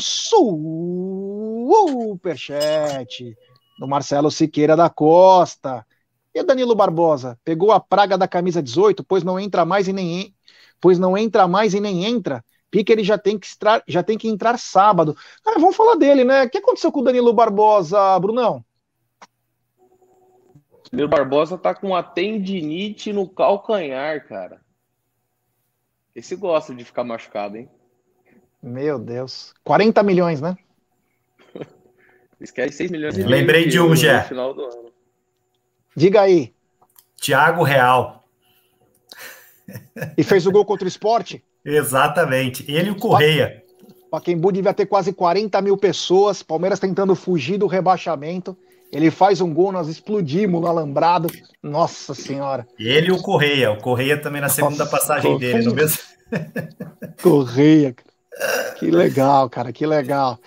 [2.18, 3.36] superchat
[3.78, 5.86] do Marcelo Siqueira da Costa.
[6.34, 7.38] E o Danilo Barbosa?
[7.44, 10.34] Pegou a praga da camisa 18, pois não entra mais e nem
[10.80, 12.44] pois não entra mais e nem entra.
[12.70, 15.16] Pique ele já tem que entrar, já tem que entrar sábado.
[15.44, 16.44] Ah, vamos falar dele, né?
[16.44, 18.64] O que aconteceu com o Danilo Barbosa, Brunão?
[20.92, 24.60] Danilo Barbosa tá com a tendinite no calcanhar, cara.
[26.14, 27.70] Esse gosta de ficar machucado, hein?
[28.62, 29.54] Meu Deus.
[29.64, 30.56] 40 milhões, né?
[32.40, 34.28] Eles querem 6 milhões de Lembrei de um, já.
[35.96, 36.52] Diga aí.
[37.20, 38.24] Thiago Real.
[40.16, 41.42] E fez o gol contra o esporte?
[41.64, 42.64] Exatamente.
[42.70, 43.62] Ele e o Correia.
[44.10, 46.42] Paquembu devia ter quase 40 mil pessoas.
[46.42, 48.56] Palmeiras tentando fugir do rebaixamento.
[48.90, 51.28] Ele faz um gol, nós explodimos no alambrado.
[51.62, 52.66] Nossa Senhora.
[52.78, 53.72] Ele e o Correia.
[53.72, 55.54] O Correia também na segunda Nossa, passagem Correia.
[55.54, 55.98] dele, no mesmo.
[57.22, 57.94] Correia.
[58.78, 60.38] Que legal, cara, que legal.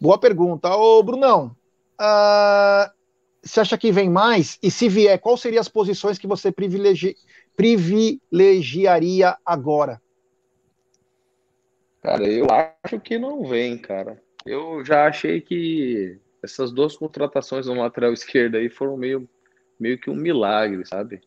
[0.00, 0.74] Boa pergunta.
[0.74, 1.54] Ô, Brunão,
[2.00, 2.90] uh,
[3.42, 4.58] você acha que vem mais?
[4.62, 7.16] E se vier, quais seriam as posições que você privilegi
[7.54, 10.00] privilegiaria agora?
[12.02, 14.22] Cara, eu acho que não vem, cara.
[14.46, 19.28] Eu já achei que essas duas contratações no lateral esquerdo aí foram meio,
[19.78, 21.20] meio que um milagre, sabe?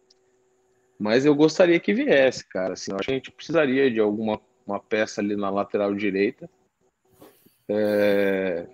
[0.99, 2.73] Mas eu gostaria que viesse, cara.
[2.73, 6.49] Assim, a gente precisaria de alguma uma peça ali na lateral direita.
[7.69, 8.67] É...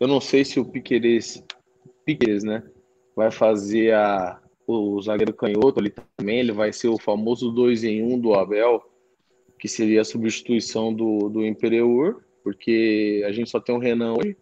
[0.00, 1.42] Eu não sei se o Piqueires,
[2.04, 2.62] Piqueires, né,
[3.16, 6.38] vai fazer a, o zagueiro canhoto ali também.
[6.38, 8.82] Ele vai ser o famoso 2 em 1 um do Abel,
[9.58, 14.34] que seria a substituição do, do Imperiur porque a gente só tem o Renan hoje,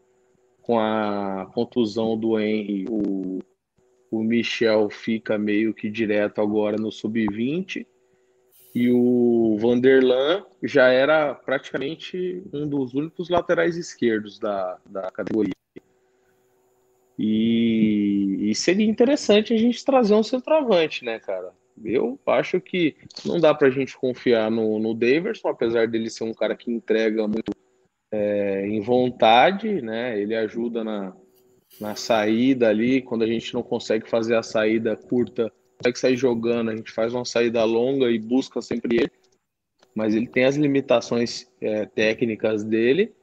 [0.63, 3.41] com a contusão do Henry, o,
[4.13, 7.85] o Michel fica meio que direto agora no sub-20,
[8.73, 15.55] e o Vanderlan já era praticamente um dos únicos laterais esquerdos da, da categoria.
[17.19, 21.53] E, e, seria interessante a gente trazer um centroavante, né, cara?
[21.85, 26.35] Eu acho que não dá pra gente confiar no, no Daverson, apesar dele ser um
[26.35, 27.53] cara que entrega muito
[28.11, 30.19] é, em vontade, né?
[30.19, 31.15] Ele ajuda na,
[31.81, 36.71] na saída ali, quando a gente não consegue fazer a saída curta, consegue sair jogando,
[36.71, 39.13] a gente faz uma saída longa e busca sempre ele.
[39.95, 43.15] Mas ele tem as limitações é, técnicas dele.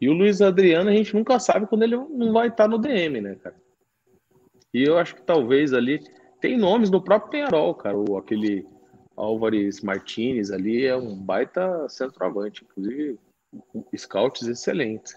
[0.00, 3.20] E o Luiz Adriano, a gente nunca sabe quando ele não vai estar no DM,
[3.20, 3.54] né, cara?
[4.74, 6.00] E eu acho que talvez ali.
[6.42, 7.96] Tem nomes no próprio Penharol, cara.
[7.96, 8.66] O, aquele
[9.16, 12.64] Álvares Martinez ali é um baita centroavante.
[12.64, 13.16] Inclusive,
[13.96, 15.14] scouts excelentes.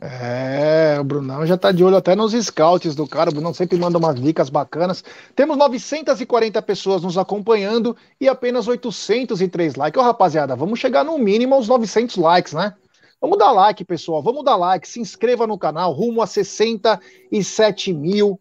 [0.00, 3.28] É, o Brunão já tá de olho até nos scouts do cara.
[3.28, 5.04] O Brunão sempre manda umas dicas bacanas.
[5.36, 10.00] Temos 940 pessoas nos acompanhando e apenas 803 likes.
[10.00, 12.72] Ô, rapaziada, vamos chegar no mínimo aos 900 likes, né?
[13.20, 14.22] Vamos dar like, pessoal.
[14.22, 14.88] Vamos dar like.
[14.88, 18.40] Se inscreva no canal, rumo a 67 mil.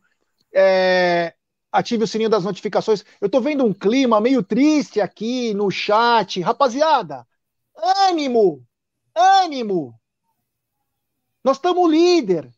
[0.59, 1.35] É,
[1.71, 3.05] ative o sininho das notificações.
[3.21, 6.41] Eu tô vendo um clima meio triste aqui no chat.
[6.41, 7.27] Rapaziada,
[8.09, 8.63] ânimo!
[9.15, 9.93] Ânimo!
[11.43, 12.49] Nós estamos líder.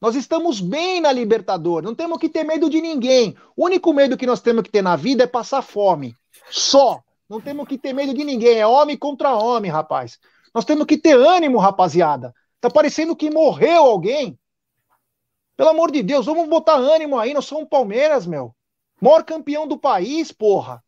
[0.00, 1.84] Nós estamos bem na Libertadores.
[1.84, 3.36] Não temos que ter medo de ninguém.
[3.56, 6.14] O único medo que nós temos que ter na vida é passar fome.
[6.50, 7.02] Só.
[7.28, 8.58] Não temos que ter medo de ninguém.
[8.58, 10.18] É homem contra homem, rapaz.
[10.54, 12.32] Nós temos que ter ânimo, rapaziada.
[12.60, 14.38] Tá parecendo que morreu alguém.
[15.56, 17.34] Pelo amor de Deus, vamos botar ânimo aí.
[17.34, 18.54] Nós somos Palmeiras, meu.
[19.00, 20.82] Maior campeão do país, porra.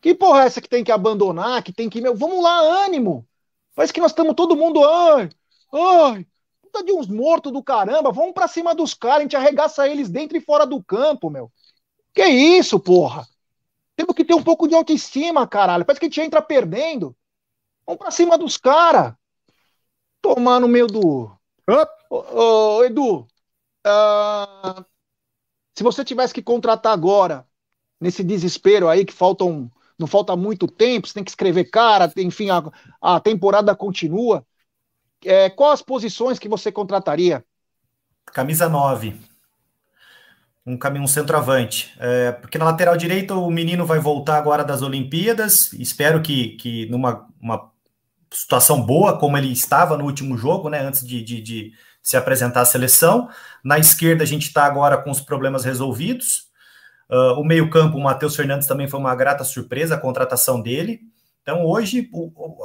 [0.00, 2.00] Que porra é essa que tem que abandonar, que tem que.
[2.00, 3.26] Meu, vamos lá, ânimo.
[3.74, 4.84] Parece que nós estamos todo mundo.
[4.84, 5.28] Ai,
[5.72, 6.26] ai,
[6.62, 10.08] puta de uns mortos do caramba, vamos pra cima dos caras, a gente arregaça eles
[10.08, 11.50] dentro e fora do campo, meu.
[12.12, 13.26] Que isso, porra?
[13.96, 15.84] Temos que ter um pouco de autoestima, caralho.
[15.84, 17.16] Parece que a gente entra perdendo.
[17.86, 19.14] Vamos pra cima dos caras.
[20.20, 21.30] Tomar no meio do.
[22.10, 23.26] Ô, ô, Edu,
[23.86, 24.84] uh,
[25.74, 27.46] se você tivesse que contratar agora,
[28.00, 32.50] nesse desespero aí, que faltam, não falta muito tempo, você tem que escrever cara, enfim,
[32.50, 32.62] a,
[33.00, 34.44] a temporada continua
[35.24, 37.44] é, quais as posições que você contrataria?
[38.26, 39.16] Camisa 9.
[40.66, 41.94] Um caminho um centroavante.
[41.98, 45.72] É, porque na lateral direita o menino vai voltar agora das Olimpíadas.
[45.74, 47.70] Espero que, que numa uma
[48.32, 50.80] situação boa, como ele estava no último jogo, né?
[50.80, 51.72] Antes de, de, de
[52.04, 53.30] se apresentar à seleção.
[53.64, 56.44] Na esquerda, a gente está agora com os problemas resolvidos.
[57.10, 61.00] Uh, o meio-campo, o Matheus Fernandes também foi uma grata surpresa a contratação dele.
[61.42, 62.10] Então, hoje,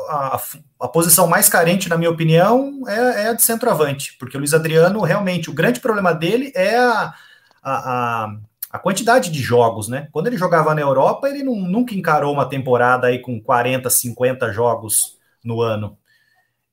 [0.09, 0.41] a,
[0.79, 4.53] a, posição mais carente, na minha opinião, é, é, a de centroavante, porque o Luiz
[4.53, 7.13] Adriano, realmente, o grande problema dele é a,
[7.61, 8.35] a,
[8.71, 10.07] a, quantidade de jogos, né?
[10.13, 14.53] Quando ele jogava na Europa, ele não, nunca encarou uma temporada aí com 40, 50
[14.53, 15.97] jogos no ano.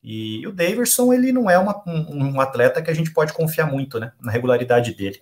[0.09, 3.67] E o Daverson, ele não é uma, um, um, atleta que a gente pode confiar
[3.67, 4.13] muito, né?
[4.21, 5.21] Na regularidade dele.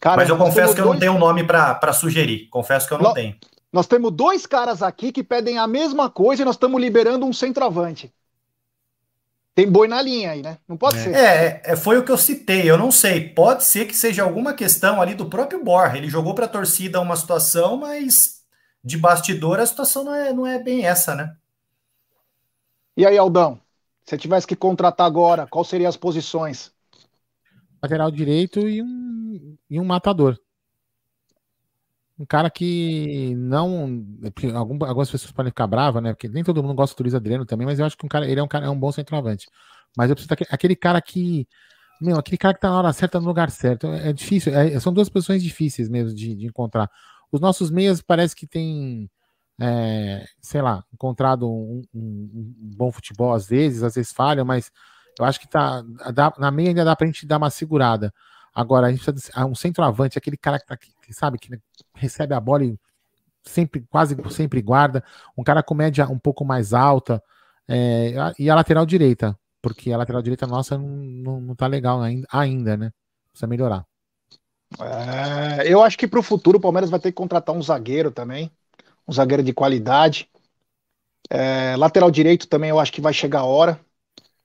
[0.00, 2.48] Cara, Mas eu confesso que eu não tenho um nome para sugerir.
[2.48, 3.36] Confesso que eu não tenho.
[3.70, 7.34] Nós temos dois caras aqui que pedem a mesma coisa e nós estamos liberando um
[7.34, 8.10] centroavante.
[9.54, 10.56] Tem boi na linha aí, né?
[10.66, 11.02] Não pode é.
[11.02, 11.14] ser.
[11.14, 12.70] É, é, foi o que eu citei.
[12.70, 13.28] Eu não sei.
[13.28, 15.98] Pode ser que seja alguma questão ali do próprio Borja.
[15.98, 18.40] Ele jogou para a torcida uma situação, mas
[18.82, 21.36] de bastidor a situação não é, não é bem essa, né?
[22.96, 23.60] E aí, Aldão?
[24.06, 26.72] Se tivesse que contratar agora, quais seriam as posições?
[27.82, 30.38] Lateral direito e um, e um matador
[32.18, 34.04] um cara que não.
[34.86, 36.14] algumas pessoas podem ficar bravas, né?
[36.14, 38.28] Porque nem todo mundo gosta do Luiz Adriano também, mas eu acho que um cara,
[38.28, 39.46] ele é um cara, é um bom centroavante.
[39.96, 41.46] Mas eu preciso daquele, aquele cara que.
[42.00, 43.86] Meu, aquele cara que tá na hora certa no lugar certo.
[43.88, 46.90] É difícil, é, são duas posições difíceis mesmo de, de, encontrar.
[47.30, 49.10] Os nossos meias parece que tem.
[49.58, 54.70] É, sei lá, encontrado um, um, um, bom futebol às vezes, às vezes falham, mas
[55.18, 55.82] eu acho que tá.
[56.12, 58.12] Dá, na meia ainda dá pra gente dar uma segurada.
[58.54, 61.58] Agora, a gente precisa de um centroavante, aquele cara que, tá, que sabe, que
[61.94, 62.78] recebe a bola e
[63.44, 65.04] sempre, quase sempre guarda.
[65.36, 67.22] Um cara com média um pouco mais alta.
[67.68, 72.00] É, e a lateral direita, porque a lateral direita nossa não, não, não tá legal
[72.00, 72.92] ainda, ainda, né?
[73.30, 73.84] Precisa melhorar.
[74.80, 78.10] É, eu acho que para o futuro o Palmeiras vai ter que contratar um zagueiro
[78.10, 78.50] também,
[79.06, 80.28] um zagueiro de qualidade.
[81.28, 83.80] É, lateral direito também eu acho que vai chegar a hora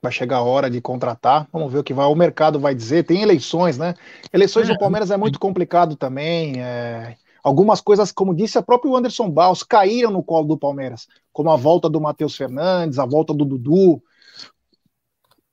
[0.02, 1.48] vai chegar a hora de contratar.
[1.54, 3.04] Vamos ver o que vai, o mercado vai dizer.
[3.04, 3.94] Tem eleições, né?
[4.34, 4.74] Eleições é.
[4.74, 6.60] do Palmeiras é muito complicado também.
[6.60, 7.16] É...
[7.44, 11.56] Algumas coisas, como disse a própria Anderson Baus, caíram no colo do Palmeiras, como a
[11.56, 14.02] volta do Matheus Fernandes, a volta do Dudu,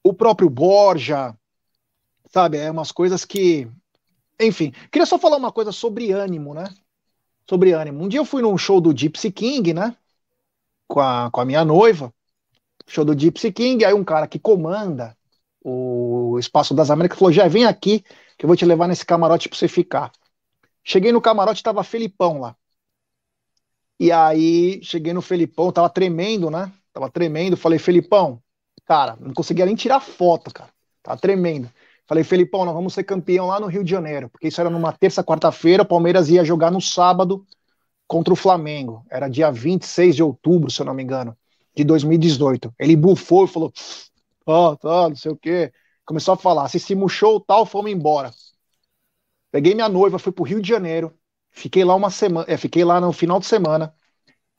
[0.03, 1.35] o próprio Borja,
[2.31, 2.59] sabe?
[2.59, 3.69] É umas coisas que.
[4.41, 6.65] Enfim, queria só falar uma coisa sobre ânimo, né?
[7.49, 8.05] Sobre ânimo.
[8.05, 9.97] Um dia eu fui num show do Gypsy King, né?
[10.87, 12.13] Com a, com a minha noiva
[12.89, 15.17] show do Gypsy King, aí um cara que comanda
[15.63, 18.01] o Espaço das Américas falou, já vem aqui
[18.37, 20.11] que eu vou te levar nesse camarote para você ficar.
[20.83, 22.57] Cheguei no camarote, tava Felipão lá.
[24.01, 26.73] E aí, cheguei no Felipão, tava tremendo, né?
[26.93, 28.43] Tava tremendo, falei, Felipão,
[28.87, 30.71] cara, não conseguia nem tirar foto, cara.
[31.03, 31.71] Tava tremendo.
[32.09, 34.93] Falei, Felipão, nós vamos ser campeão lá no Rio de Janeiro, porque isso era numa
[34.93, 37.47] terça, quarta-feira, o Palmeiras ia jogar no sábado
[38.07, 39.05] contra o Flamengo.
[39.11, 41.37] Era dia 26 de outubro, se eu não me engano
[41.77, 42.75] de 2018.
[42.79, 43.73] Ele bufou e falou:
[44.47, 45.71] ó, oh, tá, não sei o quê.
[46.07, 48.33] Começou a falar: assistimos show tal, fomos embora.
[49.53, 51.15] Peguei minha noiva, fui pro Rio de Janeiro.
[51.51, 53.95] Fiquei lá uma semana, é, fiquei lá no final de semana.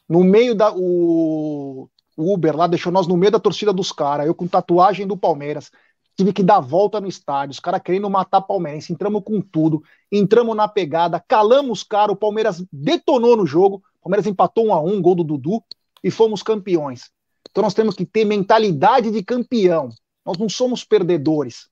[0.07, 0.71] No meio da.
[0.75, 5.07] O, o Uber lá deixou nós no meio da torcida dos caras, eu com tatuagem
[5.07, 5.71] do Palmeiras.
[6.19, 9.81] Tive que dar volta no estádio, os caras querendo matar Palmeirense, entramos com tudo,
[10.11, 14.81] entramos na pegada, calamos cara, o Palmeiras detonou no jogo, o Palmeiras empatou um a
[14.81, 15.63] um, gol do Dudu,
[16.03, 17.09] e fomos campeões.
[17.49, 19.87] Então nós temos que ter mentalidade de campeão,
[20.25, 21.69] nós não somos perdedores.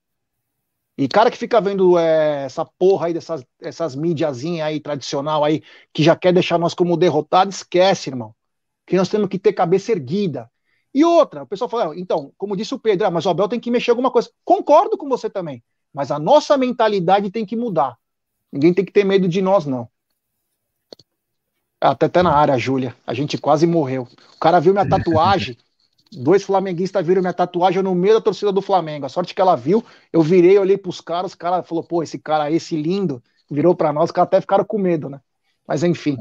[0.97, 5.61] E cara que fica vendo é, essa porra aí dessas essas mídiazinhas aí tradicional aí,
[5.93, 8.33] que já quer deixar nós como derrotados, esquece, irmão.
[8.85, 10.49] Que nós temos que ter cabeça erguida.
[10.97, 13.59] E outra, o pessoal fala, então, como disse o Pedro, ah, mas o Abel tem
[13.59, 14.31] que mexer alguma coisa.
[14.43, 15.63] Concordo com você também,
[15.93, 17.95] mas a nossa mentalidade tem que mudar.
[18.51, 19.87] Ninguém tem que ter medo de nós, não.
[21.79, 22.95] Até até na área, Júlia.
[23.05, 24.07] A gente quase morreu.
[24.35, 25.55] O cara viu minha tatuagem.
[26.11, 29.05] Dois flamenguistas viram minha tatuagem no meio da torcida do Flamengo.
[29.05, 32.17] A sorte que ela viu, eu virei, olhei pros caras, os caras falou, pô, esse
[32.17, 33.21] cara, esse lindo,
[33.51, 35.21] virou para nós, os caras até ficaram com medo, né?
[35.67, 36.17] Mas enfim.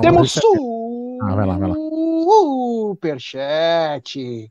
[0.00, 0.36] Temos
[1.22, 1.76] ah, vai lá, vai lá.
[2.88, 4.50] Superchat.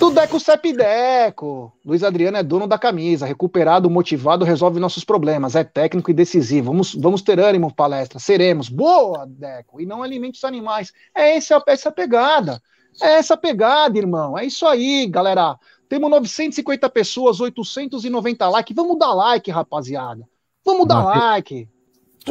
[0.00, 1.72] Do Deco Cepideco.
[1.84, 3.26] Luiz Adriano é dono da camisa.
[3.26, 5.54] Recuperado, motivado, resolve nossos problemas.
[5.54, 6.72] É técnico e decisivo.
[6.72, 8.18] Vamos, vamos ter ânimo, palestra.
[8.18, 8.68] Seremos.
[8.68, 9.80] Boa, Deco.
[9.80, 10.92] E não alimente os animais.
[11.14, 12.60] É essa, essa pegada.
[13.00, 14.36] É essa pegada, irmão.
[14.36, 15.56] É isso aí, galera.
[15.88, 18.74] Temos 950 pessoas, 890 likes.
[18.74, 20.26] Vamos dar like, rapaziada.
[20.64, 21.68] Vamos dar like.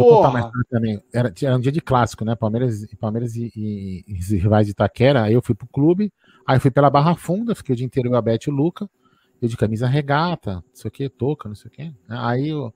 [0.04, 0.52] Porra.
[0.70, 1.02] também.
[1.14, 2.36] Era, era um dia de clássico, né?
[2.36, 5.24] Palmeiras, Palmeiras e, e, e, rivais de Itaquera.
[5.24, 6.12] Aí eu fui pro clube,
[6.46, 8.90] aí fui pela Barra Funda, fiquei o dia inteiro com a Beth e o Luca.
[9.42, 11.94] Eu de camisa regata, não sei o que, toca, não sei o que.
[12.08, 12.74] Aí eu,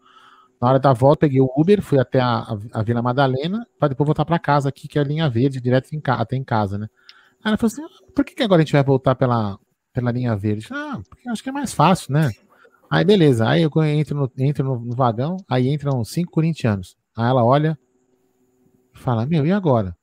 [0.61, 3.89] na hora da volta, peguei o Uber, fui até a, a, a Vila Madalena, para
[3.89, 6.77] depois voltar para casa aqui, que é a linha verde, direto em, até em casa,
[6.77, 6.89] né?
[7.43, 9.57] Aí ela falou assim: ah, por que, que agora a gente vai voltar pela,
[9.93, 10.67] pela linha verde?
[10.71, 12.29] Ah, porque acho que é mais fácil, né?
[12.89, 16.97] Aí beleza, aí eu entro no, entro no, no vagão, aí entram cinco corintianos.
[17.19, 17.77] Aí ela olha
[18.95, 19.93] e fala: Meu, e agora?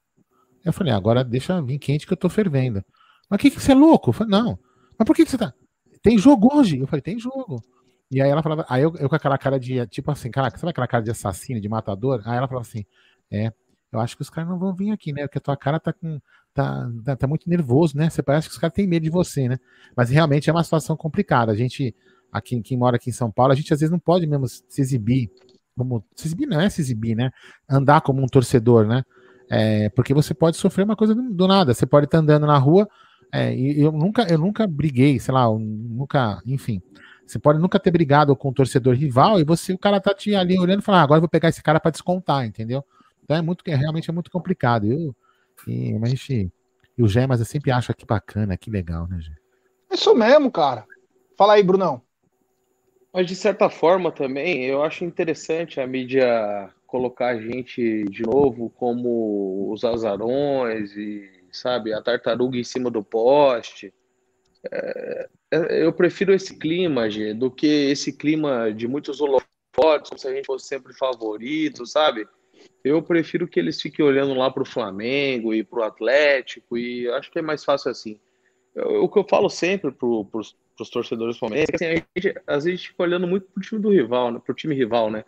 [0.62, 2.84] Eu falei: Agora deixa vir quente que eu tô fervendo.
[3.30, 4.10] Mas que, que você é louco?
[4.10, 4.58] Eu falei: Não.
[4.98, 5.54] Mas por que, que você tá.
[6.02, 6.78] Tem jogo hoje?
[6.78, 7.62] Eu falei: Tem jogo.
[8.10, 10.70] E aí ela falava, aí eu, eu com aquela cara de, tipo assim, caraca, sabe
[10.70, 12.22] aquela cara de assassino, de matador?
[12.26, 12.84] Aí ela falava assim:
[13.32, 13.50] É,
[13.90, 15.22] eu acho que os caras não vão vir aqui, né?
[15.22, 16.20] Porque a tua cara tá com.
[16.52, 18.10] Tá, tá, tá muito nervoso, né?
[18.10, 19.58] Você parece que os caras têm medo de você, né?
[19.96, 21.52] Mas realmente é uma situação complicada.
[21.52, 21.94] A gente,
[22.30, 24.80] aqui, quem mora aqui em São Paulo, a gente às vezes não pode mesmo se
[24.82, 25.30] exibir
[25.76, 27.30] como se exibir não é se exibir, né?
[27.68, 29.02] Andar como um torcedor, né?
[29.48, 31.74] É, porque você pode sofrer uma coisa do, nada.
[31.74, 32.88] Você pode estar andando na rua
[33.32, 36.80] é, e eu nunca, eu nunca briguei, sei lá, nunca, enfim.
[37.26, 40.34] Você pode nunca ter brigado com um torcedor rival e você, o cara tá te
[40.34, 42.84] ali olhando e falar, ah, agora eu vou pegar esse cara para descontar, entendeu?
[43.22, 44.86] Então é muito, é, realmente é muito complicado.
[44.86, 45.14] Eu,
[45.66, 46.52] e, mas gente,
[46.96, 49.32] e o Gemas eu sempre acho que bacana, que legal, né, Gê?
[49.92, 50.84] Isso mesmo, cara.
[51.36, 52.05] Fala aí, Brunão.
[53.16, 58.68] Mas de certa forma também, eu acho interessante a mídia colocar a gente de novo
[58.68, 63.90] como os azarões e, sabe, a tartaruga em cima do poste.
[64.70, 70.18] É, é eu prefiro esse clima, G, do que esse clima de muitos holofotes, como
[70.18, 72.28] se a gente fosse sempre favorito, sabe?
[72.84, 77.08] Eu prefiro que eles fiquem olhando lá para o Flamengo e para o Atlético, e
[77.08, 78.20] acho que é mais fácil assim.
[78.74, 82.66] O que eu falo sempre para os os torcedores palmeirenses, assim, a gente, às vezes
[82.66, 85.24] a gente fica olhando muito pro time do rival, né, pro time rival, né?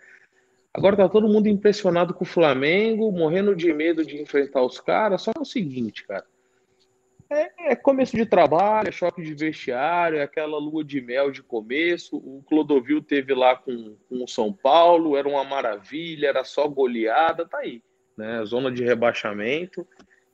[0.72, 5.22] Agora tá todo mundo impressionado com o Flamengo, morrendo de medo de enfrentar os caras.
[5.22, 6.24] Só é o seguinte, cara.
[7.30, 11.42] É, é, começo de trabalho, é choque de vestiário, é aquela lua de mel de
[11.42, 12.16] começo.
[12.16, 17.46] O Clodovil teve lá com, com o São Paulo, era uma maravilha, era só goleada,
[17.46, 17.82] tá aí.
[18.16, 18.42] Né?
[18.44, 19.86] Zona de rebaixamento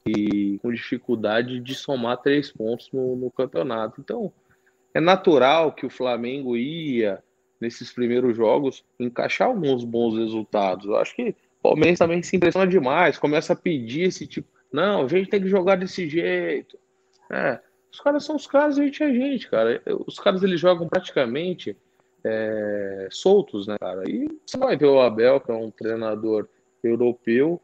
[0.07, 4.01] e com dificuldade de somar três pontos no, no campeonato.
[4.01, 4.32] Então,
[4.95, 7.23] é natural que o Flamengo ia,
[7.61, 10.87] nesses primeiros jogos, encaixar alguns bons resultados.
[10.87, 14.49] Eu acho que o Palmeiras também se impressiona demais, começa a pedir esse tipo.
[14.73, 16.79] Não, a gente tem que jogar desse jeito.
[17.31, 17.61] É,
[17.91, 19.83] os caras são os caras, a gente é gente, cara.
[20.07, 21.77] Os caras eles jogam praticamente
[22.23, 24.09] é, soltos, né, cara?
[24.09, 26.49] E você vai ver o Abel, que é um treinador
[26.83, 27.61] europeu,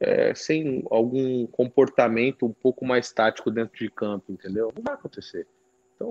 [0.00, 4.72] é, sem algum comportamento um pouco mais tático dentro de campo, entendeu?
[4.74, 5.46] Não vai acontecer.
[5.94, 6.10] Então,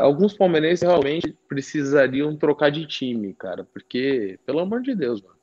[0.00, 5.36] alguns palmeirenses realmente precisariam trocar de time, cara, porque, pelo amor de Deus, mano.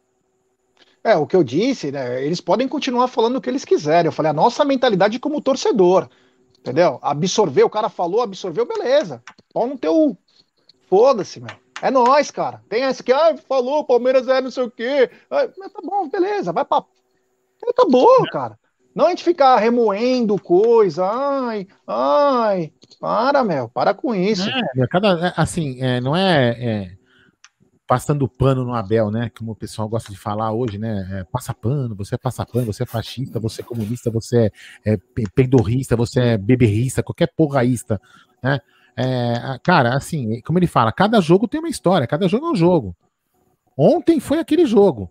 [1.04, 2.24] É, o que eu disse, né?
[2.24, 4.08] Eles podem continuar falando o que eles quiserem.
[4.08, 6.10] Eu falei, a nossa mentalidade como torcedor,
[6.60, 7.00] entendeu?
[7.02, 9.24] Absorver, o cara falou, absorveu, beleza.
[9.54, 10.18] Pau no teu.
[10.90, 11.56] Foda-se, meu.
[11.82, 12.62] É nós, cara.
[12.68, 15.10] Tem essa que, ah, falou, Palmeiras é não sei o quê.
[15.30, 16.82] Ah, tá bom, beleza, vai pra.
[17.76, 18.58] Tá bom, cara.
[19.00, 24.50] Não a gente ficar remoendo coisa, ai, ai, para, meu, para com isso.
[24.50, 26.92] É, cada, é, assim, é, não é, é,
[27.88, 29.32] passando pano no Abel, né?
[29.38, 31.08] Como o pessoal gosta de falar hoje, né?
[31.14, 34.52] É, passa pano, você é passa pano, você é fascista, você é comunista, você
[34.86, 34.98] é, é
[35.34, 38.02] peidorrista, você é beberrista, qualquer porraísta,
[38.44, 38.60] né?
[38.98, 42.56] É, cara, assim, como ele fala, cada jogo tem uma história, cada jogo é um
[42.56, 42.94] jogo.
[43.78, 45.10] Ontem foi aquele jogo.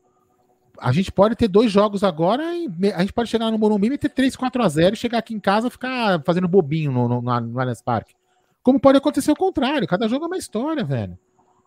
[0.81, 3.99] A gente pode ter dois jogos agora e a gente pode chegar no Morumbi e
[3.99, 7.09] ter 3, 4 a 0 e chegar aqui em casa e ficar fazendo bobinho no,
[7.09, 8.15] no, no, no Allianz Parque.
[8.63, 11.19] Como pode acontecer o contrário, cada jogo é uma história, velho.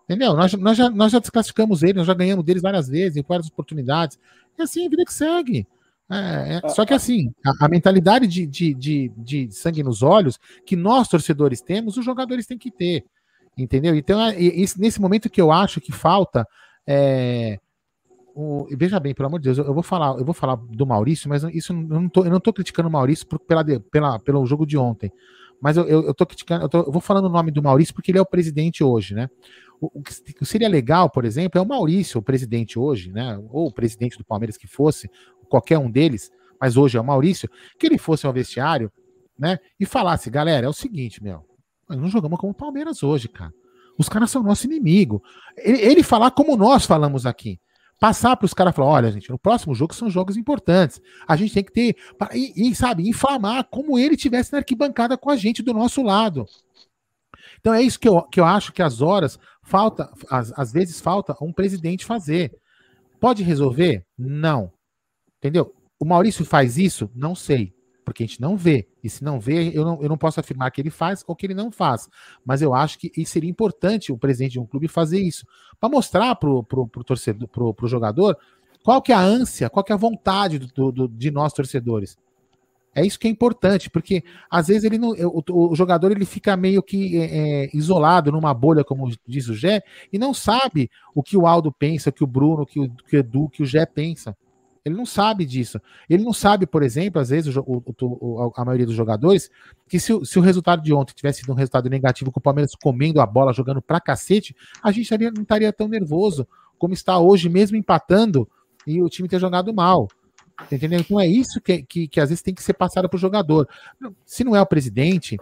[0.04, 0.34] Entendeu?
[0.34, 3.48] Nós, nós, já, nós já desclassificamos eles, nós já ganhamos deles várias vezes, em várias
[3.48, 4.20] oportunidades.
[4.58, 5.68] E assim, a vida que segue.
[6.10, 10.38] É, é, só que assim, a, a mentalidade de, de, de, de, sangue nos olhos
[10.66, 13.06] que nós, torcedores, temos, os jogadores têm que ter.
[13.58, 13.96] Entendeu?
[13.96, 14.36] Então, é,
[14.78, 16.46] nesse momento que eu acho que falta.
[16.86, 17.60] É,
[18.34, 20.86] o, veja bem, pelo amor de Deus, eu, eu, vou falar, eu vou falar do
[20.86, 24.20] Maurício, mas isso eu não tô, eu não tô criticando o Maurício por, pela, pela,
[24.20, 25.12] pelo jogo de ontem.
[25.62, 27.94] Mas eu, eu, eu tô criticando, eu, tô, eu vou falando o nome do Maurício
[27.94, 29.30] porque ele é o presidente hoje, né?
[29.80, 33.38] O, o, que seria legal, por exemplo, é o Maurício, o presidente hoje, né?
[33.52, 35.10] Ou o presidente do Palmeiras que fosse,
[35.50, 38.92] qualquer um deles, mas hoje é o Maurício, que ele fosse ao vestiário,
[39.38, 39.60] né?
[39.80, 41.46] E falasse, galera, é o seguinte, meu,
[41.88, 43.54] nós não jogamos como o Palmeiras hoje, cara.
[43.98, 45.22] Os caras são nosso inimigo.
[45.58, 47.60] Ele, ele falar como nós falamos aqui.
[48.02, 51.00] Passar para os caras falar: olha, gente, no próximo jogo são jogos importantes.
[51.28, 51.96] A gente tem que ter.
[52.34, 56.48] E, e, sabe, inflamar como ele tivesse na arquibancada com a gente do nosso lado.
[57.60, 61.00] Então é isso que eu, que eu acho que as horas falta, às, às vezes
[61.00, 62.58] falta um presidente fazer.
[63.20, 64.04] Pode resolver?
[64.18, 64.74] Não.
[65.38, 65.72] Entendeu?
[66.00, 67.08] O Maurício faz isso?
[67.14, 67.72] Não sei,
[68.04, 68.88] porque a gente não vê.
[69.04, 71.46] E se não vê, eu não, eu não posso afirmar que ele faz ou que
[71.46, 72.10] ele não faz.
[72.46, 75.46] Mas eu acho que seria importante o presidente de um clube fazer isso,
[75.80, 78.38] para mostrar pro, pro, pro torcedor, pro, pro jogador,
[78.84, 82.18] qual que é a ânsia, qual que é a vontade do, do, de nós torcedores.
[82.94, 86.58] É isso que é importante, porque às vezes ele não, o, o jogador ele fica
[86.58, 91.24] meio que é, é, isolado numa bolha, como diz o Gé, e não sabe o
[91.24, 93.66] que o Aldo pensa, o que o Bruno, o que o, o Edu, que o
[93.66, 94.36] Gé pensa.
[94.84, 95.80] Ele não sabe disso.
[96.10, 99.50] Ele não sabe, por exemplo, às vezes, o, o, a maioria dos jogadores,
[99.88, 102.72] que se, se, o resultado de ontem tivesse sido um resultado negativo com o Palmeiras
[102.76, 106.48] comendo a bola, jogando pra cacete, a gente não estaria tão nervoso
[106.80, 108.50] como está hoje, mesmo empatando
[108.88, 110.08] e o time ter jogado mal.
[110.72, 111.00] Entendeu?
[111.00, 113.68] Então é isso que, que, que às vezes tem que ser passado para o jogador.
[114.26, 115.38] Se não é o presidente,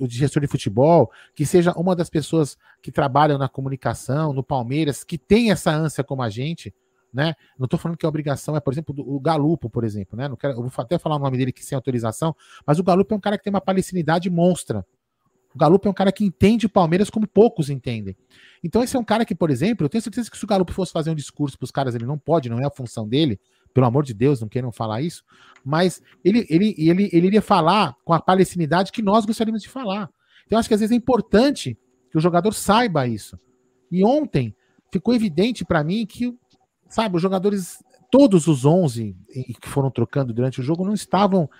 [0.00, 5.02] o gestor de futebol, que seja uma das pessoas que trabalham na comunicação, no Palmeiras,
[5.02, 6.72] que tem essa ânsia como a gente,
[7.14, 7.34] né?
[7.56, 10.28] Não estou falando que a obrigação é, por exemplo, o Galupo, por exemplo, né?
[10.28, 12.34] Não quero, eu vou até falar o nome dele aqui sem autorização,
[12.66, 14.84] mas o Galupo é um cara que tem uma palestinidade monstra.
[15.54, 18.16] O Galupo é um cara que entende o Palmeiras como poucos entendem.
[18.62, 20.72] Então, esse é um cara que, por exemplo, eu tenho certeza que se o Galupo
[20.72, 23.38] fosse fazer um discurso para os caras, ele não pode, não é a função dele,
[23.72, 25.24] pelo amor de Deus, não queiram falar isso,
[25.64, 30.10] mas ele, ele, ele, ele iria falar com a palestinidade que nós gostaríamos de falar.
[30.44, 31.78] Então, acho que às vezes é importante
[32.10, 33.38] que o jogador saiba isso.
[33.90, 34.54] E ontem
[34.92, 36.36] ficou evidente para mim que
[36.94, 39.16] Sabe, os jogadores, todos os 11
[39.60, 41.50] que foram trocando durante o jogo, não estavam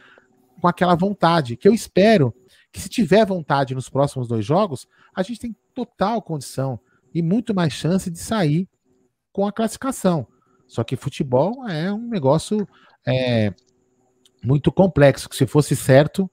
[0.60, 2.32] com aquela vontade, que eu espero
[2.72, 6.78] que se tiver vontade nos próximos dois jogos, a gente tem total condição
[7.12, 8.68] e muito mais chance de sair
[9.32, 10.24] com a classificação.
[10.68, 12.64] Só que futebol é um negócio
[13.04, 13.52] é,
[14.40, 16.30] muito complexo, que se fosse certo,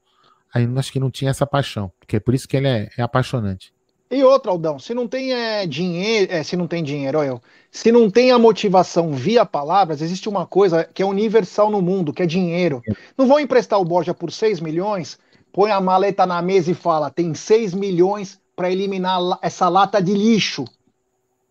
[0.54, 3.02] aí acho que não tinha essa paixão, porque é por isso que ele é, é
[3.02, 3.74] apaixonante.
[4.12, 7.42] E outra, Aldão, se não tem é, dinheiro, é, se não tem dinheiro, olha eu,
[7.70, 12.12] se não tem a motivação via palavras, existe uma coisa que é universal no mundo,
[12.12, 12.82] que é dinheiro.
[13.16, 15.18] Não vão emprestar o Borja por 6 milhões,
[15.50, 20.12] põe a maleta na mesa e fala: tem 6 milhões para eliminar essa lata de
[20.12, 20.66] lixo.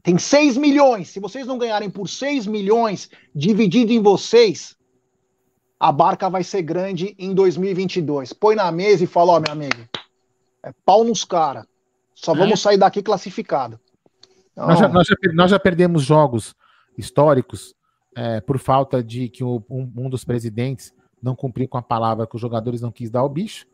[0.03, 1.09] Tem 6 milhões.
[1.09, 4.75] Se vocês não ganharem por 6 milhões dividido em vocês,
[5.79, 8.33] a barca vai ser grande em 2022.
[8.33, 9.89] Põe na mesa e fala: ó, oh, meu amigo,
[10.61, 11.70] é pau nos caras
[12.21, 12.61] só vamos é.
[12.61, 13.79] sair daqui classificado.
[14.51, 14.67] Então...
[14.67, 16.55] Nós, já, nós, já, nós, já, perdemos jogos
[16.95, 17.73] históricos
[18.15, 22.35] é, por falta de que um, um, dos presidentes não cumpriu com a palavra que
[22.35, 23.65] os jogadores não quis dar ao bicho.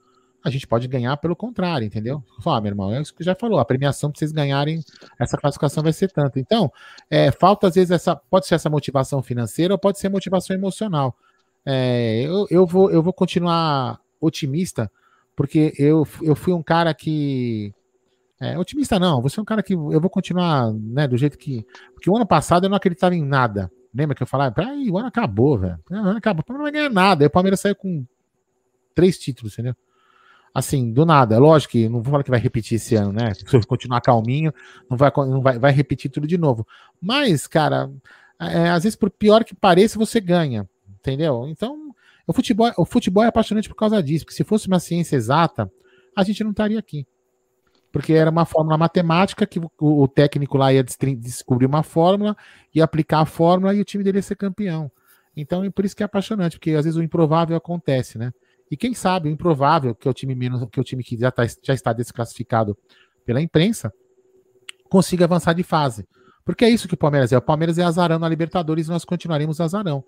[0.46, 2.24] A gente pode ganhar pelo contrário, entendeu?
[2.42, 3.60] Fala, ah, meu irmão, é isso que já falou.
[3.60, 4.82] A premiação para vocês ganharem
[5.20, 6.40] essa classificação vai ser tanto.
[6.40, 6.72] Então,
[7.10, 8.16] é, falta às vezes essa.
[8.16, 11.18] Pode ser essa motivação financeira ou pode ser motivação emocional.
[11.66, 14.90] É, eu, eu, vou, eu vou continuar otimista,
[15.36, 17.74] porque eu, eu fui um cara que
[18.40, 21.66] é, otimista não, você é um cara que eu vou continuar, né, do jeito que.
[21.94, 23.72] Porque o ano passado eu não acreditava em nada.
[23.94, 25.80] Lembra que eu falava, aí o ano acabou, velho.
[25.90, 27.24] O ano acabou, não vai ganhar nada.
[27.24, 28.06] Aí o Palmeiras saiu com
[28.94, 29.76] três títulos, entendeu?
[30.54, 31.40] Assim, do nada.
[31.40, 33.34] Lógico que não vou falar que vai repetir esse ano, né?
[33.34, 34.54] Se continuar calminho,
[34.88, 36.68] não vai, não vai, vai repetir tudo de novo.
[37.02, 37.90] Mas, cara,
[38.40, 40.70] é, às vezes, por pior que pareça, você ganha,
[41.00, 41.48] entendeu?
[41.48, 41.96] Então,
[42.28, 44.26] o futebol, o futebol é apaixonante por causa disso.
[44.26, 45.72] Porque se fosse uma ciência exata,
[46.16, 47.08] a gente não estaria aqui
[47.92, 52.36] porque era uma fórmula matemática que o, o técnico lá ia descobrir uma fórmula,
[52.74, 54.92] ia aplicar a fórmula e o time dele ia ser campeão.
[55.36, 58.34] Então, é por isso que é apaixonante, porque às vezes o improvável acontece, né?
[58.70, 61.16] E quem sabe, o improvável, que é o time menos, que é o time que
[61.16, 62.78] já, tá, já está desclassificado
[63.26, 63.94] pela imprensa,
[64.90, 66.08] consiga avançar de fase.
[66.44, 67.38] Porque é isso que o Palmeiras é.
[67.38, 70.04] O Palmeiras é azarão na Libertadores e nós continuaremos azarão.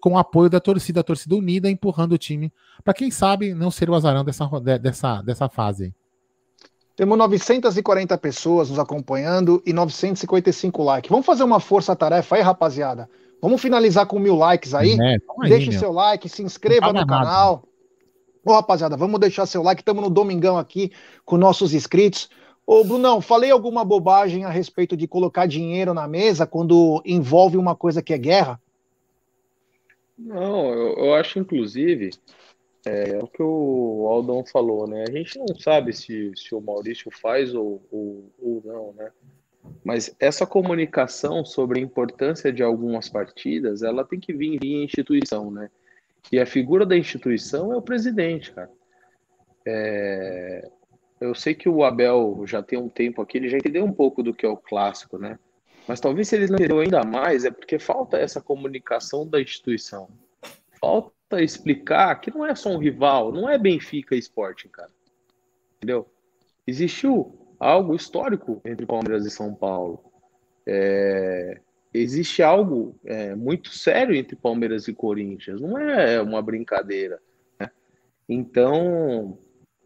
[0.00, 2.52] Com o apoio da torcida, a torcida unida, empurrando o time.
[2.82, 4.48] Para quem sabe não ser o azarão dessa,
[4.80, 5.94] dessa, dessa fase.
[6.94, 11.10] Temos 940 pessoas nos acompanhando e 955 likes.
[11.10, 13.08] Vamos fazer uma força-tarefa aí, rapaziada?
[13.40, 14.92] Vamos finalizar com mil likes aí?
[15.00, 15.78] É, aí Deixe meu.
[15.78, 17.64] seu like, se inscreva no canal.
[18.44, 19.80] Ô, rapaziada, vamos deixar seu like.
[19.80, 20.92] Estamos no domingão aqui
[21.24, 22.28] com nossos inscritos.
[22.66, 27.74] Ô, Brunão, falei alguma bobagem a respeito de colocar dinheiro na mesa quando envolve uma
[27.74, 28.60] coisa que é guerra?
[30.16, 32.10] Não, eu, eu acho, inclusive,
[32.84, 35.04] é, é, o que o Aldão falou, né?
[35.06, 39.10] A gente não sabe se, se o Maurício faz ou, ou, ou não, né?
[39.84, 45.50] Mas essa comunicação sobre a importância de algumas partidas, ela tem que vir via instituição,
[45.50, 45.70] né?
[46.30, 48.70] E a figura da instituição é o presidente, cara.
[49.64, 50.68] É...
[51.20, 54.24] Eu sei que o Abel já tem um tempo aqui, ele já entendeu um pouco
[54.24, 55.38] do que é o clássico, né?
[55.86, 60.08] Mas talvez se ele não entendeu ainda mais, é porque falta essa comunicação da instituição.
[60.80, 64.90] Falta explicar que não é só um rival, não é Benfica e Sporting, cara.
[65.76, 66.08] Entendeu?
[66.66, 70.02] Existiu algo histórico entre Palmeiras e São Paulo.
[70.66, 71.60] É,
[71.94, 77.20] existe algo é, muito sério entre Palmeiras e Corinthians, não é uma brincadeira.
[77.58, 77.70] Né?
[78.28, 79.38] Então,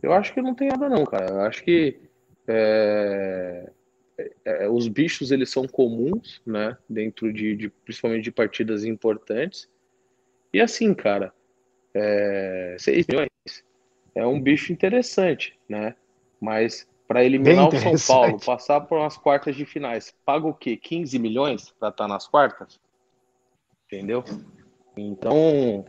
[0.02, 1.30] eu acho que não tem nada não, cara.
[1.30, 1.98] Eu acho que
[2.46, 3.70] é,
[4.18, 6.76] é, é os bichos eles são comuns, né?
[6.88, 9.68] Dentro de, de principalmente de partidas importantes.
[10.56, 11.34] E assim, cara,
[11.92, 13.28] é, 6 milhões
[14.14, 15.94] é um bicho interessante, né?
[16.40, 20.74] Mas para eliminar o São Paulo, passar por umas quartas de finais, paga o quê?
[20.78, 22.80] 15 milhões para estar tá nas quartas?
[23.84, 24.24] Entendeu?
[24.96, 25.84] Então,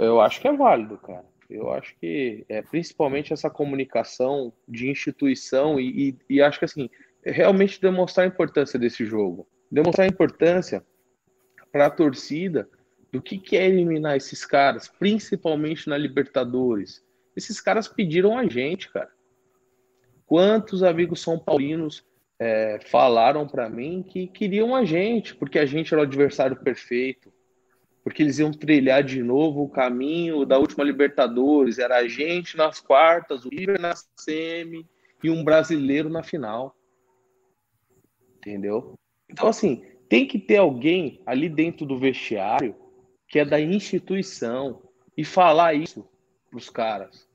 [0.00, 1.24] eu acho que é válido, cara.
[1.48, 6.90] Eu acho que é principalmente essa comunicação de instituição e, e, e acho que assim,
[7.24, 9.46] realmente demonstrar a importância desse jogo.
[9.70, 10.84] Demonstrar a importância
[11.70, 12.68] para a torcida
[13.12, 17.02] do que, que é eliminar esses caras, principalmente na Libertadores.
[17.34, 19.10] Esses caras pediram a gente, cara.
[20.26, 22.04] Quantos amigos são paulinos
[22.38, 27.32] é, falaram para mim que queriam a gente, porque a gente era o adversário perfeito,
[28.04, 32.80] porque eles iam trilhar de novo o caminho da última Libertadores, era a gente nas
[32.80, 34.86] quartas, o River na semi
[35.22, 36.74] e um brasileiro na final.
[38.36, 38.94] Entendeu?
[39.28, 42.74] Então, assim, tem que ter alguém ali dentro do vestiário
[43.28, 44.82] que é da instituição
[45.16, 46.08] e falar isso
[46.50, 47.28] para os caras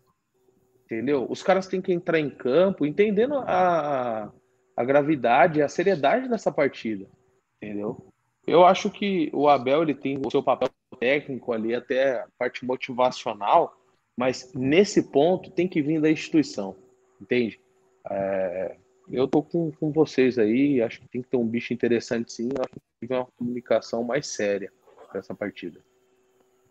[0.93, 1.25] entendeu?
[1.29, 4.31] Os caras têm que entrar em campo entendendo a,
[4.75, 7.07] a gravidade, a seriedade dessa partida,
[7.57, 8.05] entendeu?
[8.45, 12.65] Eu acho que o Abel ele tem o seu papel técnico ali, até a parte
[12.65, 13.75] motivacional,
[14.17, 16.75] mas nesse ponto tem que vir da instituição,
[17.21, 17.59] entende?
[18.09, 18.75] É,
[19.09, 22.49] eu tô com, com vocês aí, acho que tem que ter um bicho interessante sim,
[22.59, 24.71] acho que tem que ter uma comunicação mais séria
[25.13, 25.79] para essa partida.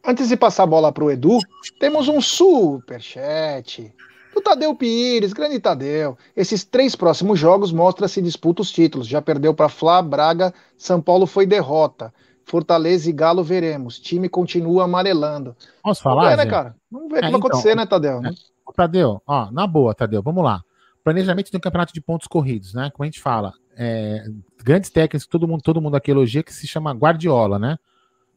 [0.04, 1.38] Antes de passar a bola para o Edu,
[1.78, 3.94] temos um super chat
[4.34, 6.18] do Tadeu Pires, grande Tadeu.
[6.34, 9.06] Esses três próximos jogos mostra se disputa os títulos.
[9.06, 12.12] Já perdeu para Flá, Braga, São Paulo foi derrota.
[12.44, 14.00] Fortaleza e Galo veremos.
[14.00, 15.54] Time continua amarelando.
[15.84, 16.22] Posso falar?
[16.22, 16.76] Vamos ver, né, cara?
[16.90, 18.20] Vamos ver o é, que vai então, acontecer, né, Tadeu?
[18.20, 18.32] Né?
[18.74, 20.62] Tadeu, ó, na boa, Tadeu, vamos lá.
[21.04, 22.90] Planejamento de um campeonato de pontos corridos, né?
[22.92, 24.24] Como a gente fala, é,
[24.64, 27.78] grandes técnicos, todo mundo, todo mundo aqui elogia, que se chama Guardiola, né?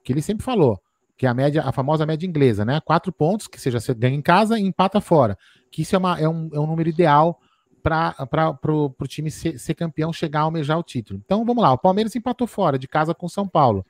[0.06, 0.80] Que ele sempre falou
[1.18, 2.82] que é a média, a famosa média inglesa, né?
[2.82, 5.38] Quatro pontos, que seja você ganha em casa e empata fora.
[5.72, 7.40] Que isso é, uma, é, um, é um número ideal
[7.82, 8.16] para
[8.64, 11.22] o time ser, ser, campeão, chegar a almejar o título.
[11.24, 13.86] Então vamos lá, o Palmeiras empatou fora de casa com São Paulo,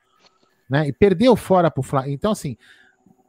[0.70, 0.88] né?
[0.88, 2.14] E perdeu fora para o Flamengo.
[2.14, 2.58] Então, assim,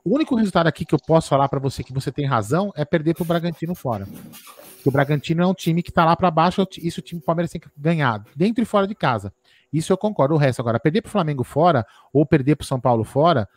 [0.05, 2.85] o único resultado aqui que eu posso falar para você que você tem razão é
[2.85, 4.07] perder para o Bragantino fora.
[4.07, 7.51] Porque o Bragantino é um time que está lá para baixo, isso o time Palmeiras
[7.51, 9.33] tem que ganhar, dentro e fora de casa.
[9.77, 10.35] Isso eu concordo.
[10.35, 13.49] O resto agora, perder para o Flamengo fora ou perder para o São Paulo fora,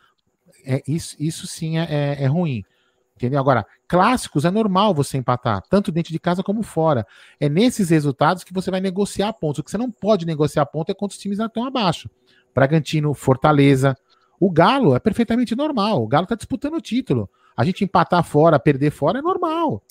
[0.64, 2.62] é, isso, isso sim é, é, é ruim.
[3.16, 3.38] Entendeu?
[3.38, 7.06] Agora, clássicos é normal você empatar, tanto dentro de casa como fora.
[7.38, 9.58] É nesses resultados que você vai negociar pontos.
[9.58, 12.08] O que você não pode negociar ponto é quando os times estão abaixo.
[12.54, 13.96] Bragantino, Fortaleza.
[14.38, 16.02] O Galo é perfeitamente normal.
[16.02, 17.28] O Galo está disputando o título.
[17.56, 19.82] A gente empatar fora, perder fora é normal.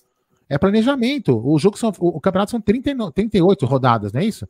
[0.47, 1.39] É planejamento.
[1.43, 4.47] O jogo são, o, o campeonato são 39, 38 rodadas, não é isso?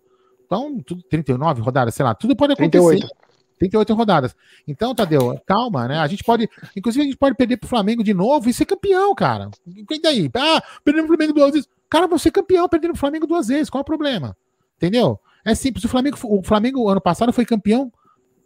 [0.49, 2.97] Então, tudo 39 rodadas, sei lá, tudo pode acontecer.
[2.97, 3.29] 38.
[3.59, 4.35] 38 rodadas.
[4.67, 5.99] Então, Tadeu, calma, né?
[5.99, 9.13] A gente pode, inclusive, a gente pode perder pro Flamengo de novo e ser campeão,
[9.13, 9.51] cara.
[9.67, 10.31] E daí?
[10.33, 11.69] Ah, perdendo pro Flamengo duas vezes.
[11.87, 13.69] Cara, você campeão perdendo pro Flamengo duas vezes.
[13.69, 14.35] Qual é o problema?
[14.77, 15.19] Entendeu?
[15.45, 15.83] É simples.
[15.83, 17.91] O Flamengo, o Flamengo ano passado foi campeão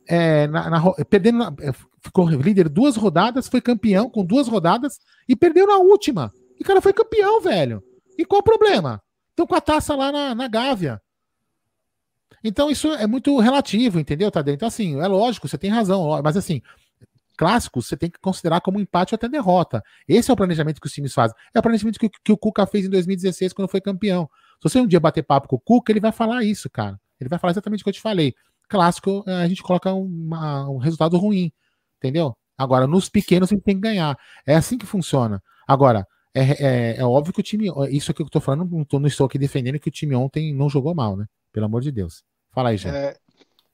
[0.10, 1.72] é, na, na, perdendo, na, é,
[2.02, 5.00] ficou líder duas rodadas, foi campeão com duas rodadas
[5.30, 6.34] e perdeu na última.
[6.60, 7.82] E o cara foi campeão, velho.
[8.18, 9.02] E qual o problema?
[9.30, 11.02] Estão com a taça lá na, na Gávea.
[12.44, 14.54] Então isso é muito relativo, entendeu, Tadeu?
[14.54, 16.62] Então, assim, é lógico, você tem razão, mas assim,
[17.38, 19.84] clássicos você tem que considerar como empate ou até derrota.
[20.08, 21.36] Esse é o planejamento que os times fazem.
[21.54, 24.30] É o planejamento que, que o Cuca fez em 2016 quando foi campeão.
[24.62, 27.00] Se você um dia bater papo com o Cuca, ele vai falar isso, cara.
[27.20, 28.34] Ele vai falar exatamente o que eu te falei.
[28.70, 31.52] Clássico, eh, a gente coloca uma, um resultado ruim,
[31.98, 32.36] entendeu?
[32.58, 34.18] Agora, nos pequenos a gente tem que ganhar.
[34.46, 35.42] É assim que funciona.
[35.68, 37.70] Agora, é, é, é óbvio que o time.
[37.90, 40.16] Isso aqui que eu tô falando, não, tô, não estou aqui defendendo que o time
[40.16, 41.26] ontem não jogou mal, né?
[41.52, 42.24] Pelo amor de Deus.
[42.54, 42.96] Fala aí, gente.
[42.96, 43.16] É,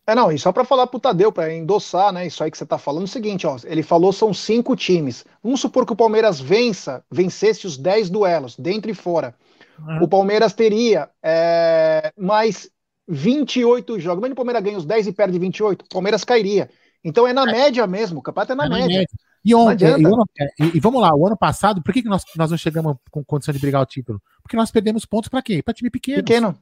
[0.08, 2.66] é, não, e só para falar pro Tadeu, para endossar, né, isso aí que você
[2.66, 5.26] tá falando, é o seguinte, ó, ele falou são cinco times.
[5.44, 9.36] Vamos supor que o Palmeiras vença, vencesse os dez duelos, dentro e fora.
[9.78, 10.04] Uhum.
[10.04, 12.70] O Palmeiras teria é, mais
[13.08, 14.22] 28 jogos.
[14.22, 16.70] Mas o Palmeiras ganha os 10 e perde 28, o Palmeiras cairia.
[17.04, 17.52] Então é na é.
[17.52, 18.88] média mesmo, o campeonato é na, é média.
[18.88, 19.10] média.
[19.44, 22.52] E, ontem, e, e, e, vamos lá, o ano passado, por que, que nós, nós
[22.52, 24.22] não chegamos com condição de brigar o título?
[24.44, 25.64] Porque nós perdemos pontos para quê?
[25.64, 26.18] Para time pequeno.
[26.18, 26.58] Pequeno.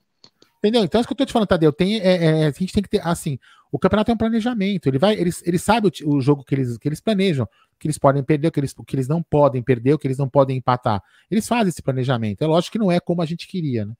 [0.67, 0.83] Entendeu?
[0.83, 1.71] Então, é isso que eu tô te falando, Tadeu.
[1.71, 3.39] Tem, é, é, a gente tem que ter, assim,
[3.71, 4.87] o campeonato é um planejamento.
[4.87, 7.47] Ele vai, eles, eles sabem o, o, jogo que eles, que eles planejam,
[7.79, 10.27] que eles podem perder, que eles, que eles não podem perder, o que eles não
[10.27, 11.01] podem empatar.
[11.31, 12.41] Eles fazem esse planejamento.
[12.41, 13.93] É lógico que não é como a gente queria, né?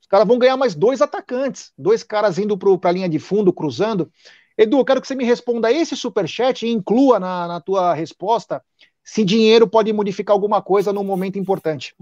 [0.00, 3.52] os caras vão ganhar mais dois atacantes, dois caras indo para a linha de fundo,
[3.52, 4.10] cruzando.
[4.56, 8.62] Edu, quero que você me responda esse superchat e inclua na, na tua resposta
[9.02, 11.94] se dinheiro pode modificar alguma coisa num momento importante.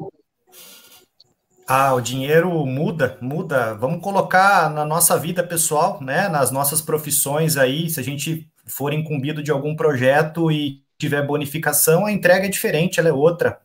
[1.66, 3.74] Ah, o dinheiro muda, muda.
[3.74, 6.28] Vamos colocar na nossa vida pessoal, né?
[6.28, 12.06] Nas nossas profissões aí, se a gente for incumbido de algum projeto e tiver bonificação,
[12.06, 13.60] a entrega é diferente, ela é outra.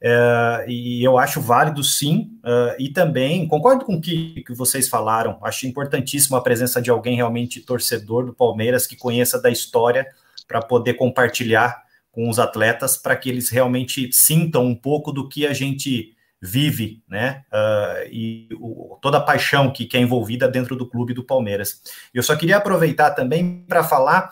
[0.00, 4.88] É, e eu acho válido sim, uh, e também concordo com o que, que vocês
[4.88, 10.06] falaram, acho importantíssimo a presença de alguém realmente torcedor do Palmeiras que conheça da história
[10.46, 15.46] para poder compartilhar com os atletas para que eles realmente sintam um pouco do que
[15.46, 17.42] a gente vive, né?
[17.52, 21.82] Uh, e o, toda a paixão que, que é envolvida dentro do clube do Palmeiras.
[22.14, 24.30] Eu só queria aproveitar também para falar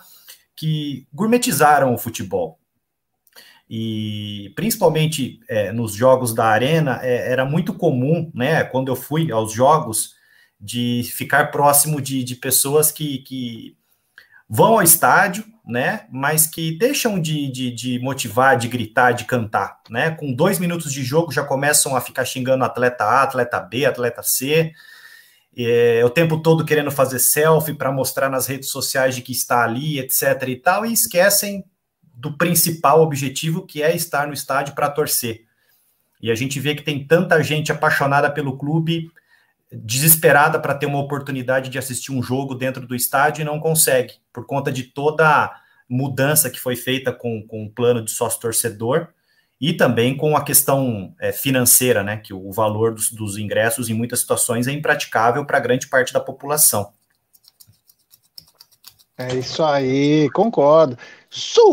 [0.57, 2.59] que gourmetizaram o futebol.
[3.69, 9.31] E principalmente é, nos jogos da arena, é, era muito comum, né, quando eu fui
[9.31, 10.15] aos jogos,
[10.59, 13.77] de ficar próximo de, de pessoas que, que
[14.49, 19.81] vão ao estádio, né, mas que deixam de, de, de, motivar, de gritar, de cantar,
[19.89, 23.85] né, com dois minutos de jogo já começam a ficar xingando atleta A, atleta B,
[23.85, 24.71] atleta C,
[25.55, 29.63] é, o tempo todo querendo fazer selfie para mostrar nas redes sociais de que está
[29.63, 30.43] ali, etc.
[30.47, 31.63] e tal, e esquecem
[32.13, 35.45] do principal objetivo que é estar no estádio para torcer.
[36.21, 39.11] E a gente vê que tem tanta gente apaixonada pelo clube,
[39.71, 44.15] desesperada para ter uma oportunidade de assistir um jogo dentro do estádio e não consegue,
[44.33, 45.55] por conta de toda a
[45.89, 49.09] mudança que foi feita com, com o plano de sócio-torcedor
[49.59, 53.93] e também com a questão é, financeira, né, que o valor dos, dos ingressos em
[53.93, 56.93] muitas situações é impraticável para grande parte da população.
[59.17, 60.95] É isso aí, concordo.
[61.27, 61.67] Superchat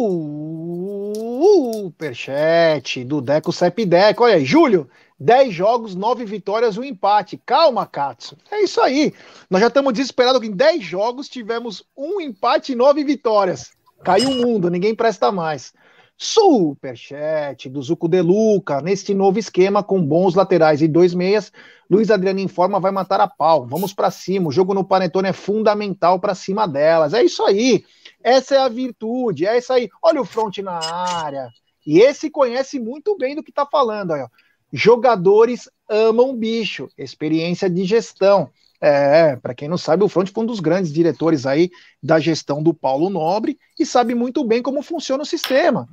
[3.04, 4.24] do Deco Sepdeco.
[4.24, 4.88] Olha aí, Júlio,
[5.20, 7.38] 10 jogos, 9 vitórias, um empate.
[7.44, 8.38] Calma, Katsu.
[8.50, 9.12] É isso aí.
[9.50, 13.72] Nós já estamos desesperados que em 10 jogos tivemos um empate e 9 vitórias.
[14.02, 15.74] Caiu o mundo, ninguém presta mais.
[16.16, 18.80] Superchat do Zuco De Luca.
[18.80, 21.52] Neste novo esquema, com bons laterais e dois meias,
[21.90, 23.66] Luiz Adriano em forma vai matar a pau.
[23.66, 24.48] Vamos para cima.
[24.48, 27.14] O jogo no Panetone é fundamental para cima delas.
[27.14, 27.84] É isso aí.
[28.22, 29.46] Essa é a virtude.
[29.46, 29.88] É isso aí.
[30.00, 31.50] Olha o front na área.
[31.86, 34.12] E esse conhece muito bem do que está falando.
[34.12, 34.28] Ó.
[34.72, 36.88] Jogadores amam bicho.
[36.96, 38.50] Experiência de gestão.
[38.80, 41.70] É, para quem não sabe, o Front foi um dos grandes diretores aí
[42.02, 45.88] da gestão do Paulo Nobre e sabe muito bem como funciona o sistema.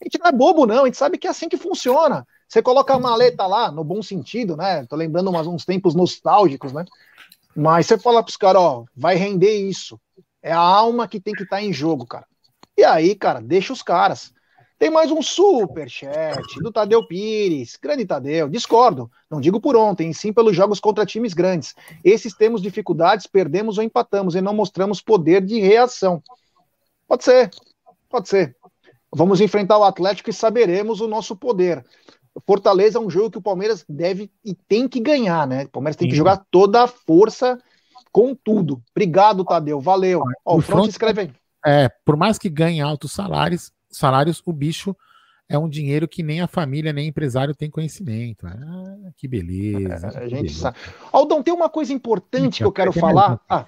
[0.00, 2.26] A gente não é bobo, não, a gente sabe que é assim que funciona.
[2.48, 4.86] Você coloca a maleta lá, no bom sentido, né?
[4.86, 6.84] Tô lembrando umas, uns tempos nostálgicos, né?
[7.54, 10.00] Mas você fala pros caras, ó, vai render isso.
[10.42, 12.26] É a alma que tem que estar tá em jogo, cara.
[12.76, 14.32] E aí, cara, deixa os caras.
[14.78, 17.76] Tem mais um super chat do Tadeu Pires.
[17.82, 19.10] Grande Tadeu, discordo.
[19.28, 21.74] Não digo por ontem, sim pelos jogos contra times grandes.
[22.04, 26.22] Esses temos dificuldades, perdemos ou empatamos e não mostramos poder de reação.
[27.08, 27.50] Pode ser,
[28.08, 28.56] pode ser.
[29.14, 31.84] Vamos enfrentar o Atlético e saberemos o nosso poder.
[32.46, 35.64] Fortaleza é um jogo que o Palmeiras deve e tem que ganhar, né?
[35.64, 36.10] O Palmeiras tem Sim.
[36.10, 37.58] que jogar toda a força
[38.12, 38.82] com tudo.
[38.90, 39.80] Obrigado, Tadeu.
[39.80, 40.22] Valeu.
[40.44, 41.32] Ó, o, o Front escreve aí.
[41.66, 44.94] É, por mais que ganhe altos salários, salários, o bicho
[45.48, 48.46] é um dinheiro que nem a família, nem empresário tem conhecimento.
[48.46, 50.08] Ah, que beleza.
[50.14, 50.60] É, a gente beleza.
[50.60, 50.78] sabe.
[51.10, 53.40] Aldão, tem uma coisa importante que eu quero falar.
[53.48, 53.64] Ah.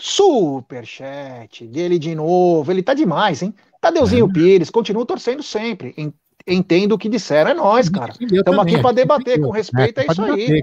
[0.00, 2.70] Superchat dele de novo.
[2.70, 3.54] Ele tá demais, hein?
[3.80, 4.32] Tadeuzinho é.
[4.32, 5.94] Pires, continuo torcendo sempre.
[6.46, 7.50] Entendo o que disseram.
[7.50, 8.12] É nós, cara.
[8.20, 9.98] Estamos aqui para debater com respeito.
[9.98, 10.62] É, é isso aí.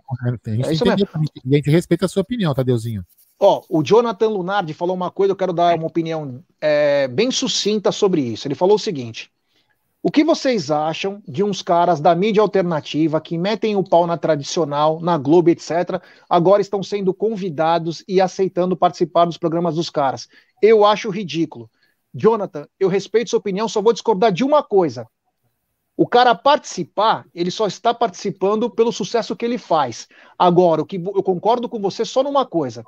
[0.68, 1.08] é isso mesmo.
[1.46, 3.04] E a gente respeita a sua opinião, Tadeuzinho.
[3.40, 7.92] Ó, o Jonathan Lunardi falou uma coisa, eu quero dar uma opinião é, bem sucinta
[7.92, 8.48] sobre isso.
[8.48, 9.30] Ele falou o seguinte:
[10.08, 14.16] o que vocês acham de uns caras da mídia alternativa que metem o pau na
[14.16, 16.00] tradicional, na Globo, etc.,
[16.30, 20.28] agora estão sendo convidados e aceitando participar dos programas dos caras?
[20.62, 21.68] Eu acho ridículo.
[22.14, 25.08] Jonathan, eu respeito sua opinião, só vou discordar de uma coisa.
[25.98, 30.08] O cara participar, ele só está participando pelo sucesso que ele faz.
[30.38, 32.86] Agora, o que eu concordo com você só numa coisa.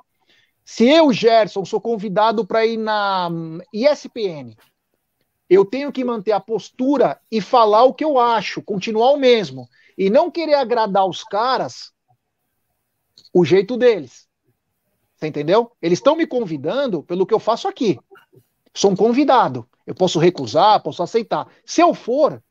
[0.64, 3.28] Se eu, Gerson, sou convidado para ir na
[3.74, 4.54] ESPN,
[5.48, 9.68] eu tenho que manter a postura e falar o que eu acho, continuar o mesmo.
[9.96, 11.92] E não querer agradar os caras
[13.32, 14.28] o jeito deles.
[15.16, 15.72] Você entendeu?
[15.82, 17.98] Eles estão me convidando pelo que eu faço aqui.
[18.74, 19.68] Sou um convidado.
[19.86, 21.48] Eu posso recusar, posso aceitar.
[21.64, 22.42] Se eu for,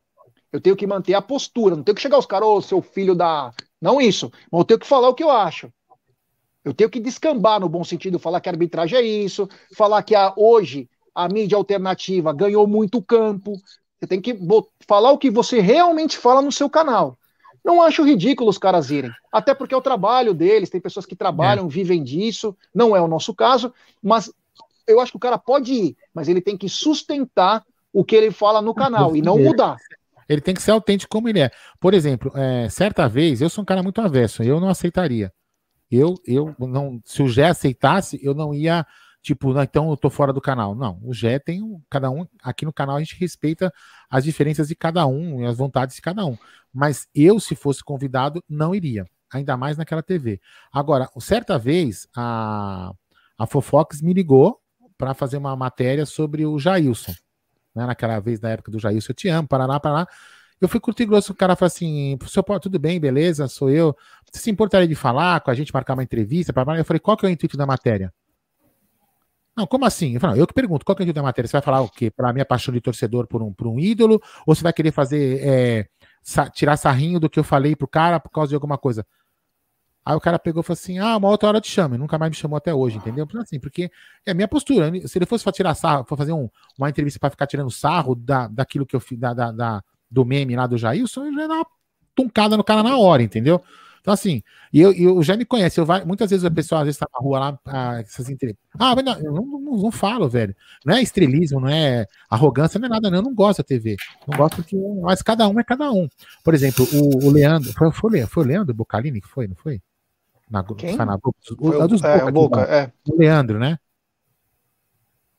[0.51, 1.75] eu tenho que manter a postura.
[1.75, 3.53] Não tenho que chegar aos caras, ô, oh, seu filho da.
[3.79, 4.31] Não isso.
[4.51, 5.71] Mas eu tenho que falar o que eu acho.
[6.65, 10.13] Eu tenho que descambar no bom sentido, falar que a arbitragem é isso, falar que
[10.13, 13.59] a, hoje a mídia alternativa ganhou muito campo.
[13.99, 14.37] Você tem que
[14.87, 17.17] falar o que você realmente fala no seu canal.
[17.65, 21.15] Não acho ridículo os caras irem, até porque é o trabalho deles, tem pessoas que
[21.15, 21.69] trabalham, é.
[21.69, 24.31] vivem disso, não é o nosso caso, mas
[24.87, 28.29] eu acho que o cara pode ir, mas ele tem que sustentar o que ele
[28.29, 29.75] fala no canal e não mudar.
[30.29, 31.49] Ele tem que ser autêntico como ele é.
[31.79, 35.33] Por exemplo, é, certa vez, eu sou um cara muito avesso, eu não aceitaria.
[35.89, 38.85] Eu, eu não, se o Gé aceitasse, eu não ia,
[39.21, 40.75] tipo, não, então eu tô fora do canal.
[40.75, 43.73] Não, o Gé tem cada um, aqui no canal a gente respeita
[44.09, 46.37] as diferenças de cada um e as vontades de cada um.
[46.73, 50.39] Mas eu, se fosse convidado, não iria, ainda mais naquela TV.
[50.71, 52.91] Agora, certa vez, a,
[53.37, 54.59] a Fofox me ligou
[54.97, 57.13] para fazer uma matéria sobre o Jailson.
[57.75, 60.07] Né, naquela vez, na época do Jailson, eu te amo, Paraná, Paraná.
[60.59, 63.95] Eu fui curto e grosso, o cara falou assim: seu tudo bem, beleza, sou eu.
[64.31, 66.51] Você se importaria de falar com a gente, marcar uma entrevista?
[66.51, 68.11] Eu falei, qual que é o intuito da matéria?
[69.57, 70.13] Não, como assim?
[70.13, 71.47] Eu, falei, eu que pergunto, qual que é o intuito da matéria?
[71.47, 72.11] Você vai falar o quê?
[72.11, 74.21] Para a minha paixão de torcedor por um, por um ídolo?
[74.45, 75.87] Ou você vai querer fazer, é,
[76.21, 79.03] sa tirar sarrinho do que eu falei pro cara por causa de alguma coisa?
[80.05, 81.95] Aí o cara pegou e falou assim: ah, uma outra hora te chamo.
[81.95, 83.27] E nunca mais me chamou até hoje, entendeu?
[83.39, 83.91] Assim, porque
[84.25, 84.91] é a minha postura.
[85.07, 86.47] Se ele fosse para tirar sarro, for fazer um,
[86.77, 90.23] uma entrevista para ficar tirando sarro da, daquilo que eu fiz, da, da, da, do
[90.23, 91.67] meme lá do Jailson, eu já ia dar uma
[92.15, 93.61] tuncada no cara na hora, entendeu?
[94.07, 96.85] Então, assim, e eu, eu já me conhece, eu vai, muitas vezes a pessoa às
[96.85, 98.65] vezes tá na rua lá, ah, essas entrevistas.
[98.79, 100.55] Ah, mas não, eu não, não, não, falo, velho.
[100.85, 103.17] Não é estrelismo, não é arrogância, não é nada, não.
[103.17, 103.97] Eu não gosto da TV.
[104.25, 104.77] Não gosto que.
[105.01, 106.07] Mas cada um é cada um.
[106.41, 107.73] Por exemplo, o, o Leandro.
[107.73, 109.81] Foi, foi, foi o Leandro Bocalini que foi, não foi?
[110.49, 110.95] Na, Quem?
[110.95, 112.89] Na, foi o, dos é, Boca, é.
[113.09, 113.77] O Leandro, né?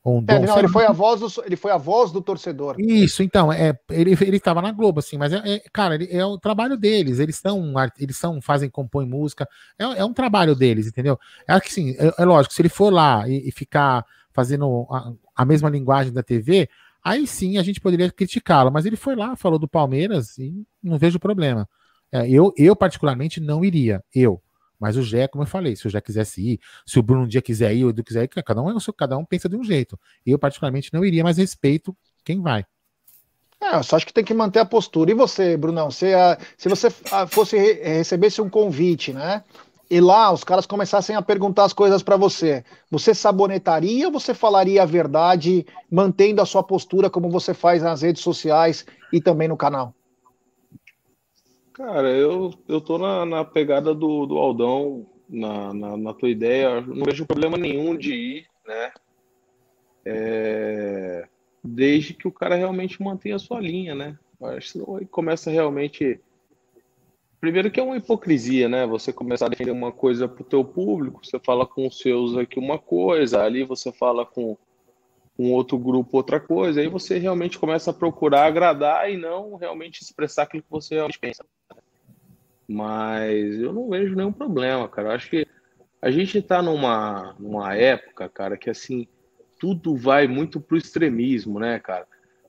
[0.09, 2.77] Um é, não, ele foi a voz do, ele foi a voz do torcedor.
[2.79, 6.25] Isso, então, é, ele ele estava na Globo assim, mas é, é cara, ele, é
[6.25, 9.49] o trabalho deles, eles são eles são fazem compõem música,
[9.79, 11.19] é, é um trabalho deles, entendeu?
[11.47, 15.13] É que sim, é, é lógico, se ele for lá e, e ficar fazendo a,
[15.37, 16.69] a, mesma linguagem da TV,
[17.05, 20.99] aí sim a gente poderia criticá-lo, mas ele foi lá, falou do Palmeiras e não
[20.99, 21.69] vejo problema.
[22.11, 24.41] É, eu eu particularmente não iria, eu
[24.79, 27.29] mas o Jé, como eu falei, se o Jé quisesse ir, se o Bruno um
[27.29, 29.65] dia quiser ir, o Edu quiser ir, cada um, é cada um pensa de um
[29.65, 29.99] jeito.
[30.25, 32.65] Eu, particularmente, não iria, mas respeito quem vai.
[33.61, 35.11] É, eu só acho que tem que manter a postura.
[35.11, 36.07] E você, Brunão, se,
[36.57, 36.91] se você
[37.29, 39.43] fosse recebesse um convite, né?
[39.91, 44.35] E lá os caras começassem a perguntar as coisas para você, você sabonetaria ou você
[44.35, 49.49] falaria a verdade, mantendo a sua postura como você faz nas redes sociais e também
[49.49, 49.95] no canal?
[51.79, 56.81] Cara, eu, eu tô na, na pegada do, do Aldão, na, na, na tua ideia.
[56.81, 58.93] Não vejo problema nenhum de ir, né?
[60.05, 61.29] É,
[61.63, 64.19] desde que o cara realmente mantenha a sua linha, né?
[64.43, 66.21] Acho que começa realmente.
[67.41, 68.85] Primeiro que é uma hipocrisia, né?
[68.85, 72.59] Você começar a defender uma coisa pro teu público, você fala com os seus aqui
[72.59, 74.57] uma coisa, ali você fala com
[75.39, 80.03] um outro grupo outra coisa, aí você realmente começa a procurar agradar e não realmente
[80.03, 81.45] expressar aquilo que você realmente pensa.
[82.69, 85.09] Mas eu não vejo nenhum problema, cara.
[85.09, 85.47] Eu acho que
[86.03, 89.09] a gente está numa, numa época, cara, que assim,
[89.59, 92.07] tudo vai muito pro extremismo, né, cara?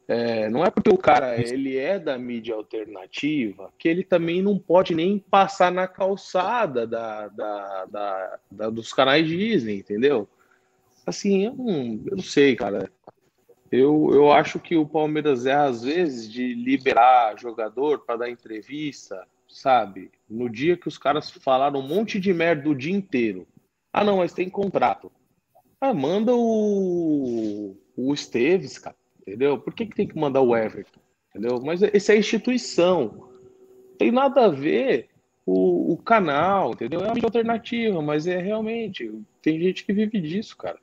[0.07, 4.57] É, não é porque o cara ele é da mídia alternativa que ele também não
[4.57, 10.27] pode nem passar na calçada da, da, da, da dos canais Disney, entendeu?
[11.05, 12.91] Assim, eu não, eu não sei, cara.
[13.71, 19.27] Eu, eu acho que o Palmeiras é, às vezes, de liberar jogador para dar entrevista,
[19.49, 20.11] sabe?
[20.29, 23.47] No dia que os caras falaram um monte de merda o dia inteiro.
[23.91, 25.11] Ah, não, mas tem contrato.
[25.81, 28.95] Ah, manda o, o Esteves, cara
[29.29, 29.57] entendeu?
[29.59, 30.99] Por que, que tem que mandar o Everton?
[31.29, 31.61] Entendeu?
[31.63, 33.29] Mas esse é a instituição.
[33.97, 35.09] Tem nada a ver
[35.45, 37.01] o, o canal, entendeu?
[37.01, 39.11] É uma alternativa, mas é realmente.
[39.41, 40.79] Tem gente que vive disso, cara.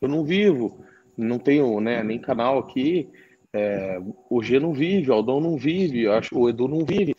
[0.00, 0.84] Eu não vivo,
[1.16, 3.08] não tenho né, nem canal aqui.
[3.52, 3.98] É,
[4.28, 7.14] o G não vive, o Aldão não vive, acho o Edu não vive.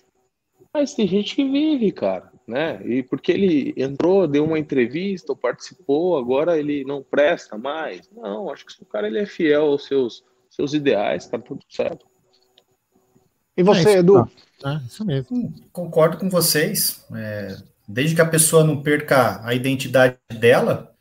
[0.73, 2.81] Mas tem gente que vive, cara, né?
[2.85, 8.09] E porque ele entrou, deu uma entrevista, ou participou, agora ele não presta mais.
[8.11, 11.61] Não, acho que se o cara ele é fiel aos seus, seus ideais, tá tudo
[11.69, 12.05] certo.
[13.55, 14.29] E você, é, Edu?
[14.63, 15.35] É, isso mesmo.
[15.35, 17.05] Hum, concordo com vocês.
[17.15, 17.57] É,
[17.87, 20.93] desde que a pessoa não perca a identidade dela,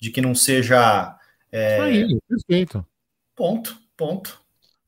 [0.00, 1.18] de que não seja.
[1.50, 1.80] É...
[1.80, 2.86] Aí, perfeito.
[3.34, 4.43] Ponto, ponto.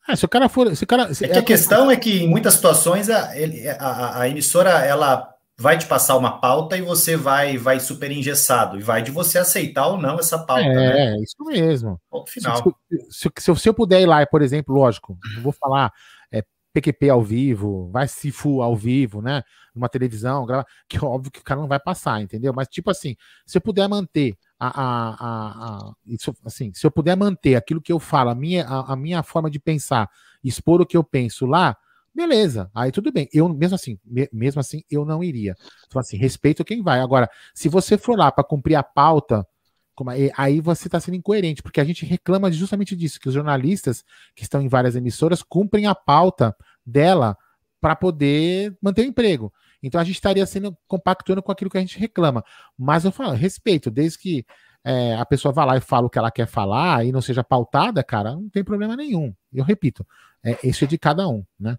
[0.07, 0.74] Ah, se o cara for.
[0.77, 3.69] Se o cara, se, é que a questão é que em muitas situações a, ele,
[3.69, 8.78] a, a, emissora ela vai te passar uma pauta e você vai vai super engessado
[8.78, 10.62] e vai de você aceitar ou não essa pauta.
[10.62, 11.16] É, né?
[11.20, 12.01] isso mesmo.
[12.09, 12.62] Ponto final.
[13.11, 15.93] Se, se, se, eu puder ir lá, por exemplo, lógico, eu vou falar
[16.33, 16.43] é,
[16.73, 19.43] PQP ao vivo, vai Sifu ao vivo, né?
[19.74, 22.53] Numa televisão, grava, que é óbvio que o cara não vai passar, entendeu?
[22.55, 27.16] Mas tipo assim, se eu puder manter a, a, a, isso, assim, se eu puder
[27.16, 30.09] manter aquilo que eu falo, a minha, a, minha forma de pensar,
[30.43, 31.77] expor o que eu penso lá,
[32.15, 33.28] beleza, aí tudo bem.
[33.33, 35.55] Eu mesmo assim, me, mesmo assim, eu não iria.
[35.87, 37.01] Então, assim, respeito quem vai.
[37.01, 39.47] Agora, se você for lá para cumprir a pauta,
[39.95, 44.05] como, aí você está sendo incoerente, porque a gente reclama justamente disso, que os jornalistas
[44.35, 47.37] que estão em várias emissoras cumprem a pauta dela
[47.81, 49.53] para poder manter o emprego.
[49.82, 52.44] Então a gente estaria sendo compactuando com aquilo que a gente reclama.
[52.78, 54.47] Mas eu falo, respeito, desde que
[54.85, 57.43] é, a pessoa vá lá e fala o que ela quer falar e não seja
[57.43, 59.35] pautada, cara, não tem problema nenhum.
[59.53, 60.07] Eu repito,
[60.44, 61.77] é, isso é de cada um, né?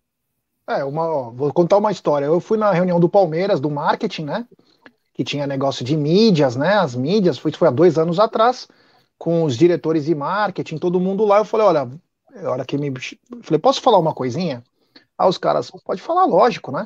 [0.69, 2.25] É, uma, vou contar uma história.
[2.25, 4.45] Eu fui na reunião do Palmeiras, do marketing, né?
[5.13, 6.73] Que tinha negócio de mídias, né?
[6.73, 8.67] As mídias, foi, foi há dois anos atrás,
[9.17, 11.37] com os diretores de marketing, todo mundo lá.
[11.37, 11.89] Eu falei, olha,
[12.43, 12.93] a hora que me.
[13.41, 14.61] Falei, posso falar uma coisinha?
[15.17, 16.85] Ah, os caras, pode falar, lógico, né?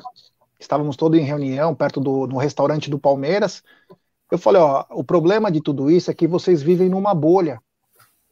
[0.62, 3.64] Estávamos todos em reunião perto do no restaurante do Palmeiras.
[4.30, 7.60] Eu falei, ó, o problema de tudo isso é que vocês vivem numa bolha.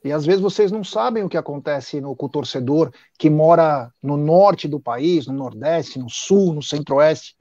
[0.05, 3.93] E às vezes vocês não sabem o que acontece no, com o torcedor que mora
[4.01, 7.35] no norte do país, no nordeste, no sul, no centro-oeste.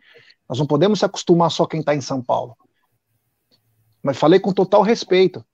[0.50, 2.58] Nós não podemos se acostumar só quem está em São Paulo.
[4.02, 5.46] Mas falei com total respeito.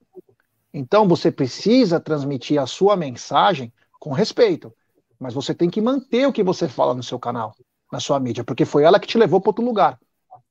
[0.72, 4.72] Então você precisa transmitir a sua mensagem com respeito,
[5.20, 7.54] mas você tem que manter o que você fala no seu canal
[7.90, 9.98] na sua mídia, porque foi ela que te levou para outro lugar.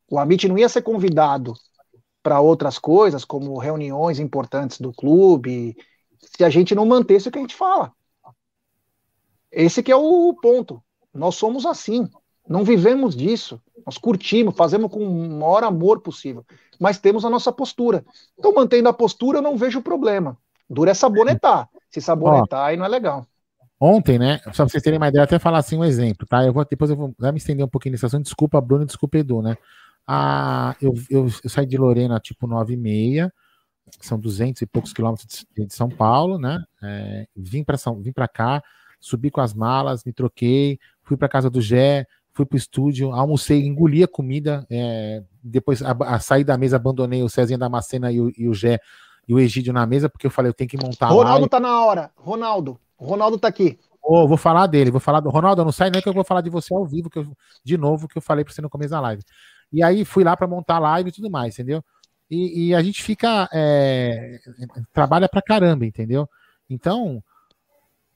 [0.10, 1.54] O Amit não ia ser convidado
[2.22, 5.76] para outras coisas, como reuniões importantes do clube,
[6.20, 7.92] se a gente não mantesse o que a gente fala.
[9.52, 10.84] Esse que é o ponto.
[11.14, 12.10] Nós somos assim.
[12.48, 13.62] Não vivemos disso.
[13.86, 16.44] Nós curtimos, fazemos com o maior amor possível.
[16.80, 18.04] Mas temos a nossa postura.
[18.38, 20.38] Então, mantendo a postura, eu não vejo problema.
[20.70, 21.70] Dura é sabonetar.
[21.90, 23.26] Se sabonetar, Ó, aí não é legal.
[23.80, 24.40] Ontem, né?
[24.46, 26.46] Só pra vocês terem uma ideia, até falar assim um exemplo, tá?
[26.46, 28.24] Eu vou, depois eu vou me estender um pouquinho nesse assunto.
[28.24, 29.58] Desculpa, Bruno, desculpa, Edu, né?
[30.08, 33.34] Ah, eu, eu, eu saí de Lorena tipo 9 e meia,
[34.00, 36.64] são 200 e poucos quilômetros de, de São Paulo, né?
[36.82, 38.64] É, vim para São, vim para cá,
[39.00, 43.12] subi com as malas, me troquei, fui para casa do Gé, fui para o estúdio,
[43.12, 47.70] almocei, engoli a comida, é, depois a, a sair da mesa, abandonei o Cezinha da
[47.70, 48.80] Macena e o, e o Gé
[49.28, 51.84] e o Egídio na mesa, porque eu falei, eu tenho que montar Ronaldo tá na
[51.84, 52.80] hora, Ronaldo.
[52.98, 53.80] O Ronaldo tá aqui.
[54.02, 56.42] Oh, vou falar dele, vou falar do Ronaldo, não sai nem que eu vou falar
[56.42, 58.92] de você ao vivo, que eu, de novo, que eu falei para você no começo
[58.92, 59.24] da live.
[59.74, 61.84] E aí fui lá para montar a live e tudo mais, entendeu?
[62.30, 63.50] E, e a gente fica.
[63.54, 64.40] É,
[64.94, 66.30] trabalha pra caramba, entendeu?
[66.70, 67.24] Então,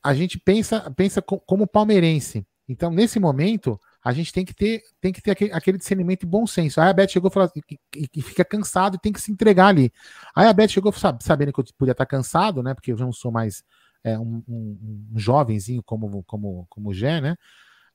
[0.04, 2.46] a gente pensa, pensa como palmeirense.
[2.68, 6.48] Então, nesse momento, a gente tem que ter, tem que ter aquele, discernimento e bom
[6.48, 6.80] senso.
[6.80, 7.52] Aí a Beth chegou e falou
[7.96, 9.92] e, e, fica cansado e tem que se entregar ali.
[10.36, 12.74] Aí a Beth chegou sabendo que eu podia estar cansado, né?
[12.74, 13.64] Porque eu não sou mais
[14.04, 17.36] é, um, um, um, jovenzinho como, como, como o Gé, né?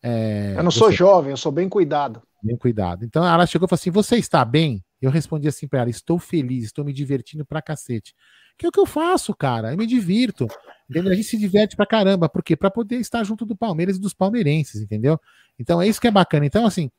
[0.02, 2.22] É, eu não sou jovem, eu sou bem cuidado.
[2.42, 3.04] Bem cuidado.
[3.04, 4.84] Então ela chegou e falou assim: Você está bem?
[5.00, 8.14] Eu respondi assim para ela: Estou feliz, estou me divertindo pra cacete.
[8.58, 9.72] Que é o que eu faço, cara.
[9.72, 10.46] Eu me divirto.
[10.88, 11.10] Entendeu?
[11.10, 12.28] A gente se diverte pra caramba.
[12.28, 12.54] Por quê?
[12.54, 15.18] Pra poder estar junto do Palmeiras e dos palmeirenses, entendeu?
[15.58, 16.44] Então é isso que é bacana.
[16.44, 16.90] Então, assim,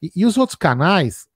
[0.00, 1.26] e, e os outros canais,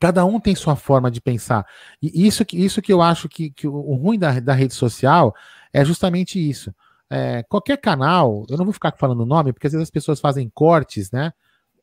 [0.00, 1.66] Cada um tem sua forma de pensar.
[2.00, 5.34] E isso que, isso que eu acho que, que o ruim da, da rede social
[5.72, 6.74] é justamente isso.
[7.10, 10.20] é, qualquer canal, eu não vou ficar falando o nome, porque às vezes as pessoas
[10.20, 11.32] fazem cortes, né?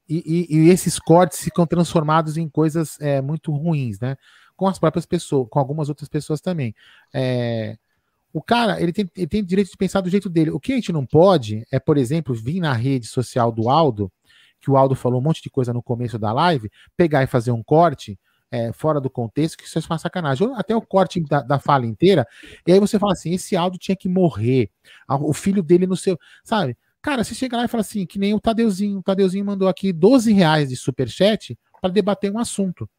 [0.09, 4.15] E, e, e esses cortes ficam transformados em coisas é, muito ruins, né?
[4.55, 6.73] Com as próprias pessoas, com algumas outras pessoas também.
[7.13, 7.77] É,
[8.33, 10.51] o cara, ele tem, ele tem direito de pensar do jeito dele.
[10.51, 14.09] O que a gente não pode é, por exemplo, vir na rede social do Aldo,
[14.61, 17.51] que o Aldo falou um monte de coisa no começo da live, pegar e fazer
[17.51, 18.17] um corte
[18.51, 20.51] é, fora do contexto, que isso é uma sacanagem.
[20.55, 22.25] Até o corte da, da, fala inteira,
[22.65, 24.69] e aí você fala assim: esse Aldo tinha que morrer,
[25.09, 26.17] o filho dele no seu.
[26.43, 26.77] Sabe?
[27.01, 28.99] Cara, você chega lá e fala assim, que nem o Tadeuzinho.
[28.99, 32.89] O Tadeuzinho mandou aqui 12 reais de superchat para debater um assunto.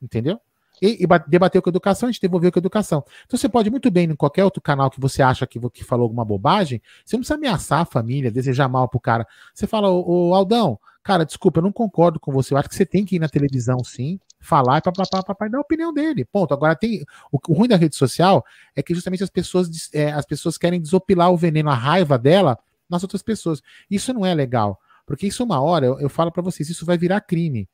[0.00, 0.40] Entendeu?
[0.80, 3.04] E, e debater com educação, a gente devolveu com educação.
[3.26, 6.04] Então você pode muito bem, em qualquer outro canal que você acha que, que falou
[6.04, 9.26] alguma bobagem, você não precisa ameaçar a família, desejar mal pro cara.
[9.54, 12.54] Você fala, ô, ô Aldão, cara, desculpa, eu não concordo com você.
[12.54, 15.60] Eu acho que você tem que ir na televisão, sim, falar e papai dar a
[15.60, 16.24] opinião dele.
[16.24, 16.54] Ponto.
[16.54, 17.04] Agora tem.
[17.30, 18.44] O, o, ruim da rede social
[18.74, 22.58] é que justamente as pessoas, é, as pessoas querem desopilar o veneno, a raiva dela
[22.88, 23.62] nas outras pessoas.
[23.90, 24.80] Isso não é legal.
[25.06, 27.68] Porque isso, uma hora, eu, eu falo para vocês, isso vai virar crime.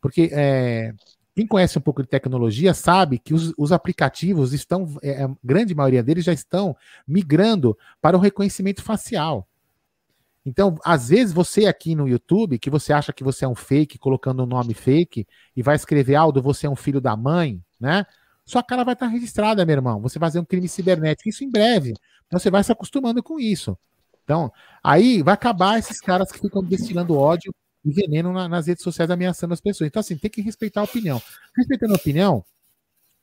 [0.00, 0.94] Porque é,
[1.34, 5.74] quem conhece um pouco de tecnologia sabe que os, os aplicativos estão, é, a grande
[5.74, 6.76] maioria deles já estão
[7.06, 9.46] migrando para o reconhecimento facial.
[10.44, 13.98] Então, às vezes você aqui no YouTube, que você acha que você é um fake,
[13.98, 18.04] colocando um nome fake, e vai escrever, Aldo, você é um filho da mãe, né?
[18.44, 20.00] Sua cara vai estar registrada, meu irmão.
[20.00, 21.94] Você vai fazer um crime cibernético, isso em breve.
[22.26, 23.78] Então você vai se acostumando com isso.
[24.24, 24.50] Então,
[24.82, 27.54] aí vai acabar esses caras que ficam destilando ódio
[27.84, 29.88] e veneno na, nas redes sociais ameaçando as pessoas.
[29.88, 31.20] Então, assim, tem que respeitar a opinião.
[31.56, 32.44] Respeitando a opinião,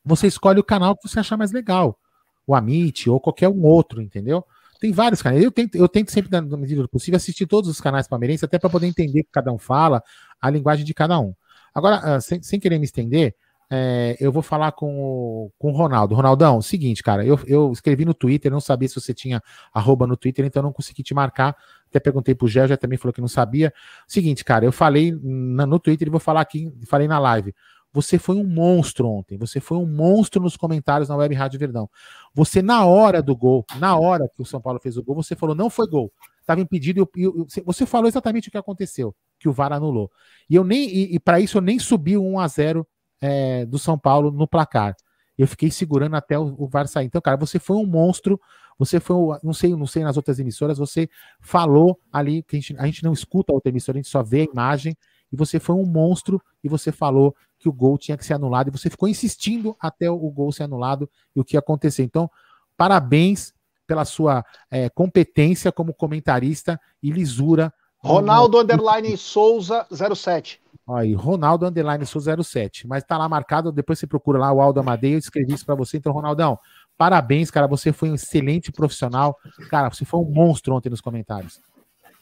[0.04, 2.00] você escolhe o canal que você achar mais legal.
[2.46, 4.44] O Amit ou qualquer um outro, entendeu?
[4.80, 5.44] Tem vários canais.
[5.44, 8.58] Eu tento, eu tento sempre, na medida do possível, assistir todos os canais palmeirenses, até
[8.58, 10.02] para poder entender o que cada um fala,
[10.40, 11.34] a linguagem de cada um.
[11.74, 13.36] Agora, ah, sem, sem querer me estender,
[13.70, 16.16] é, eu vou falar com o, com o Ronaldo.
[16.16, 19.42] Ronaldão, seguinte, cara, eu, eu escrevi no Twitter, não sabia se você tinha
[19.74, 21.56] arroba no Twitter, então não consegui te marcar.
[21.90, 23.74] Até perguntei pro Gé, já também falou que não sabia.
[24.08, 27.54] Seguinte, cara, eu falei na, no Twitter e vou falar aqui, falei na live.
[27.94, 29.38] Você foi um monstro ontem.
[29.38, 31.90] Você foi um monstro nos comentários na Web Rádio Verdão.
[32.34, 35.36] Você, na hora do gol, na hora que o São Paulo fez o gol, você
[35.36, 36.12] falou: não foi gol.
[36.40, 40.10] Estava impedido e, e, você falou exatamente o que aconteceu, que o VAR anulou.
[40.50, 42.88] E eu nem, e, e para isso eu nem subi o 1 a 0
[43.22, 44.96] é, do São Paulo no placar.
[45.38, 47.06] Eu fiquei segurando até o, o VAR sair.
[47.06, 48.40] Então, cara, você foi um monstro.
[48.80, 52.76] Você foi, não sei, não sei nas outras emissoras, você falou ali que a gente,
[52.78, 54.96] a gente não escuta a outra emissora, a gente só vê a imagem.
[55.32, 58.68] E você foi um monstro e você falou que o gol tinha que ser anulado.
[58.68, 62.06] E você ficou insistindo até o gol ser anulado e o que aconteceu.
[62.06, 62.30] Então,
[62.78, 63.54] parabéns
[63.86, 67.74] pela sua é, competência como comentarista e lisura.
[67.98, 70.62] Ronaldo Underline Souza 07.
[70.90, 72.88] Aí, Ronaldo Underline Sul 07.
[72.88, 75.76] Mas tá lá marcado, depois você procura lá o Aldo Amadei, eu escrevi isso para
[75.76, 75.98] você.
[75.98, 76.58] Então, Ronaldão,
[76.98, 77.68] parabéns, cara.
[77.68, 79.38] Você foi um excelente profissional.
[79.70, 81.60] Cara, você foi um monstro ontem nos comentários.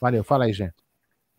[0.01, 0.73] Valeu, fala aí, Gê.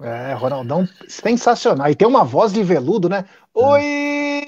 [0.00, 1.90] É, Ronaldão, sensacional.
[1.90, 3.24] E tem uma voz de veludo, né?
[3.56, 3.60] É.
[3.60, 4.44] Oi,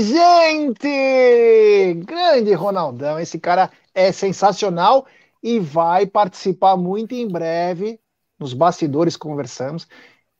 [0.00, 1.94] gente!
[2.06, 3.20] Grande Ronaldão.
[3.20, 5.06] Esse cara é sensacional
[5.42, 8.00] e vai participar muito em breve.
[8.38, 9.86] Nos bastidores conversamos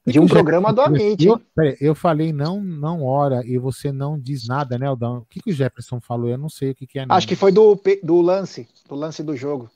[0.08, 1.26] de um programa do Amit.
[1.26, 1.40] Eu,
[1.80, 5.18] eu falei não, não hora e você não diz nada, né, Aldão?
[5.18, 6.28] O que, que o Jefferson falou?
[6.28, 7.06] Eu não sei o que, que é.
[7.06, 7.14] Não.
[7.14, 9.70] Acho que foi do, do lance, do lance do jogo.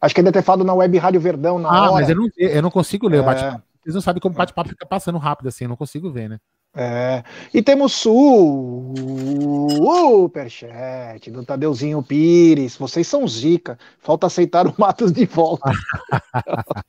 [0.00, 1.92] Acho que ele deve ter falado na Web Rádio Verdão na ah, hora.
[1.92, 3.24] mas eu não, eu não consigo ler.
[3.24, 3.60] É.
[3.82, 6.38] Vocês não sabem como o bate-papo fica passando rápido assim, eu não consigo ver, né?
[6.78, 7.24] É.
[7.54, 8.10] E temos superchat
[11.30, 12.76] do Tadeuzinho Pires.
[12.76, 13.78] Vocês são zica.
[13.98, 15.72] Falta aceitar o Matos de volta.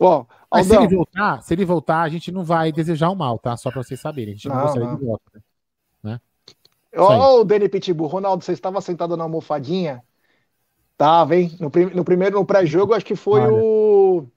[0.00, 3.38] Bom, mas se ele, voltar, se ele voltar, a gente não vai desejar o mal,
[3.38, 3.56] tá?
[3.56, 4.32] Só para vocês saberem.
[4.32, 4.96] A gente não, não gostaria não.
[4.96, 5.24] de volta.
[6.02, 6.20] Né?
[6.96, 10.02] Ô, oh, Dani Pitbull, Ronaldo, você estava sentado na almofadinha?
[10.96, 11.56] Tava, hein?
[11.60, 13.52] No, prim no primeiro, no pré-jogo, acho que foi Olha.
[13.52, 14.28] o.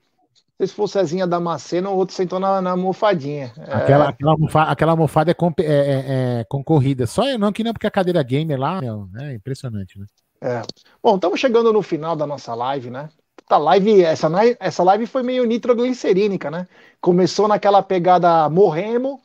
[0.60, 3.54] Não sei se foi o Cezinha Damasceno o outro sentou na, na almofadinha.
[3.58, 4.08] Aquela, é...
[4.08, 7.06] aquela, almofada, aquela almofada é, é, é, é, concorrida.
[7.06, 10.08] Só eu não, que não, porque a cadeira gamer lá, meu, é impressionante, né?
[10.42, 10.62] É.
[11.02, 13.08] Bom, estamos chegando no final da nossa live, né?
[13.48, 14.30] Tá, live, essa,
[14.60, 16.68] essa live foi meio nitroglicerínica, né?
[17.00, 19.22] Começou naquela pegada morremo,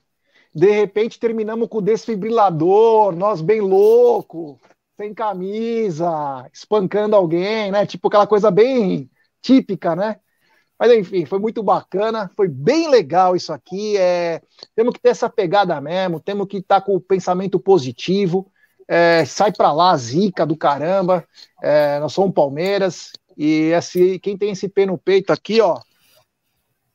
[0.55, 4.61] de repente terminamos com desfibrilador, nós bem louco,
[4.97, 7.85] sem camisa, espancando alguém, né?
[7.85, 10.20] Tipo aquela coisa bem típica, né?
[10.78, 13.97] Mas enfim, foi muito bacana, foi bem legal isso aqui.
[13.97, 14.40] É,
[14.77, 18.51] temos que ter essa pegada mesmo, temos que estar tá com o pensamento positivo.
[18.86, 21.27] É, sai para lá, zica do caramba.
[21.62, 25.79] É, nós somos Palmeiras e esse, quem tem esse pé no peito aqui, ó,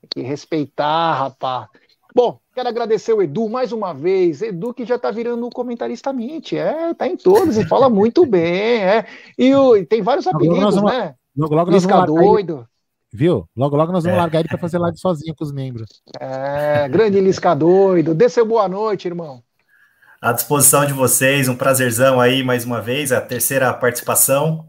[0.10, 1.68] tem que respeitar, rapaz.
[2.14, 4.42] Bom, Quero agradecer o Edu mais uma vez.
[4.42, 6.54] Edu que já está virando comentarista Mint.
[6.54, 8.84] É, tá em todos e fala muito bem.
[8.84, 9.06] É.
[9.38, 11.14] E, o, e tem vários apelidos, vamos, né?
[11.38, 12.54] Logo, logo nós Lisca doido.
[12.56, 12.66] Ele,
[13.14, 13.48] viu?
[13.56, 14.22] Logo, logo nós vamos é.
[14.22, 16.02] largar ele para fazer live sozinho com os membros.
[16.20, 18.16] É, grande Lisca doido.
[18.16, 19.44] Dê seu boa noite, irmão.
[20.20, 24.68] À disposição de vocês, um prazerzão aí mais uma vez, a terceira participação.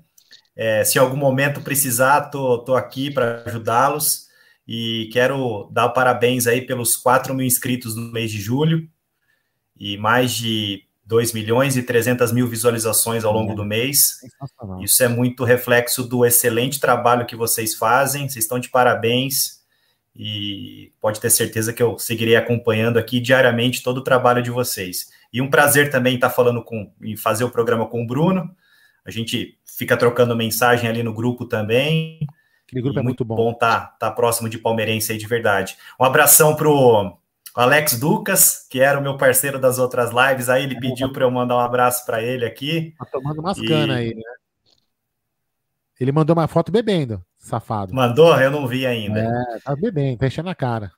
[0.58, 4.26] É, se em algum momento precisar, tô, tô aqui para ajudá-los.
[4.66, 8.86] E quero dar parabéns aí pelos 4 mil inscritos no mês de julho
[9.78, 14.18] e mais de 2 milhões e 300 mil visualizações ao longo do mês.
[14.82, 19.62] Isso é muito reflexo do excelente trabalho que vocês fazem, vocês estão de parabéns
[20.14, 25.08] e pode ter certeza que eu seguirei acompanhando aqui diariamente todo o trabalho de vocês.
[25.32, 28.54] E um prazer também estar falando com e fazer o programa com o Bruno.
[29.04, 32.20] A gente fica trocando mensagem ali no grupo também.
[32.66, 33.36] Aquele grupo e é muito bom.
[33.36, 35.76] bom tá, tá próximo de palmeirense aí de verdade.
[35.98, 37.16] Um abração pro
[37.54, 41.30] Alex Ducas, que era o meu parceiro das outras lives, aí ele pediu para eu
[41.30, 42.94] mandar um abraço para ele aqui.
[42.98, 43.66] Tá tomando umas e...
[43.66, 44.22] canas aí, né?
[45.98, 47.92] Ele mandou uma foto bebendo, safado.
[47.92, 48.38] Mandou?
[48.40, 49.20] Eu não vi ainda.
[49.20, 50.92] É, tá bebendo, tá enchendo a cara.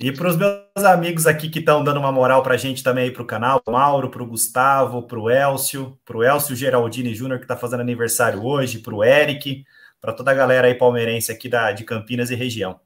[0.00, 3.04] E para os meus amigos aqui que estão dando uma moral para a gente também
[3.04, 6.54] aí para o canal, pro Mauro, para o Gustavo, para o Elcio, para o Elcio
[6.54, 9.64] Geraldini Júnior, que está fazendo aniversário hoje, para o Eric,
[10.00, 12.78] para toda a galera aí palmeirense aqui da, de Campinas e região.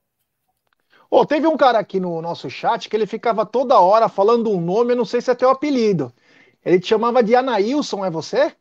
[1.11, 4.59] Oh, teve um cara aqui no nosso chat que ele ficava toda hora falando um
[4.59, 6.11] nome, eu não sei se é teu apelido.
[6.65, 8.57] Ele te chamava de Anailson, é você?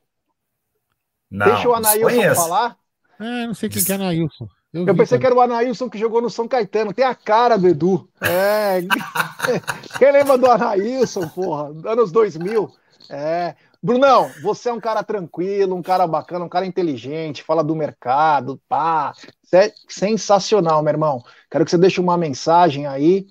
[1.30, 2.78] Não, Deixa o Anailson falar.
[3.18, 4.50] É, não sei quem que é Anailson.
[4.74, 6.94] Eu, eu pensei que era o Anailson que jogou no São Caetano.
[6.94, 8.08] Tem a cara do Edu.
[8.22, 8.80] É.
[10.00, 11.74] Quem lembra do Anailson, porra?
[11.86, 12.72] Anos 2000.
[13.10, 13.56] É.
[13.84, 18.62] Brunão, você é um cara tranquilo, um cara bacana, um cara inteligente, fala do mercado,
[18.70, 19.12] pá.
[19.44, 21.24] Você é sensacional, meu irmão.
[21.50, 23.26] Quero que você deixe uma mensagem aí.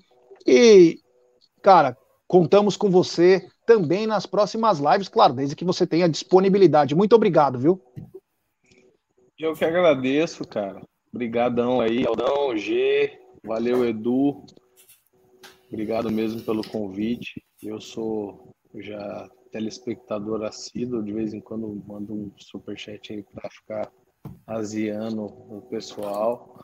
[0.45, 0.99] E,
[1.61, 1.97] cara,
[2.27, 6.93] contamos com você também nas próximas lives, claro, desde que você tenha disponibilidade.
[6.93, 7.81] Muito obrigado, viu?
[9.39, 10.81] Eu que agradeço, cara.
[11.13, 14.45] Obrigadão aí, Aldão, G, valeu, Edu.
[15.67, 17.43] Obrigado mesmo pelo convite.
[17.61, 23.91] Eu sou já telespectador assíduo, de vez em quando mando um superchat aí para ficar
[24.47, 26.57] aziando o pessoal.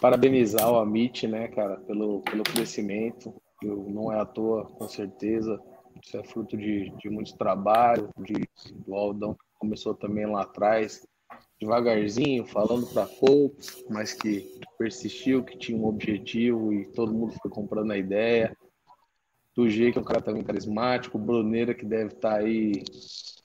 [0.00, 3.34] Parabenizar o Amit, né, cara, pelo, pelo crescimento.
[3.62, 5.58] Eu, não é à toa, com certeza.
[6.02, 8.34] Isso é fruto de, de muito trabalho, de,
[8.84, 11.06] do Aldão que começou também lá atrás,
[11.60, 17.50] devagarzinho, falando para poucos, mas que persistiu, que tinha um objetivo e todo mundo foi
[17.50, 18.56] comprando a ideia
[19.54, 22.82] do G, que é um cara também carismático, o Bruneira, que deve estar tá aí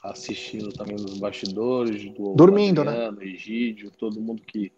[0.03, 2.91] assistindo também nos bastidores, do Dormindo, né?
[2.91, 3.25] Adriano, né?
[3.25, 4.71] Egídio, todo mundo que,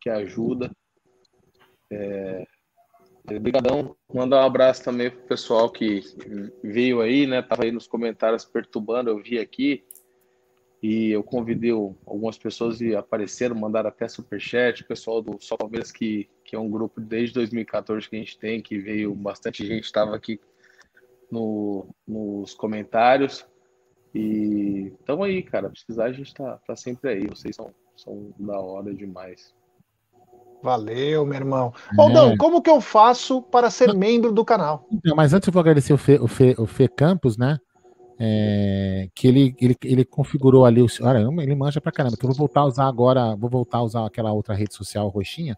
[0.00, 0.70] que ajuda.
[1.90, 2.46] É,
[3.34, 3.96] Obrigadão.
[4.12, 6.00] Mandar um abraço também pro pessoal que
[6.62, 7.42] veio aí, né?
[7.42, 9.84] Tava aí nos comentários perturbando, eu vi aqui.
[10.82, 14.82] E eu convidei algumas pessoas e apareceram, mandaram até superchat.
[14.82, 18.38] O pessoal do Só Palmeiras, que, que é um grupo desde 2014 que a gente
[18.38, 20.38] tem, que veio bastante gente, estava aqui
[21.30, 23.46] no, nos comentários.
[24.14, 25.70] E tamo aí, cara.
[25.70, 27.26] Precisar, a gente tá, tá sempre aí.
[27.26, 29.54] Vocês são, são da hora demais.
[30.62, 31.72] Valeu, meu irmão.
[31.98, 32.36] Aldão, é.
[32.36, 34.86] como que eu faço para ser membro do canal?
[34.90, 37.58] Então, mas antes eu vou agradecer o Fê, o Fê, o Fê Campos, né?
[38.18, 40.86] É, que ele, ele, ele configurou ali o.
[41.02, 42.14] Olha, ele manja pra caramba.
[42.16, 45.56] Então vou voltar a usar agora, vou voltar a usar aquela outra rede social roxinha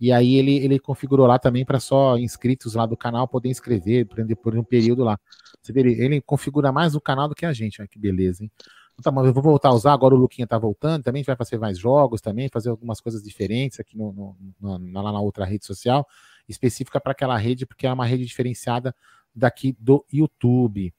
[0.00, 4.06] e aí ele, ele configurou lá também para só inscritos lá do canal poder inscrever
[4.06, 5.18] por, um período lá.
[5.62, 8.42] Você vê, ele, ele configura mais o canal do que a gente, olha que beleza,
[8.42, 8.50] hein?
[8.92, 11.34] Então, tá, mas eu vou voltar a usar, agora o Luquinha tá voltando, também vai
[11.34, 14.12] fazer mais jogos também, fazer algumas coisas diferentes aqui no,
[14.60, 16.06] no, no lá na outra rede social,
[16.48, 18.94] específica para aquela rede, porque é uma rede diferenciada
[19.34, 20.94] daqui do YouTube.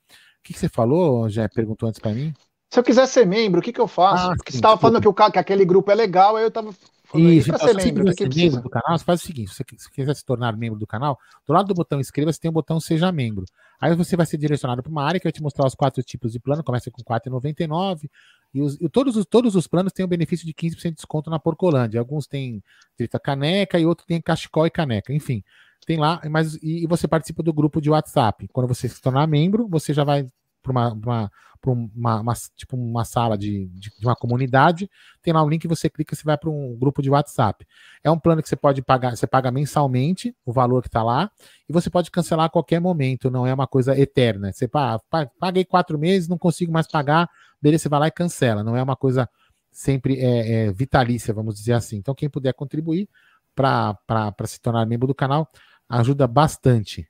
[0.46, 2.32] O que, que você falou, já perguntou antes para mim?
[2.70, 4.28] Se eu quiser ser membro, o que, que eu faço?
[4.28, 6.70] Ah, porque você estava falando que, o, que aquele grupo é legal, aí eu estava
[7.14, 10.16] isso, então, ser membro, ser membro do canal, você faz o seguinte: se você quiser
[10.16, 11.18] se tornar membro do canal,
[11.48, 13.46] do lado do botão inscreva-se tem o botão Seja Membro.
[13.80, 16.32] Aí você vai ser direcionado para uma área que vai te mostrar os quatro tipos
[16.32, 18.10] de plano, começa com R$ 4,99.
[18.54, 21.30] E, os, e todos, os, todos os planos têm o benefício de 15% de desconto
[21.30, 22.00] na Porcolândia.
[22.00, 22.64] Alguns têm
[22.98, 25.14] direito a caneca e outros têm cachecol e caneca.
[25.14, 25.44] Enfim,
[25.86, 28.48] tem lá, mas e, e você participa do grupo de WhatsApp.
[28.52, 30.28] Quando você se tornar membro, você já vai
[30.64, 31.32] para uma, uma,
[31.64, 34.90] uma, uma, tipo uma sala de, de, de, uma comunidade,
[35.22, 37.66] tem lá um link, você clica, você vai para um grupo de WhatsApp.
[38.04, 41.30] É um plano que você pode pagar, você paga mensalmente o valor que está lá,
[41.70, 44.52] e você pode cancelar a qualquer momento, não é uma coisa eterna.
[44.52, 45.00] Você pá,
[45.40, 47.30] paguei quatro meses, não consigo mais pagar,
[47.62, 49.30] beleza, você vai lá e cancela, não é uma coisa
[49.72, 51.98] sempre é, é vitalícia, vamos dizer assim.
[51.98, 53.10] Então, quem puder contribuir
[53.54, 53.98] para
[54.46, 55.50] se tornar membro do canal,
[55.90, 57.08] ajuda bastante.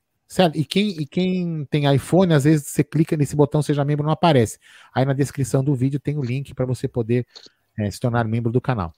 [0.54, 4.12] E quem, e quem tem iPhone, às vezes você clica nesse botão Seja Membro, não
[4.12, 4.58] aparece.
[4.92, 7.26] Aí na descrição do vídeo tem o link para você poder
[7.78, 8.92] é, se tornar membro do canal.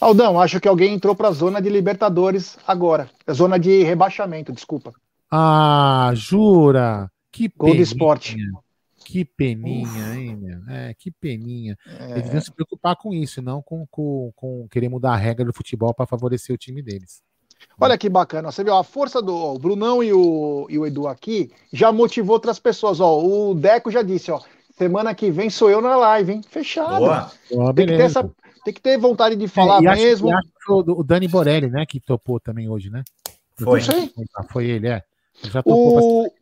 [0.00, 3.10] Aldão, acho que alguém entrou para a zona de Libertadores agora.
[3.32, 4.92] Zona de rebaixamento, desculpa.
[5.30, 7.10] Ah, jura?
[7.32, 8.36] Que Gol do esporte.
[9.04, 10.60] Que peninha, hein, meu?
[10.68, 11.76] É, que peninha.
[11.86, 12.12] É.
[12.12, 15.52] Eles deviam se preocupar com isso, não com, com, com querer mudar a regra do
[15.52, 17.22] futebol para favorecer o time deles.
[17.80, 20.86] Olha que bacana, você viu a força do ó, o Brunão e o, e o
[20.86, 23.00] Edu aqui já motivou outras pessoas.
[23.00, 24.40] Ó, o Deco já disse, ó,
[24.76, 26.40] semana que vem sou eu na live, hein?
[26.48, 26.98] Fechado.
[26.98, 27.30] Boa.
[27.50, 28.30] Boa, tem, que ter essa,
[28.64, 30.30] tem que ter vontade de falar é, mesmo.
[30.30, 33.02] Acho, acho o Dani Borelli, né, que topou também hoje, né?
[33.58, 33.80] Foi.
[34.50, 35.02] Foi, ele, é.
[35.42, 36.32] Já topou o...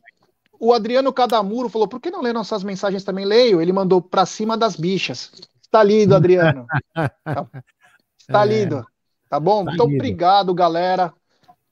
[0.61, 3.25] o Adriano Cadamuro falou: por que não ler nossas mensagens também?
[3.25, 3.61] Leio.
[3.61, 5.31] Ele mandou pra cima das bichas.
[5.63, 6.67] Está lido, Adriano.
[8.19, 8.83] Está é.
[9.33, 9.65] Tá bom?
[9.65, 11.11] Tá então, obrigado, galera.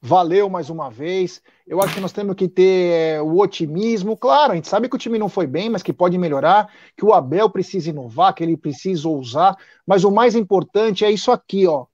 [0.01, 1.43] Valeu mais uma vez.
[1.67, 4.17] Eu acho que nós temos que ter é, o otimismo.
[4.17, 7.05] Claro, a gente sabe que o time não foi bem, mas que pode melhorar, que
[7.05, 9.59] o Abel precisa inovar, que ele precisa ousar.
[9.87, 11.85] Mas o mais importante é isso aqui, ó.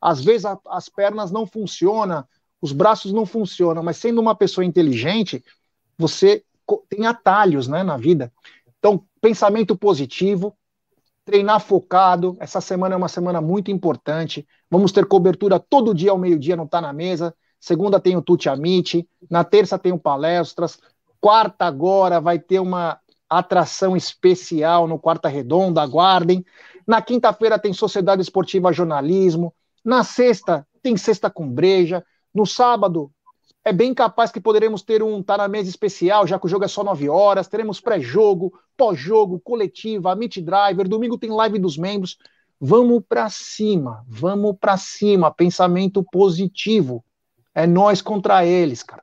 [0.00, 2.24] Às vezes a, as pernas não funcionam,
[2.62, 5.42] os braços não funcionam, mas sendo uma pessoa inteligente,
[5.98, 6.44] você
[6.88, 8.32] tem atalhos né, na vida.
[8.78, 10.56] Então, pensamento positivo,
[11.26, 12.36] treinar focado.
[12.40, 14.46] Essa semana é uma semana muito importante.
[14.70, 17.34] Vamos ter cobertura todo dia ao meio-dia, não está na mesa.
[17.60, 20.78] Segunda tem o Tuti Amit, na terça tem o palestras,
[21.20, 26.44] quarta agora vai ter uma atração especial no Quarta Redonda, aguardem.
[26.86, 29.52] Na quinta-feira tem Sociedade Esportiva Jornalismo,
[29.84, 33.10] na sexta tem Sexta com Breja, no sábado
[33.66, 36.64] é bem capaz que poderemos ter um Tá na Mesa especial, já que o jogo
[36.64, 42.16] é só 9 horas, teremos pré-jogo, pós-jogo, coletiva, Meet Driver, domingo tem live dos membros.
[42.60, 47.04] Vamos para cima, vamos para cima, pensamento positivo.
[47.52, 49.02] É nós contra eles, cara.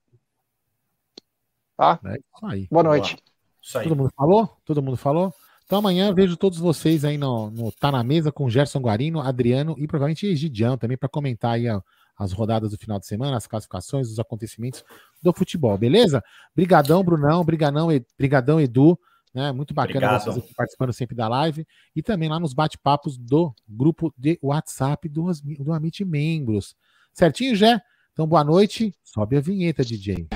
[1.75, 1.99] Tá?
[2.05, 2.67] É isso aí.
[2.71, 3.17] Boa noite.
[3.61, 3.83] Isso aí.
[3.83, 4.57] Todo mundo falou?
[4.63, 5.33] Todo mundo falou?
[5.65, 9.75] Então amanhã vejo todos vocês aí no, no Tá na Mesa com Gerson Guarino, Adriano
[9.77, 11.81] e provavelmente Egidião também para comentar aí ó,
[12.17, 14.83] as rodadas do final de semana, as classificações, os acontecimentos
[15.21, 16.23] do futebol, beleza?
[16.55, 17.87] Brigadão, Brunão, brigadão,
[18.17, 18.97] brigadão Edu,
[19.33, 19.51] né?
[19.51, 20.23] Muito bacana Obrigado.
[20.23, 21.65] vocês aqui participando sempre da live
[21.95, 26.75] e também lá nos bate-papos do grupo de WhatsApp do, do Amit Membros.
[27.11, 27.81] Certinho, Jé?
[28.11, 28.93] Então, boa noite.
[29.03, 30.27] Sobe a vinheta, DJ.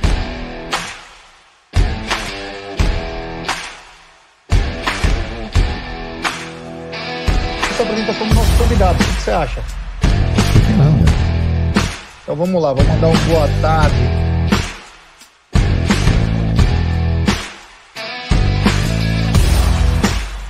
[7.69, 8.95] Você apresenta como nosso convidado.
[8.95, 9.86] O que você acha?
[12.27, 14.16] Então vamos lá, vamos mandar um boa tarde